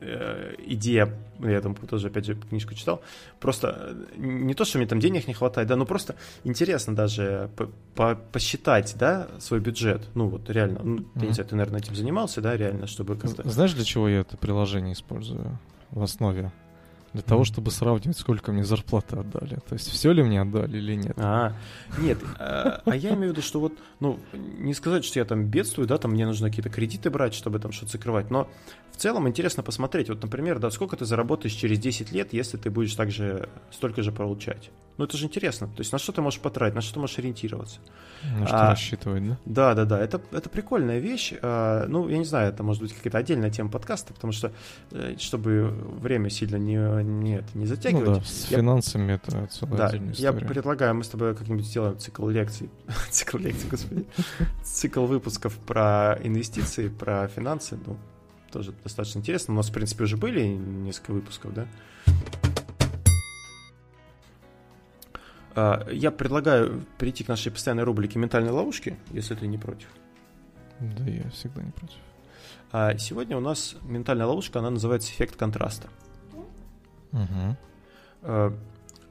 э, 0.00 0.54
идея, 0.66 1.12
я 1.40 1.60
там 1.60 1.74
тоже, 1.74 2.06
опять 2.06 2.26
же, 2.26 2.36
книжку 2.36 2.74
читал, 2.74 3.02
просто 3.40 3.96
э, 4.16 4.18
не 4.18 4.54
то, 4.54 4.64
что 4.64 4.78
мне 4.78 4.86
там 4.86 5.00
денег 5.00 5.26
не 5.26 5.34
хватает, 5.34 5.66
да, 5.68 5.74
ну, 5.74 5.84
просто 5.84 6.14
интересно 6.44 6.94
даже 6.94 7.50
по- 7.56 7.70
по- 7.96 8.14
посчитать, 8.14 8.94
да, 8.98 9.26
свой 9.40 9.58
бюджет, 9.58 10.08
ну, 10.14 10.28
вот 10.28 10.48
реально, 10.48 10.80
ну, 10.84 11.06
я 11.16 11.26
не 11.26 11.32
знаю, 11.32 11.48
ты, 11.48 11.56
наверное, 11.56 11.80
этим 11.80 11.96
занимался, 11.96 12.40
да, 12.40 12.56
реально, 12.56 12.86
чтобы 12.86 13.16
как-то... 13.16 13.48
Знаешь, 13.48 13.72
для 13.72 13.84
чего 13.84 14.08
я 14.08 14.20
это 14.20 14.36
приложение 14.36 14.92
использую 14.92 15.58
в 15.90 16.02
основе? 16.02 16.52
Для 17.16 17.22
того, 17.22 17.44
чтобы 17.44 17.70
сравнивать, 17.70 18.18
сколько 18.18 18.52
мне 18.52 18.62
зарплаты 18.62 19.16
отдали. 19.16 19.54
То 19.66 19.72
есть 19.72 19.88
все 19.88 20.12
ли 20.12 20.22
мне 20.22 20.42
отдали 20.42 20.76
или 20.76 20.96
нет. 20.96 21.14
А, 21.16 21.54
нет, 21.98 22.18
а, 22.38 22.82
а 22.84 22.94
я 22.94 23.14
имею 23.14 23.30
в 23.30 23.32
виду, 23.32 23.40
что 23.40 23.58
вот, 23.58 23.72
ну, 24.00 24.20
не 24.34 24.74
сказать, 24.74 25.02
что 25.02 25.18
я 25.18 25.24
там 25.24 25.46
бедствую, 25.46 25.88
да, 25.88 25.96
там 25.96 26.10
мне 26.10 26.26
нужно 26.26 26.50
какие-то 26.50 26.68
кредиты 26.68 27.08
брать, 27.08 27.32
чтобы 27.32 27.58
там 27.58 27.72
что-то 27.72 27.92
закрывать, 27.92 28.30
но 28.30 28.50
в 28.92 28.98
целом 28.98 29.26
интересно 29.26 29.62
посмотреть, 29.62 30.10
вот, 30.10 30.22
например, 30.22 30.58
да, 30.58 30.70
сколько 30.70 30.94
ты 30.96 31.06
заработаешь 31.06 31.54
через 31.54 31.78
10 31.78 32.12
лет, 32.12 32.34
если 32.34 32.58
ты 32.58 32.68
будешь 32.68 32.94
также 32.94 33.48
столько 33.70 34.02
же 34.02 34.12
получать. 34.12 34.70
Ну, 34.98 35.04
это 35.04 35.16
же 35.18 35.26
интересно, 35.26 35.66
то 35.68 35.80
есть 35.80 35.92
на 35.92 35.98
что 35.98 36.10
ты 36.12 36.22
можешь 36.22 36.40
потратить, 36.40 36.74
на 36.74 36.80
что 36.80 36.94
ты 36.94 37.00
можешь 37.00 37.18
ориентироваться. 37.18 37.80
На 38.38 38.46
что 38.46 38.56
А. 38.56 38.70
рассчитывать, 38.70 39.28
да? 39.28 39.38
Да, 39.44 39.74
да, 39.74 39.84
да, 39.84 40.00
это, 40.00 40.22
это 40.32 40.48
прикольная 40.48 40.98
вещь. 41.00 41.34
А, 41.42 41.86
Ну, 41.86 42.08
я 42.08 42.16
не 42.16 42.24
знаю, 42.24 42.48
это 42.50 42.62
может 42.62 42.80
быть 42.82 42.94
какая-то 42.94 43.18
отдельная 43.18 43.50
тема 43.50 43.70
подкаста, 43.70 44.14
потому 44.14 44.32
что, 44.32 44.52
э, 44.92 45.16
чтобы 45.18 45.68
время 46.00 46.30
сильно 46.30 46.56
не, 46.56 46.76
не, 47.02 47.34
не 47.34 47.42
Ну 47.54 47.66
затягивать, 47.66 48.06
да, 48.20 48.20
с 48.24 48.50
я- 48.50 48.56
финансами 48.56 49.12
это 49.12 49.46
целая 49.48 49.76
да, 49.76 49.86
отдельная 49.88 50.14
я 50.14 50.30
история. 50.30 50.46
предлагаю, 50.46 50.94
мы 50.94 51.04
с 51.04 51.08
тобой 51.08 51.34
как-нибудь 51.36 51.66
сделаем 51.66 51.98
цикл 51.98 52.26
лекций, 52.28 52.70
цикл 53.10 53.36
лекций, 53.36 53.68
господи, 53.70 54.06
цикл 54.64 55.04
выпусков 55.04 55.56
про 55.58 56.18
инвестиции, 56.22 56.88
про 56.88 57.28
финансы, 57.28 57.78
ну, 57.86 57.98
тоже 58.50 58.72
достаточно 58.82 59.18
интересно. 59.18 59.52
У 59.52 59.56
нас, 59.58 59.68
в 59.68 59.72
принципе, 59.72 60.04
уже 60.04 60.16
были 60.16 60.42
несколько 60.46 61.12
выпусков, 61.12 61.52
да? 61.52 61.66
Я 65.56 66.10
предлагаю 66.10 66.84
перейти 66.98 67.24
к 67.24 67.28
нашей 67.28 67.50
постоянной 67.50 67.84
рубрике 67.84 68.18
«Ментальные 68.18 68.52
ловушки», 68.52 68.98
если 69.10 69.34
ты 69.34 69.46
не 69.46 69.56
против. 69.56 69.88
Да, 70.80 71.04
я 71.04 71.30
всегда 71.30 71.62
не 71.62 71.70
против. 71.70 71.96
А 72.72 72.98
Сегодня 72.98 73.38
у 73.38 73.40
нас 73.40 73.76
ментальная 73.82 74.26
ловушка, 74.26 74.58
она 74.58 74.70
называется 74.70 75.10
«Эффект 75.12 75.36
контраста». 75.36 75.88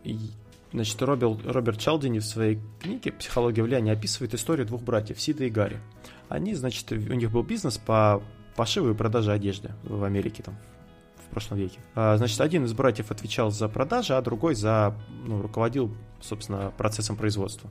И, 0.03 0.19
Значит, 0.71 1.01
Роберт, 1.01 1.45
Роберт 1.45 1.79
Чалдини 1.79 2.19
в 2.19 2.25
своей 2.25 2.59
книге 2.81 3.13
«Психология 3.13 3.63
влияния» 3.63 3.93
описывает 3.93 4.33
историю 4.33 4.67
двух 4.67 4.83
братьев, 4.83 5.19
Сида 5.19 5.45
и 5.45 5.49
Гарри. 5.49 5.79
Они, 6.27 6.53
значит, 6.53 6.91
у 6.91 6.95
них 6.95 7.31
был 7.31 7.43
бизнес 7.43 7.77
по 7.77 8.21
пошиву 8.55 8.91
и 8.91 8.93
продаже 8.93 9.31
одежды 9.31 9.71
в 9.83 10.03
Америке 10.03 10.43
там 10.43 10.55
в 11.27 11.31
прошлом 11.31 11.57
веке. 11.57 11.79
А, 11.95 12.17
Значит, 12.17 12.39
один 12.41 12.65
из 12.65 12.73
братьев 12.73 13.11
отвечал 13.11 13.51
за 13.51 13.67
продажи, 13.67 14.13
а 14.13 14.21
другой 14.21 14.55
за, 14.55 14.95
ну, 15.25 15.41
руководил, 15.41 15.95
собственно, 16.21 16.71
процессом 16.77 17.15
производства. 17.15 17.69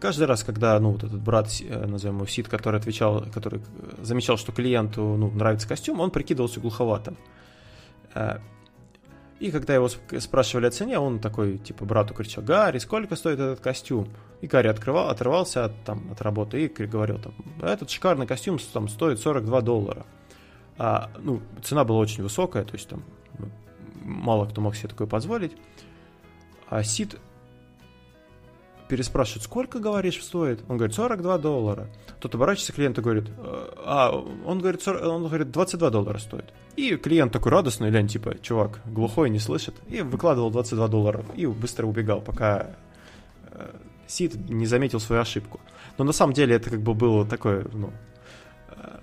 Каждый 0.00 0.26
раз, 0.26 0.44
когда, 0.44 0.78
ну, 0.80 0.92
вот 0.92 1.04
этот 1.04 1.20
брат, 1.20 1.48
э, 1.60 1.86
назовем 1.86 2.16
его 2.16 2.26
Сид, 2.26 2.48
который 2.48 2.80
отвечал, 2.80 3.24
который 3.32 3.60
э, 3.60 4.02
замечал, 4.04 4.38
что 4.38 4.50
клиенту, 4.52 5.02
ну, 5.18 5.30
нравится 5.30 5.68
костюм, 5.68 6.00
он 6.00 6.10
прикидывался 6.10 6.58
глуховатым. 6.60 7.18
Э, 8.14 8.38
И 9.40 9.50
когда 9.52 9.74
его 9.74 9.86
сп- 9.86 10.18
спрашивали 10.20 10.66
о 10.66 10.70
цене, 10.70 10.98
он 10.98 11.20
такой, 11.20 11.58
типа, 11.58 11.84
брату 11.84 12.12
кричал, 12.14 12.42
Гарри, 12.42 12.78
сколько 12.78 13.14
стоит 13.14 13.38
этот 13.38 13.60
костюм? 13.60 14.08
И 14.40 14.46
Гарри 14.46 14.68
открывал, 14.68 15.10
отрывался 15.10 15.66
от, 15.66 15.84
там, 15.84 16.10
от 16.12 16.20
работы 16.22 16.64
и 16.64 16.86
говорил, 16.86 17.18
там, 17.20 17.34
этот 17.62 17.88
шикарный 17.90 18.26
костюм 18.26 18.58
там, 18.72 18.88
стоит 18.88 19.20
42 19.20 19.60
доллара. 19.60 20.06
А, 20.78 21.10
ну, 21.18 21.42
цена 21.62 21.84
была 21.84 21.98
очень 21.98 22.22
высокая, 22.22 22.64
то 22.64 22.74
есть 22.74 22.88
там 22.88 23.02
ну, 23.38 23.48
мало 24.04 24.46
кто 24.46 24.60
мог 24.60 24.76
себе 24.76 24.88
такое 24.88 25.08
позволить. 25.08 25.52
А 26.68 26.82
Сид 26.84 27.18
переспрашивает, 28.88 29.42
сколько, 29.42 29.80
говоришь, 29.80 30.22
стоит? 30.22 30.60
Он 30.68 30.76
говорит, 30.76 30.94
42 30.94 31.38
доллара. 31.38 31.88
Тот 32.20 32.34
оборачивается 32.34 32.72
к 32.72 32.76
клиенту 32.76 33.00
и 33.00 33.04
говорит, 33.04 33.28
«Э, 33.36 33.68
а, 33.84 34.10
он 34.12 34.60
говорит, 34.60 34.82
40 34.82 35.02
он 35.02 35.26
говорит, 35.26 35.50
22 35.50 35.90
доллара 35.90 36.18
стоит. 36.18 36.52
И 36.76 36.96
клиент 36.96 37.32
такой 37.32 37.52
радостный, 37.52 37.90
лянь, 37.90 38.08
типа, 38.08 38.38
чувак, 38.40 38.80
глухой, 38.86 39.30
не 39.30 39.38
слышит, 39.38 39.74
и 39.88 40.00
выкладывал 40.00 40.50
22 40.50 40.88
доллара, 40.88 41.24
и 41.34 41.46
быстро 41.46 41.86
убегал, 41.86 42.20
пока 42.20 42.76
э, 43.50 43.70
Сид 44.06 44.36
не 44.48 44.66
заметил 44.66 45.00
свою 45.00 45.22
ошибку. 45.22 45.60
Но 45.98 46.04
на 46.04 46.12
самом 46.12 46.32
деле 46.32 46.56
это 46.56 46.70
как 46.70 46.80
бы 46.80 46.94
было 46.94 47.26
такое, 47.26 47.66
ну, 47.72 47.92
э, 48.68 48.98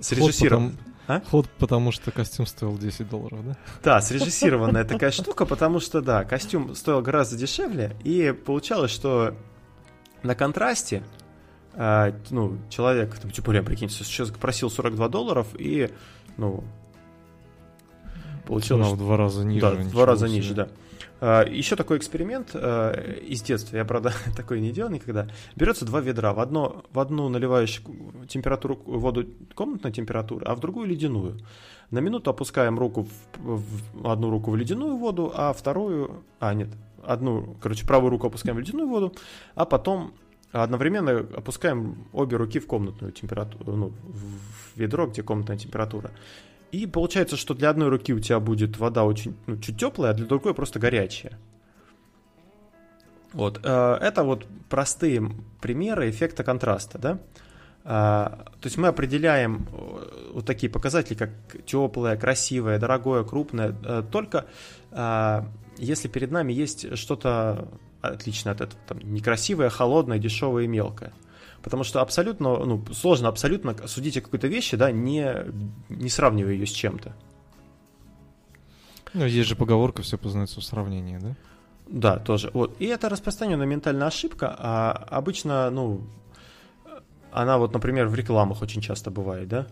срежиссировано. 0.00 0.72
А? 1.08 1.22
ход, 1.22 1.48
потому 1.58 1.90
что 1.90 2.10
костюм 2.10 2.46
стоил 2.46 2.76
10 2.76 3.08
долларов, 3.08 3.40
да? 3.44 3.56
Да, 3.82 4.00
срежиссированная 4.02 4.84
такая 4.84 5.10
штука, 5.10 5.46
потому 5.46 5.80
что, 5.80 6.02
да, 6.02 6.24
костюм 6.24 6.74
стоил 6.74 7.00
гораздо 7.00 7.36
дешевле, 7.36 7.96
и 8.04 8.32
получалось, 8.32 8.90
что 8.90 9.34
на 10.22 10.34
контрасте, 10.34 11.02
а, 11.72 12.12
ну, 12.28 12.58
человек, 12.68 13.18
там, 13.18 13.30
типа, 13.30 13.52
блин, 13.52 13.64
прикиньте, 13.64 13.94
сейчас 14.04 14.30
просил 14.30 14.70
42 14.70 15.08
долларов, 15.08 15.46
и, 15.58 15.90
ну, 16.36 16.62
получилось, 18.46 18.86
Цена 18.86 18.94
в 18.94 18.98
два 18.98 19.16
раза 19.16 19.44
ниже. 19.46 19.60
да, 19.62 19.70
в 19.70 19.90
два 19.90 20.04
раза 20.04 20.26
себе. 20.28 20.36
ниже, 20.36 20.54
да. 20.54 20.68
А, 21.20 21.44
Еще 21.44 21.76
такой 21.76 21.98
эксперимент 21.98 22.50
а, 22.54 22.92
из 22.92 23.42
детства, 23.42 23.76
я, 23.76 23.84
правда, 23.84 24.12
такой 24.36 24.60
не 24.60 24.70
делал 24.72 24.90
никогда. 24.90 25.28
Берется 25.56 25.84
два 25.84 26.00
ведра, 26.00 26.32
в, 26.32 26.40
одно, 26.40 26.84
в 26.92 26.98
одну 26.98 27.28
наливаешь 27.28 27.82
температуру, 28.28 28.76
воду 28.84 29.26
комнатной 29.54 29.92
температуры, 29.92 30.44
а 30.46 30.54
в 30.54 30.60
другую 30.60 30.86
ледяную. 30.88 31.38
На 31.90 31.98
минуту 32.00 32.30
опускаем 32.30 32.78
руку 32.78 33.06
в, 33.38 33.56
в- 33.56 34.06
одну 34.10 34.30
руку 34.30 34.50
в 34.50 34.56
ледяную 34.56 34.96
воду, 34.96 35.32
а 35.34 35.52
вторую, 35.52 36.22
а 36.38 36.52
нет, 36.54 36.68
одну, 37.02 37.56
короче, 37.60 37.86
правую 37.86 38.10
руку 38.10 38.26
опускаем 38.26 38.56
в 38.56 38.60
ледяную 38.60 38.88
воду, 38.88 39.14
а 39.54 39.64
потом 39.64 40.12
одновременно 40.52 41.18
опускаем 41.18 42.06
обе 42.12 42.36
руки 42.36 42.58
в 42.58 42.66
комнатную 42.66 43.12
температуру, 43.12 43.72
ну, 43.76 43.92
в 44.04 44.78
ведро, 44.78 45.06
где 45.06 45.22
комнатная 45.22 45.56
температура. 45.58 46.10
И 46.72 46.86
получается, 46.86 47.36
что 47.36 47.54
для 47.54 47.70
одной 47.70 47.88
руки 47.88 48.12
у 48.12 48.20
тебя 48.20 48.40
будет 48.40 48.78
вода 48.78 49.04
очень, 49.04 49.36
ну, 49.46 49.56
чуть 49.58 49.78
теплая, 49.78 50.12
а 50.12 50.14
для 50.14 50.26
другой 50.26 50.54
просто 50.54 50.78
горячая. 50.78 51.38
Вот. 53.32 53.60
э, 53.62 53.98
Это 54.00 54.22
вот 54.22 54.46
простые 54.68 55.30
примеры 55.60 56.10
эффекта 56.10 56.44
контраста, 56.44 56.98
да? 56.98 57.18
А, 57.84 58.44
То 58.60 58.66
есть 58.66 58.76
мы 58.76 58.88
определяем 58.88 59.66
э, 59.72 60.30
вот 60.34 60.46
такие 60.46 60.70
показатели, 60.70 61.16
как 61.16 61.30
теплое, 61.64 62.16
красивое, 62.16 62.78
дорогое, 62.78 63.24
крупное, 63.24 63.74
э, 63.84 64.02
только 64.10 64.46
если 65.78 66.08
перед 66.08 66.32
нами 66.32 66.52
есть 66.52 66.96
что-то 66.96 67.68
отличное 68.00 68.54
от 68.54 68.62
этого, 68.62 68.80
там, 68.88 68.98
некрасивое, 69.00 69.68
холодное, 69.68 70.18
дешевое 70.18 70.64
и 70.64 70.66
мелкое. 70.66 71.12
Потому 71.68 71.84
что 71.84 72.00
абсолютно, 72.00 72.64
ну, 72.64 72.82
сложно 72.94 73.28
абсолютно 73.28 73.76
судить 73.86 74.16
о 74.16 74.22
какой-то 74.22 74.46
вещи, 74.46 74.74
да, 74.74 74.90
не, 74.90 75.44
не 75.90 76.08
сравнивая 76.08 76.54
ее 76.54 76.64
с 76.64 76.70
чем-то. 76.70 77.14
Ну, 79.12 79.26
есть 79.26 79.46
же 79.46 79.54
поговорка, 79.54 80.00
все 80.00 80.16
познается 80.16 80.62
в 80.62 80.64
сравнении, 80.64 81.18
да? 81.18 81.36
Да, 81.86 82.18
тоже. 82.18 82.50
Вот. 82.54 82.74
И 82.78 82.86
это 82.86 83.10
распространенная 83.10 83.66
ментальная 83.66 84.06
ошибка, 84.06 84.56
а 84.58 84.92
обычно, 85.10 85.68
ну, 85.68 86.06
она 87.32 87.58
вот, 87.58 87.74
например, 87.74 88.08
в 88.08 88.14
рекламах 88.14 88.62
очень 88.62 88.80
часто 88.80 89.10
бывает, 89.10 89.48
да? 89.48 89.66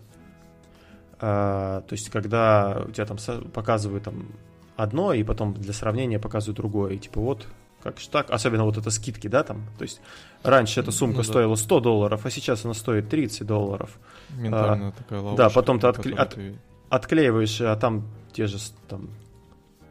А, 1.18 1.80
то 1.80 1.94
есть, 1.94 2.10
когда 2.10 2.82
у 2.86 2.90
тебя 2.90 3.06
там 3.06 3.16
показывают 3.54 4.04
там 4.04 4.32
одно, 4.76 5.14
и 5.14 5.22
потом 5.22 5.54
для 5.54 5.72
сравнения 5.72 6.18
показывают 6.18 6.58
другое. 6.58 6.92
И 6.92 6.98
типа 6.98 7.22
вот, 7.22 7.46
как 7.86 8.00
же 8.00 8.08
так? 8.08 8.30
Особенно 8.30 8.64
вот 8.64 8.76
это 8.76 8.90
скидки, 8.90 9.28
да, 9.28 9.44
там. 9.44 9.64
То 9.78 9.82
есть, 9.82 10.00
раньше 10.42 10.80
эта 10.80 10.90
сумка 10.90 11.18
ну, 11.18 11.22
да. 11.22 11.28
стоила 11.28 11.54
100 11.54 11.80
долларов, 11.80 12.26
а 12.26 12.30
сейчас 12.30 12.64
она 12.64 12.74
стоит 12.74 13.08
30 13.08 13.46
долларов. 13.46 13.98
Ментальная 14.30 14.88
а, 14.88 14.92
такая 14.92 15.20
ловушка. 15.20 15.44
Да, 15.44 15.50
потом 15.50 15.78
ты 15.78 15.86
откле... 15.86 16.14
от... 16.16 16.34
ты... 16.34 16.58
отклеиваешь, 16.88 17.60
а 17.60 17.76
там 17.76 18.08
те 18.32 18.48
же 18.48 18.58
там 18.88 19.08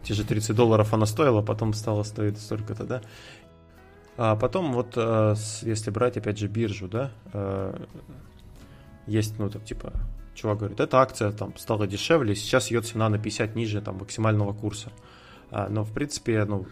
те 0.04 0.14
же 0.14 0.26
30 0.26 0.56
долларов 0.56 0.94
она 0.94 1.06
стоила, 1.06 1.42
потом 1.42 1.74
стала 1.74 2.04
стоить 2.04 2.38
столько-то, 2.38 2.84
да. 2.84 3.02
А 4.18 4.36
потом 4.36 4.74
вот, 4.74 4.94
э, 4.98 5.36
если 5.62 5.90
брать, 5.90 6.18
опять 6.18 6.38
же, 6.38 6.48
биржу, 6.48 6.88
да, 6.88 7.12
э, 7.32 7.86
есть, 9.08 9.40
ну, 9.40 9.50
там, 9.50 9.62
типа, 9.62 9.94
чувак 10.34 10.60
говорит, 10.60 10.80
эта 10.82 11.00
акция 11.00 11.32
там 11.32 11.56
стала 11.58 11.88
дешевле, 11.88 12.36
сейчас 12.36 12.72
ее 12.72 12.82
цена 12.82 13.08
на 13.08 13.18
50 13.18 13.56
ниже 13.56 13.82
там 13.82 13.98
максимального 14.00 14.54
курса. 14.54 14.92
А, 15.50 15.70
но, 15.70 15.84
в 15.84 15.92
принципе, 15.92 16.44
ну, 16.46 16.66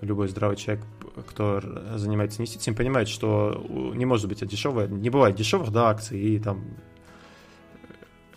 любой 0.00 0.28
здравый 0.28 0.56
человек, 0.56 0.84
кто 1.28 1.60
занимается 1.96 2.40
инвестициями, 2.40 2.76
понимает, 2.76 3.08
что 3.08 3.64
не 3.94 4.04
может 4.04 4.28
быть 4.28 4.46
дешевое, 4.46 4.88
не 4.88 5.10
бывает 5.10 5.36
дешевых, 5.36 5.70
да, 5.70 5.90
акций, 5.90 6.18
и 6.18 6.38
там 6.38 6.64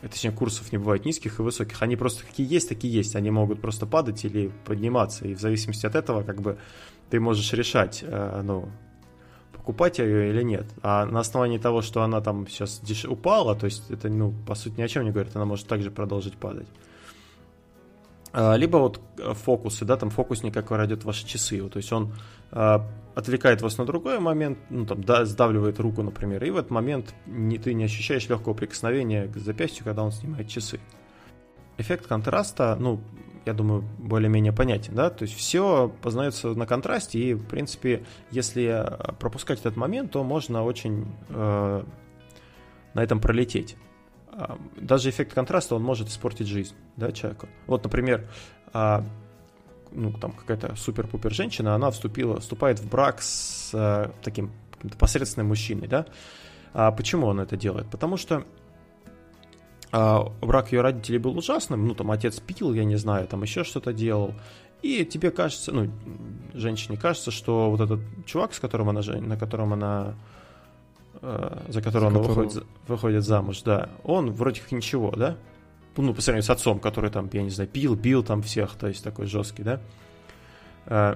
э, 0.01 0.07
точнее, 0.07 0.31
курсов 0.31 0.71
не 0.71 0.77
бывает 0.77 1.05
низких 1.05 1.39
и 1.39 1.41
высоких. 1.41 1.81
Они 1.81 1.95
просто 1.95 2.25
какие 2.25 2.51
есть, 2.51 2.69
такие 2.69 2.93
есть. 2.93 3.15
Они 3.15 3.31
могут 3.31 3.61
просто 3.61 3.85
падать 3.85 4.25
или 4.25 4.51
подниматься. 4.65 5.27
И 5.27 5.33
в 5.33 5.39
зависимости 5.39 5.85
от 5.85 5.95
этого, 5.95 6.23
как 6.23 6.41
бы, 6.41 6.57
ты 7.09 7.19
можешь 7.19 7.53
решать, 7.53 8.03
э, 8.05 8.41
ну, 8.43 8.69
покупать 9.53 9.99
ее 9.99 10.29
или 10.29 10.43
нет. 10.43 10.65
А 10.81 11.05
на 11.05 11.21
основании 11.21 11.57
того, 11.57 11.81
что 11.81 12.03
она 12.03 12.19
там 12.19 12.47
сейчас 12.47 12.79
деш... 12.81 13.05
упала, 13.05 13.55
то 13.55 13.65
есть 13.65 13.89
это, 13.89 14.09
ну, 14.09 14.33
по 14.45 14.55
сути, 14.55 14.77
ни 14.77 14.81
о 14.81 14.87
чем 14.87 15.05
не 15.05 15.11
говорит, 15.11 15.35
она 15.35 15.45
может 15.45 15.67
также 15.67 15.89
продолжить 15.89 16.35
падать. 16.35 16.67
А, 18.33 18.55
либо 18.55 18.77
вот 18.77 18.99
э, 19.19 19.33
фокусы, 19.35 19.85
да, 19.85 19.95
там 19.95 20.09
фокусник 20.09 20.55
как 20.55 20.71
радиот 20.71 21.03
ваши 21.03 21.25
часы, 21.25 21.61
то 21.69 21.77
есть 21.77 21.93
он 21.93 22.13
а, 22.51 22.83
отвлекает 23.13 23.61
вас 23.61 23.77
на 23.77 23.85
другой 23.85 24.19
момент, 24.19 24.57
ну, 24.71 24.87
там, 24.87 25.03
да, 25.03 25.23
сдавливает 25.23 25.79
руку, 25.79 26.01
например, 26.01 26.43
и 26.43 26.49
в 26.49 26.57
этот 26.57 26.71
момент 26.71 27.13
не, 27.27 27.59
ты 27.59 27.75
не 27.75 27.83
ощущаешь 27.83 28.27
легкого 28.27 28.55
прикосновения 28.55 29.27
к 29.27 29.37
запястью, 29.37 29.85
когда 29.85 30.03
он 30.03 30.11
снимает 30.11 30.47
часы. 30.47 30.79
Эффект 31.77 32.07
контраста, 32.07 32.75
ну, 32.79 33.01
я 33.45 33.53
думаю, 33.53 33.83
более-менее 33.99 34.51
понятен, 34.51 34.95
да, 34.95 35.11
то 35.11 35.25
есть 35.25 35.35
все 35.35 35.93
познается 36.01 36.55
на 36.55 36.65
контрасте, 36.65 37.19
и, 37.19 37.33
в 37.35 37.45
принципе, 37.45 38.03
если 38.31 38.97
пропускать 39.19 39.59
этот 39.59 39.75
момент, 39.75 40.11
то 40.11 40.23
можно 40.23 40.63
очень 40.63 41.05
э, 41.29 41.83
на 42.95 43.03
этом 43.03 43.19
пролететь. 43.19 43.77
А, 44.35 44.57
даже 44.75 45.09
эффект 45.09 45.33
контраста, 45.33 45.75
он 45.75 45.83
может 45.83 46.07
испортить 46.09 46.47
жизнь, 46.47 46.75
да, 46.97 47.11
человеку. 47.11 47.47
Вот, 47.67 47.83
например, 47.83 48.27
э, 48.73 49.01
ну, 49.91 50.11
там 50.13 50.31
какая-то 50.31 50.75
супер-пупер 50.75 51.31
женщина, 51.31 51.75
она 51.75 51.91
вступила, 51.91 52.39
вступает 52.39 52.79
в 52.79 52.89
брак 52.89 53.21
с 53.21 53.69
э, 53.73 54.09
таким 54.23 54.51
посредственным 54.97 55.49
мужчиной, 55.49 55.87
да. 55.87 56.07
А 56.73 56.91
почему 56.91 57.27
он 57.27 57.39
это 57.39 57.55
делает? 57.55 57.87
Потому 57.91 58.17
что 58.17 58.43
а, 59.91 60.23
брак 60.41 60.71
ее 60.71 60.81
родителей 60.81 61.19
был 61.19 61.37
ужасным, 61.37 61.87
ну, 61.87 61.93
там, 61.93 62.09
отец 62.09 62.39
пил, 62.39 62.73
я 62.73 62.83
не 62.83 62.95
знаю, 62.95 63.27
там 63.27 63.43
еще 63.43 63.63
что-то 63.63 63.93
делал, 63.93 64.33
и 64.81 65.05
тебе 65.05 65.29
кажется, 65.29 65.71
ну, 65.71 65.91
женщине 66.55 66.97
кажется, 66.97 67.29
что 67.29 67.69
вот 67.69 67.79
этот 67.79 67.99
чувак, 68.25 68.55
с 68.55 68.59
которым 68.59 68.89
она, 68.89 69.01
на 69.01 69.37
котором 69.37 69.71
она, 69.71 70.15
за 71.23 71.81
которого 71.81 72.09
она 72.09 72.19
которого... 72.19 72.43
выходит, 72.43 72.65
выходит 72.87 73.23
замуж, 73.23 73.61
да, 73.61 73.89
он 74.03 74.31
вроде 74.31 74.61
как 74.61 74.71
ничего, 74.73 75.11
да, 75.11 75.37
ну, 75.95 76.13
по 76.13 76.21
сравнению 76.21 76.45
с 76.45 76.49
отцом, 76.49 76.79
который 76.79 77.11
там, 77.11 77.29
я 77.31 77.43
не 77.43 77.49
знаю, 77.49 77.69
пил, 77.69 77.95
бил 77.95 78.23
там 78.23 78.41
всех, 78.41 78.75
то 78.75 78.87
есть 78.87 79.03
такой 79.03 79.27
жесткий, 79.27 79.63
да, 79.63 79.79
э, 80.85 81.15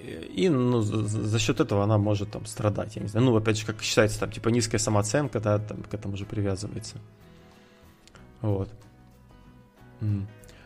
и 0.00 0.50
ну, 0.50 0.82
за, 0.82 1.02
за 1.02 1.38
счет 1.38 1.60
этого 1.60 1.82
она 1.82 1.96
может 1.96 2.32
там 2.32 2.44
страдать, 2.44 2.96
я 2.96 3.02
не 3.02 3.08
знаю. 3.08 3.24
Ну, 3.24 3.34
опять 3.34 3.56
же, 3.56 3.64
как 3.64 3.80
считается, 3.82 4.20
там, 4.20 4.30
типа, 4.30 4.50
низкая 4.50 4.78
самооценка, 4.78 5.40
да, 5.40 5.58
там, 5.58 5.82
к 5.82 5.94
этому 5.94 6.18
же 6.18 6.26
привязывается. 6.26 6.96
Вот. 8.42 8.68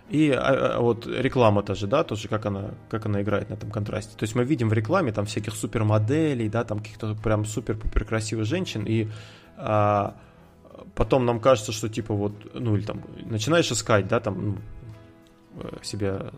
И 0.09 0.31
а, 0.31 0.77
а, 0.77 0.81
вот 0.81 1.07
реклама 1.07 1.63
тоже, 1.63 1.87
да, 1.87 2.03
тоже 2.03 2.29
как 2.29 2.47
она, 2.47 2.71
как 2.89 3.05
она 3.07 3.21
играет 3.21 3.51
на 3.51 3.55
этом 3.55 3.71
контрасте. 3.71 4.17
То 4.17 4.25
есть 4.25 4.35
мы 4.35 4.45
видим 4.45 4.71
в 4.71 4.73
рекламе 4.73 5.13
там 5.13 5.27
всяких 5.27 5.55
супермоделей, 5.55 6.49
да, 6.49 6.65
там 6.65 6.79
каких-то 6.79 7.15
прям 7.15 7.45
супер-пупер 7.45 8.05
красивых 8.05 8.47
женщин, 8.47 8.85
и 8.87 9.09
а, 9.57 10.17
потом 10.95 11.27
нам 11.27 11.41
кажется, 11.41 11.73
что 11.73 11.89
типа 11.89 12.15
вот, 12.15 12.33
ну 12.55 12.77
или 12.77 12.85
там 12.85 13.03
начинаешь 13.27 13.71
искать, 13.71 14.09
да, 14.09 14.21
там 14.21 14.47
ну, 14.47 14.59
э, 15.57 15.79
себя 15.83 16.31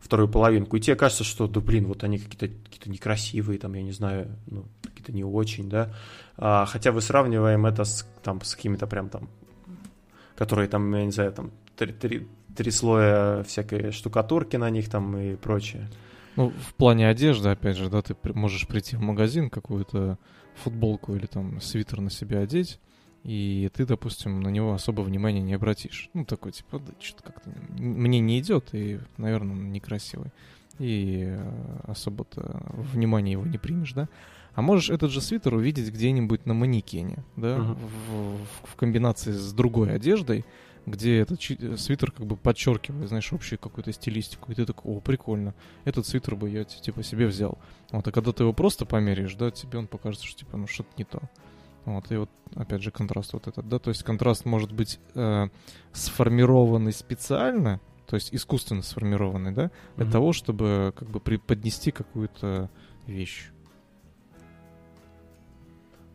вторую 0.00 0.28
половинку, 0.28 0.76
и 0.76 0.80
тебе 0.80 0.96
кажется, 0.96 1.24
что, 1.24 1.46
да 1.46 1.60
блин, 1.60 1.86
вот 1.86 2.04
они 2.04 2.18
какие-то 2.18 2.48
какие 2.70 2.92
некрасивые, 2.92 3.58
там, 3.58 3.74
я 3.74 3.82
не 3.82 3.92
знаю, 3.92 4.28
ну, 4.46 4.64
какие-то 4.82 5.12
не 5.12 5.24
очень, 5.24 5.68
да, 5.68 5.94
а, 6.36 6.66
хотя 6.66 6.92
вы 6.92 7.00
сравниваем 7.00 7.66
это 7.66 7.84
с, 7.84 8.06
там, 8.22 8.40
с 8.42 8.54
какими-то 8.54 8.86
прям 8.86 9.08
там, 9.08 9.28
которые 10.36 10.68
там, 10.68 10.94
я 10.94 11.04
не 11.04 11.12
знаю, 11.12 11.32
там, 11.32 11.52
три, 11.76 11.92
три, 11.92 12.28
три 12.56 12.70
слоя 12.70 13.42
всякой 13.42 13.90
штукатурки 13.92 14.56
на 14.56 14.70
них 14.70 14.88
там 14.88 15.16
и 15.16 15.36
прочее. 15.36 15.88
Ну, 16.36 16.50
в 16.50 16.74
плане 16.74 17.08
одежды, 17.08 17.48
опять 17.48 17.76
же, 17.76 17.88
да, 17.88 18.02
ты 18.02 18.16
можешь 18.34 18.66
прийти 18.66 18.96
в 18.96 19.00
магазин, 19.00 19.50
какую-то 19.50 20.18
футболку 20.56 21.14
или 21.14 21.26
там 21.26 21.60
свитер 21.60 22.00
на 22.00 22.10
себя 22.10 22.40
одеть, 22.40 22.80
и 23.22 23.70
ты, 23.72 23.86
допустим, 23.86 24.40
на 24.40 24.48
него 24.48 24.74
особо 24.74 25.02
внимания 25.02 25.40
не 25.40 25.54
обратишь. 25.54 26.10
Ну, 26.12 26.24
такой, 26.24 26.52
типа, 26.52 26.78
да, 26.78 26.92
что-то 27.00 27.22
как-то 27.22 27.50
мне 27.78 28.20
не 28.20 28.38
идет, 28.40 28.70
и, 28.72 29.00
наверное, 29.16 29.52
он 29.52 29.72
некрасивый. 29.72 30.30
И 30.78 31.24
э, 31.26 31.80
особо-то 31.86 32.62
внимания 32.92 33.32
его 33.32 33.46
не 33.46 33.58
примешь, 33.58 33.92
да? 33.92 34.08
А 34.54 34.62
можешь 34.62 34.90
этот 34.90 35.10
же 35.10 35.20
свитер 35.20 35.54
увидеть 35.54 35.92
где-нибудь 35.92 36.46
на 36.46 36.54
манекене, 36.54 37.24
да, 37.36 37.56
uh-huh. 37.56 37.76
в, 38.08 38.68
в 38.70 38.76
комбинации 38.76 39.32
с 39.32 39.52
другой 39.52 39.94
одеждой, 39.94 40.44
где 40.86 41.20
этот 41.20 41.40
э, 41.50 41.76
свитер 41.76 42.10
как 42.10 42.26
бы 42.26 42.36
подчеркивает, 42.36 43.08
знаешь, 43.08 43.32
общую 43.32 43.58
какую-то 43.58 43.92
стилистику. 43.92 44.52
И 44.52 44.54
ты 44.54 44.66
такой, 44.66 44.96
о, 44.96 45.00
прикольно, 45.00 45.54
этот 45.84 46.06
свитер 46.06 46.36
бы 46.36 46.50
я, 46.50 46.64
типа, 46.64 47.02
себе 47.02 47.26
взял. 47.26 47.58
Вот, 47.90 48.06
а 48.06 48.12
когда 48.12 48.32
ты 48.32 48.42
его 48.42 48.52
просто 48.52 48.84
померяешь, 48.84 49.34
да, 49.34 49.50
тебе 49.50 49.78
он 49.78 49.86
покажется, 49.86 50.26
что, 50.26 50.40
типа, 50.40 50.56
ну, 50.56 50.66
что-то 50.66 50.90
не 50.96 51.04
то. 51.04 51.22
Вот, 51.84 52.10
и 52.10 52.16
вот, 52.16 52.30
опять 52.54 52.82
же, 52.82 52.90
контраст 52.90 53.32
вот 53.34 53.46
этот, 53.46 53.68
да, 53.68 53.78
то 53.78 53.90
есть 53.90 54.02
контраст 54.02 54.46
может 54.46 54.72
быть 54.72 54.98
э, 55.14 55.48
сформированный 55.92 56.92
специально, 56.92 57.78
то 58.06 58.16
есть 58.16 58.34
искусственно 58.34 58.82
сформированный, 58.82 59.52
да, 59.52 59.70
для 59.96 60.06
mm-hmm. 60.06 60.10
того, 60.10 60.32
чтобы 60.32 60.94
как 60.96 61.10
бы 61.10 61.20
преподнести 61.20 61.90
какую-то 61.90 62.70
вещь. 63.06 63.50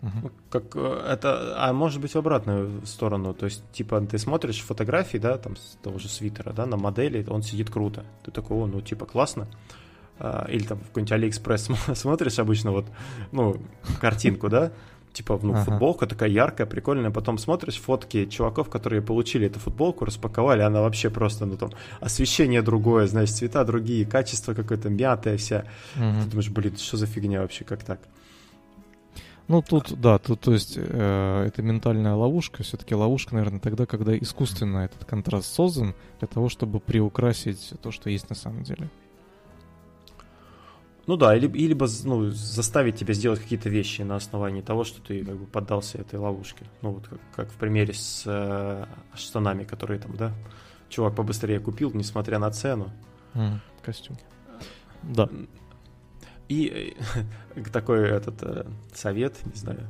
Угу. 0.02 0.32
Как 0.50 0.64
э, 0.76 1.06
это, 1.14 1.56
а 1.58 1.74
может 1.74 2.00
быть 2.00 2.14
в 2.14 2.18
обратную 2.18 2.86
сторону, 2.86 3.34
то 3.34 3.46
есть 3.46 3.64
типа 3.72 4.00
ты 4.02 4.18
смотришь 4.18 4.62
фотографии, 4.62 5.18
да, 5.18 5.38
там 5.38 5.58
с 5.58 5.78
того 5.84 6.00
же 6.00 6.08
свитера, 6.08 6.54
да, 6.54 6.66
на 6.66 6.78
модели, 6.78 7.26
он 7.30 7.44
сидит 7.44 7.70
круто, 7.70 8.06
ты 8.24 8.32
такой, 8.32 8.58
о, 8.58 8.66
ну 8.66 8.82
типа 8.82 9.06
классно, 9.06 9.48
а, 10.18 10.48
или 10.50 10.64
там 10.64 10.80
в 10.80 10.88
какой-нибудь 10.88 11.12
Алиэкспресс 11.12 11.70
смотришь 11.96 12.40
обычно 12.40 12.72
вот, 12.72 12.86
ну 13.32 13.58
картинку, 14.00 14.48
да, 14.50 14.72
Типа, 15.12 15.40
ну, 15.42 15.54
ага. 15.54 15.64
футболка 15.64 16.06
такая 16.06 16.30
яркая, 16.30 16.68
прикольная. 16.68 17.10
Потом 17.10 17.38
смотришь 17.38 17.80
фотки 17.80 18.26
чуваков, 18.28 18.70
которые 18.70 19.02
получили 19.02 19.48
эту 19.48 19.60
футболку, 19.60 20.06
распаковали, 20.06 20.62
она 20.62 20.82
вообще 20.82 21.10
просто, 21.10 21.46
ну, 21.46 21.58
там, 21.58 21.72
освещение 22.00 22.62
другое, 22.62 23.08
знаешь, 23.08 23.32
цвета 23.32 23.64
другие, 23.64 24.06
качество 24.06 24.54
какое-то 24.54 24.90
мятое 24.90 25.38
вся. 25.38 25.66
Угу. 25.96 26.24
Ты 26.24 26.30
думаешь, 26.30 26.50
блин, 26.50 26.78
что 26.78 26.98
за 26.98 27.08
фигня 27.08 27.42
вообще, 27.42 27.64
как 27.64 27.84
так? 27.84 28.00
Ну, 29.50 29.64
тут, 29.64 30.00
да, 30.00 30.20
тут, 30.20 30.42
то 30.42 30.54
есть, 30.54 30.76
э, 30.78 31.44
это 31.48 31.64
ментальная 31.64 32.14
ловушка. 32.14 32.62
Все-таки 32.62 32.94
ловушка, 32.94 33.34
наверное, 33.34 33.60
тогда, 33.60 33.88
когда 33.88 34.16
искусственно 34.16 34.86
этот 34.86 35.06
контраст 35.06 35.52
создан 35.52 35.96
для 36.20 36.28
того, 36.28 36.50
чтобы 36.50 36.80
приукрасить 36.80 37.74
то, 37.82 37.90
что 37.90 38.12
есть 38.12 38.30
на 38.30 38.36
самом 38.36 38.62
деле. 38.62 38.92
Ну 41.08 41.16
да, 41.16 41.36
или, 41.36 41.48
или 41.48 41.76
ну, 42.04 42.30
заставить 42.30 42.98
тебя 42.98 43.16
сделать 43.16 43.40
какие-то 43.40 43.70
вещи 43.70 44.04
на 44.04 44.18
основании 44.18 44.62
того, 44.62 44.84
что 44.84 45.02
ты 45.02 45.26
как 45.26 45.36
бы 45.36 45.48
поддался 45.48 45.98
этой 45.98 46.20
ловушке. 46.20 46.68
Ну 46.84 46.92
вот 46.92 47.08
как, 47.08 47.20
как 47.36 47.52
в 47.52 47.56
примере 47.56 47.96
с 47.96 48.26
э, 48.28 48.86
штанами, 49.16 49.64
которые 49.64 50.00
там, 50.00 50.16
да, 50.16 50.32
чувак 50.90 51.16
побыстрее 51.16 51.60
купил, 51.60 51.90
несмотря 51.96 52.38
на 52.38 52.52
цену. 52.52 52.92
Mm, 53.34 53.58
костюм. 53.82 54.16
Да. 55.02 55.28
И 56.50 56.96
э, 57.56 57.64
такой 57.72 58.10
этот 58.10 58.44
э, 58.44 58.66
совет, 58.94 59.38
не 59.46 59.56
знаю. 59.56 59.88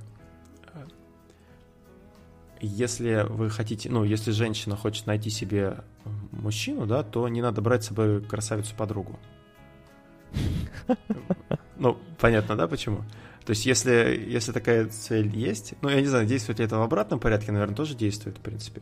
Если 2.61 3.25
вы 3.29 3.49
хотите, 3.49 3.89
ну, 3.89 4.03
если 4.03 4.31
женщина 4.31 4.75
хочет 4.75 5.07
найти 5.07 5.29
себе 5.29 5.77
мужчину, 6.31 6.85
да, 6.85 7.03
то 7.03 7.27
не 7.29 7.41
надо 7.41 7.61
брать 7.61 7.85
с 7.85 7.87
собой 7.87 8.21
красавицу-подругу. 8.21 9.17
Ну, 11.77 11.97
понятно, 12.19 12.57
да, 12.57 12.67
почему? 12.67 13.05
То 13.45 13.51
есть, 13.51 13.65
если, 13.65 14.25
если 14.27 14.51
такая 14.51 14.87
цель 14.87 15.33
есть, 15.33 15.75
ну, 15.81 15.87
я 15.87 16.01
не 16.01 16.07
знаю, 16.07 16.25
действует 16.25 16.59
ли 16.59 16.65
это 16.65 16.77
в 16.77 16.81
обратном 16.81 17.21
порядке, 17.21 17.53
наверное, 17.53 17.75
тоже 17.75 17.95
действует, 17.95 18.37
в 18.37 18.41
принципе. 18.41 18.81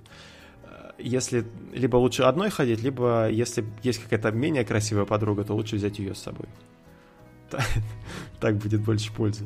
Если 0.98 1.46
либо 1.74 1.98
лучше 1.98 2.24
одной 2.24 2.50
ходить, 2.50 2.82
либо 2.82 3.30
если 3.30 3.64
есть 3.84 4.02
какая-то 4.02 4.32
менее 4.32 4.66
красивая 4.66 5.06
подруга, 5.06 5.44
то 5.44 5.54
лучше 5.54 5.76
взять 5.76 6.00
ее 6.00 6.16
с 6.16 6.20
собой. 6.20 6.48
Так 8.40 8.58
будет 8.58 8.82
больше 8.82 9.12
пользы. 9.12 9.46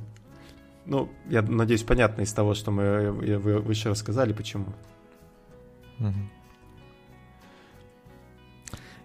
Ну, 0.85 1.09
я 1.29 1.41
надеюсь, 1.41 1.83
понятно 1.83 2.21
из 2.23 2.33
того, 2.33 2.53
что 2.53 2.71
мы 2.71 3.11
вы 3.11 3.59
выше 3.59 3.89
рассказали, 3.89 4.33
почему. 4.33 4.67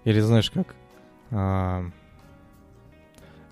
Или 0.04 0.20
знаешь 0.20 0.50
как? 0.50 0.74
А, 1.30 1.84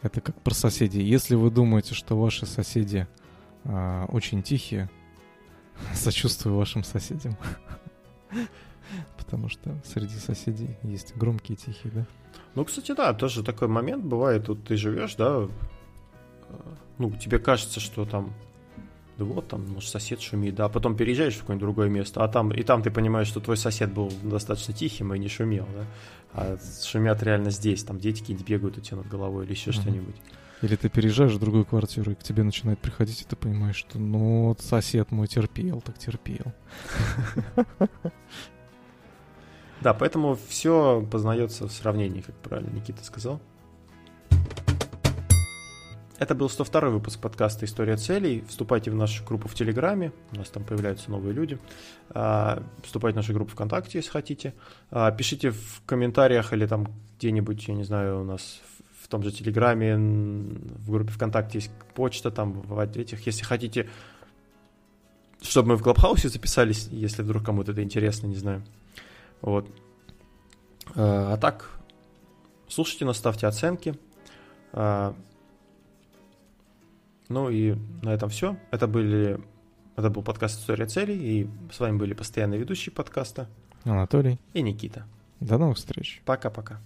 это 0.03 0.20
как 0.20 0.40
про 0.40 0.55
соседей. 0.55 1.03
Если 1.03 1.34
вы 1.34 1.51
думаете, 1.51 1.95
что 1.95 2.18
ваши 2.18 2.47
соседи 2.47 3.07
а, 3.64 4.07
очень 4.07 4.42
тихие, 4.42 4.88
сочувствую 5.95 6.57
вашим 6.57 6.84
соседям. 6.84 7.36
Потому 9.25 9.49
что 9.49 9.75
среди 9.85 10.16
соседей 10.16 10.77
есть 10.83 11.16
громкие 11.16 11.57
тихие, 11.57 11.93
да? 11.93 12.07
Ну, 12.55 12.64
кстати, 12.64 12.93
да, 12.93 13.12
тоже 13.14 13.43
такой 13.43 13.68
момент 13.68 14.05
бывает. 14.05 14.47
Тут 14.47 14.64
ты 14.64 14.77
живешь, 14.77 15.14
да, 15.16 15.49
ну, 16.99 17.11
тебе 17.11 17.39
кажется, 17.39 17.81
что 17.81 18.05
там 18.05 18.33
да 19.16 19.25
вот 19.25 19.49
там, 19.49 19.64
может, 19.68 19.91
сосед 19.91 20.20
шумит, 20.20 20.57
да, 20.57 20.64
а 20.64 20.68
потом 20.68 20.97
переезжаешь 20.97 21.35
в 21.35 21.41
какое-нибудь 21.41 21.64
другое 21.64 21.89
место, 21.89 22.25
а 22.25 22.29
там, 22.29 22.51
и 22.53 22.62
там 22.62 22.83
ты 22.83 22.91
понимаешь, 22.91 23.29
что 23.29 23.41
твой 23.41 23.57
сосед 23.57 23.93
был 23.93 24.12
достаточно 24.22 24.75
тихим 24.75 25.14
и 25.14 25.18
не 25.18 25.29
шумел, 25.29 25.68
да, 25.72 25.87
а 26.33 26.59
шумят 26.85 27.22
реально 27.22 27.51
здесь, 27.51 27.85
там 27.85 28.01
дети 28.01 28.20
какие-нибудь 28.20 28.49
бегают 28.49 28.79
у 28.79 28.81
тебя 28.81 28.99
над 28.99 29.09
головой 29.09 29.45
или 29.45 29.53
еще 29.53 29.70
mm-hmm. 29.70 29.81
что-нибудь. 29.81 30.16
Или 30.62 30.77
ты 30.77 30.89
переезжаешь 30.89 31.33
в 31.33 31.39
другую 31.39 31.64
квартиру, 31.64 32.12
и 32.12 32.14
к 32.14 32.22
тебе 32.22 32.43
начинает 32.43 32.79
приходить, 32.81 33.22
и 33.22 33.25
ты 33.25 33.37
понимаешь, 33.37 33.77
что 33.77 33.99
ну 33.99 34.49
вот 34.49 34.61
сосед 34.61 35.11
мой 35.12 35.29
терпел, 35.29 35.81
так 35.81 35.99
терпел. 35.99 36.53
Да, 39.85 39.93
поэтому 39.93 40.39
все 40.49 41.07
познается 41.11 41.68
в 41.68 41.70
сравнении, 41.72 42.22
как 42.22 42.35
правильно 42.37 42.70
Никита 42.70 43.05
сказал. 43.05 43.39
Это 46.18 46.35
был 46.35 46.49
102 46.49 46.89
выпуск 46.89 47.20
подкаста 47.20 47.66
«История 47.66 47.99
целей». 47.99 48.45
Вступайте 48.49 48.91
в 48.91 48.95
нашу 48.95 49.22
группу 49.26 49.47
в 49.47 49.55
Телеграме, 49.55 50.12
у 50.32 50.37
нас 50.37 50.49
там 50.49 50.64
появляются 50.64 51.11
новые 51.11 51.35
люди. 51.35 51.59
А, 52.09 52.62
вступайте 52.82 53.12
в 53.12 53.16
нашу 53.16 53.35
группу 53.35 53.53
ВКонтакте, 53.53 53.99
если 53.99 54.09
хотите. 54.09 54.55
А, 54.91 55.11
пишите 55.11 55.51
в 55.51 55.82
комментариях 55.85 56.55
или 56.55 56.66
там 56.66 56.87
где-нибудь, 57.18 57.68
я 57.68 57.74
не 57.74 57.85
знаю, 57.85 58.22
у 58.22 58.24
нас 58.24 58.62
в 59.03 59.09
том 59.09 59.22
же 59.22 59.32
Телеграме, 59.32 59.97
в 59.97 60.91
группе 60.91 61.12
ВКонтакте 61.12 61.59
есть 61.59 61.70
почта, 61.95 62.30
там 62.30 62.62
в 62.62 62.78
этих. 62.78 63.26
Если 63.26 63.45
хотите, 63.45 63.91
чтобы 65.43 65.70
мы 65.70 65.76
в 65.76 65.82
Клабхаусе 65.82 66.30
записались, 66.30 66.89
если 66.91 67.20
вдруг 67.20 67.45
кому-то 67.45 67.72
это 67.72 67.82
интересно, 67.82 68.28
не 68.28 68.37
знаю. 68.37 68.64
Вот. 69.45 69.68
А, 70.97 71.34
а 71.34 71.36
так, 71.36 71.70
слушайте 72.68 73.05
нас, 73.05 73.18
ставьте 73.18 73.47
оценки. 73.47 73.95
Ну 77.28 77.49
и 77.49 77.74
на 78.03 78.11
этом 78.11 78.28
все. 78.28 78.57
Это 78.70 78.86
были 78.86 79.40
это 79.97 80.11
был 80.11 80.22
подкаст 80.22 80.59
«История 80.59 80.86
целей», 80.86 81.16
и 81.16 81.49
с 81.72 81.78
вами 81.78 81.97
были 81.97 82.14
постоянные 82.14 82.59
ведущие 82.59 82.92
подкаста 82.92 83.49
Анатолий 83.84 84.40
и 84.53 84.61
Никита. 84.61 85.07
До 85.38 85.57
новых 85.57 85.76
встреч. 85.76 86.20
Пока-пока. 86.24 86.80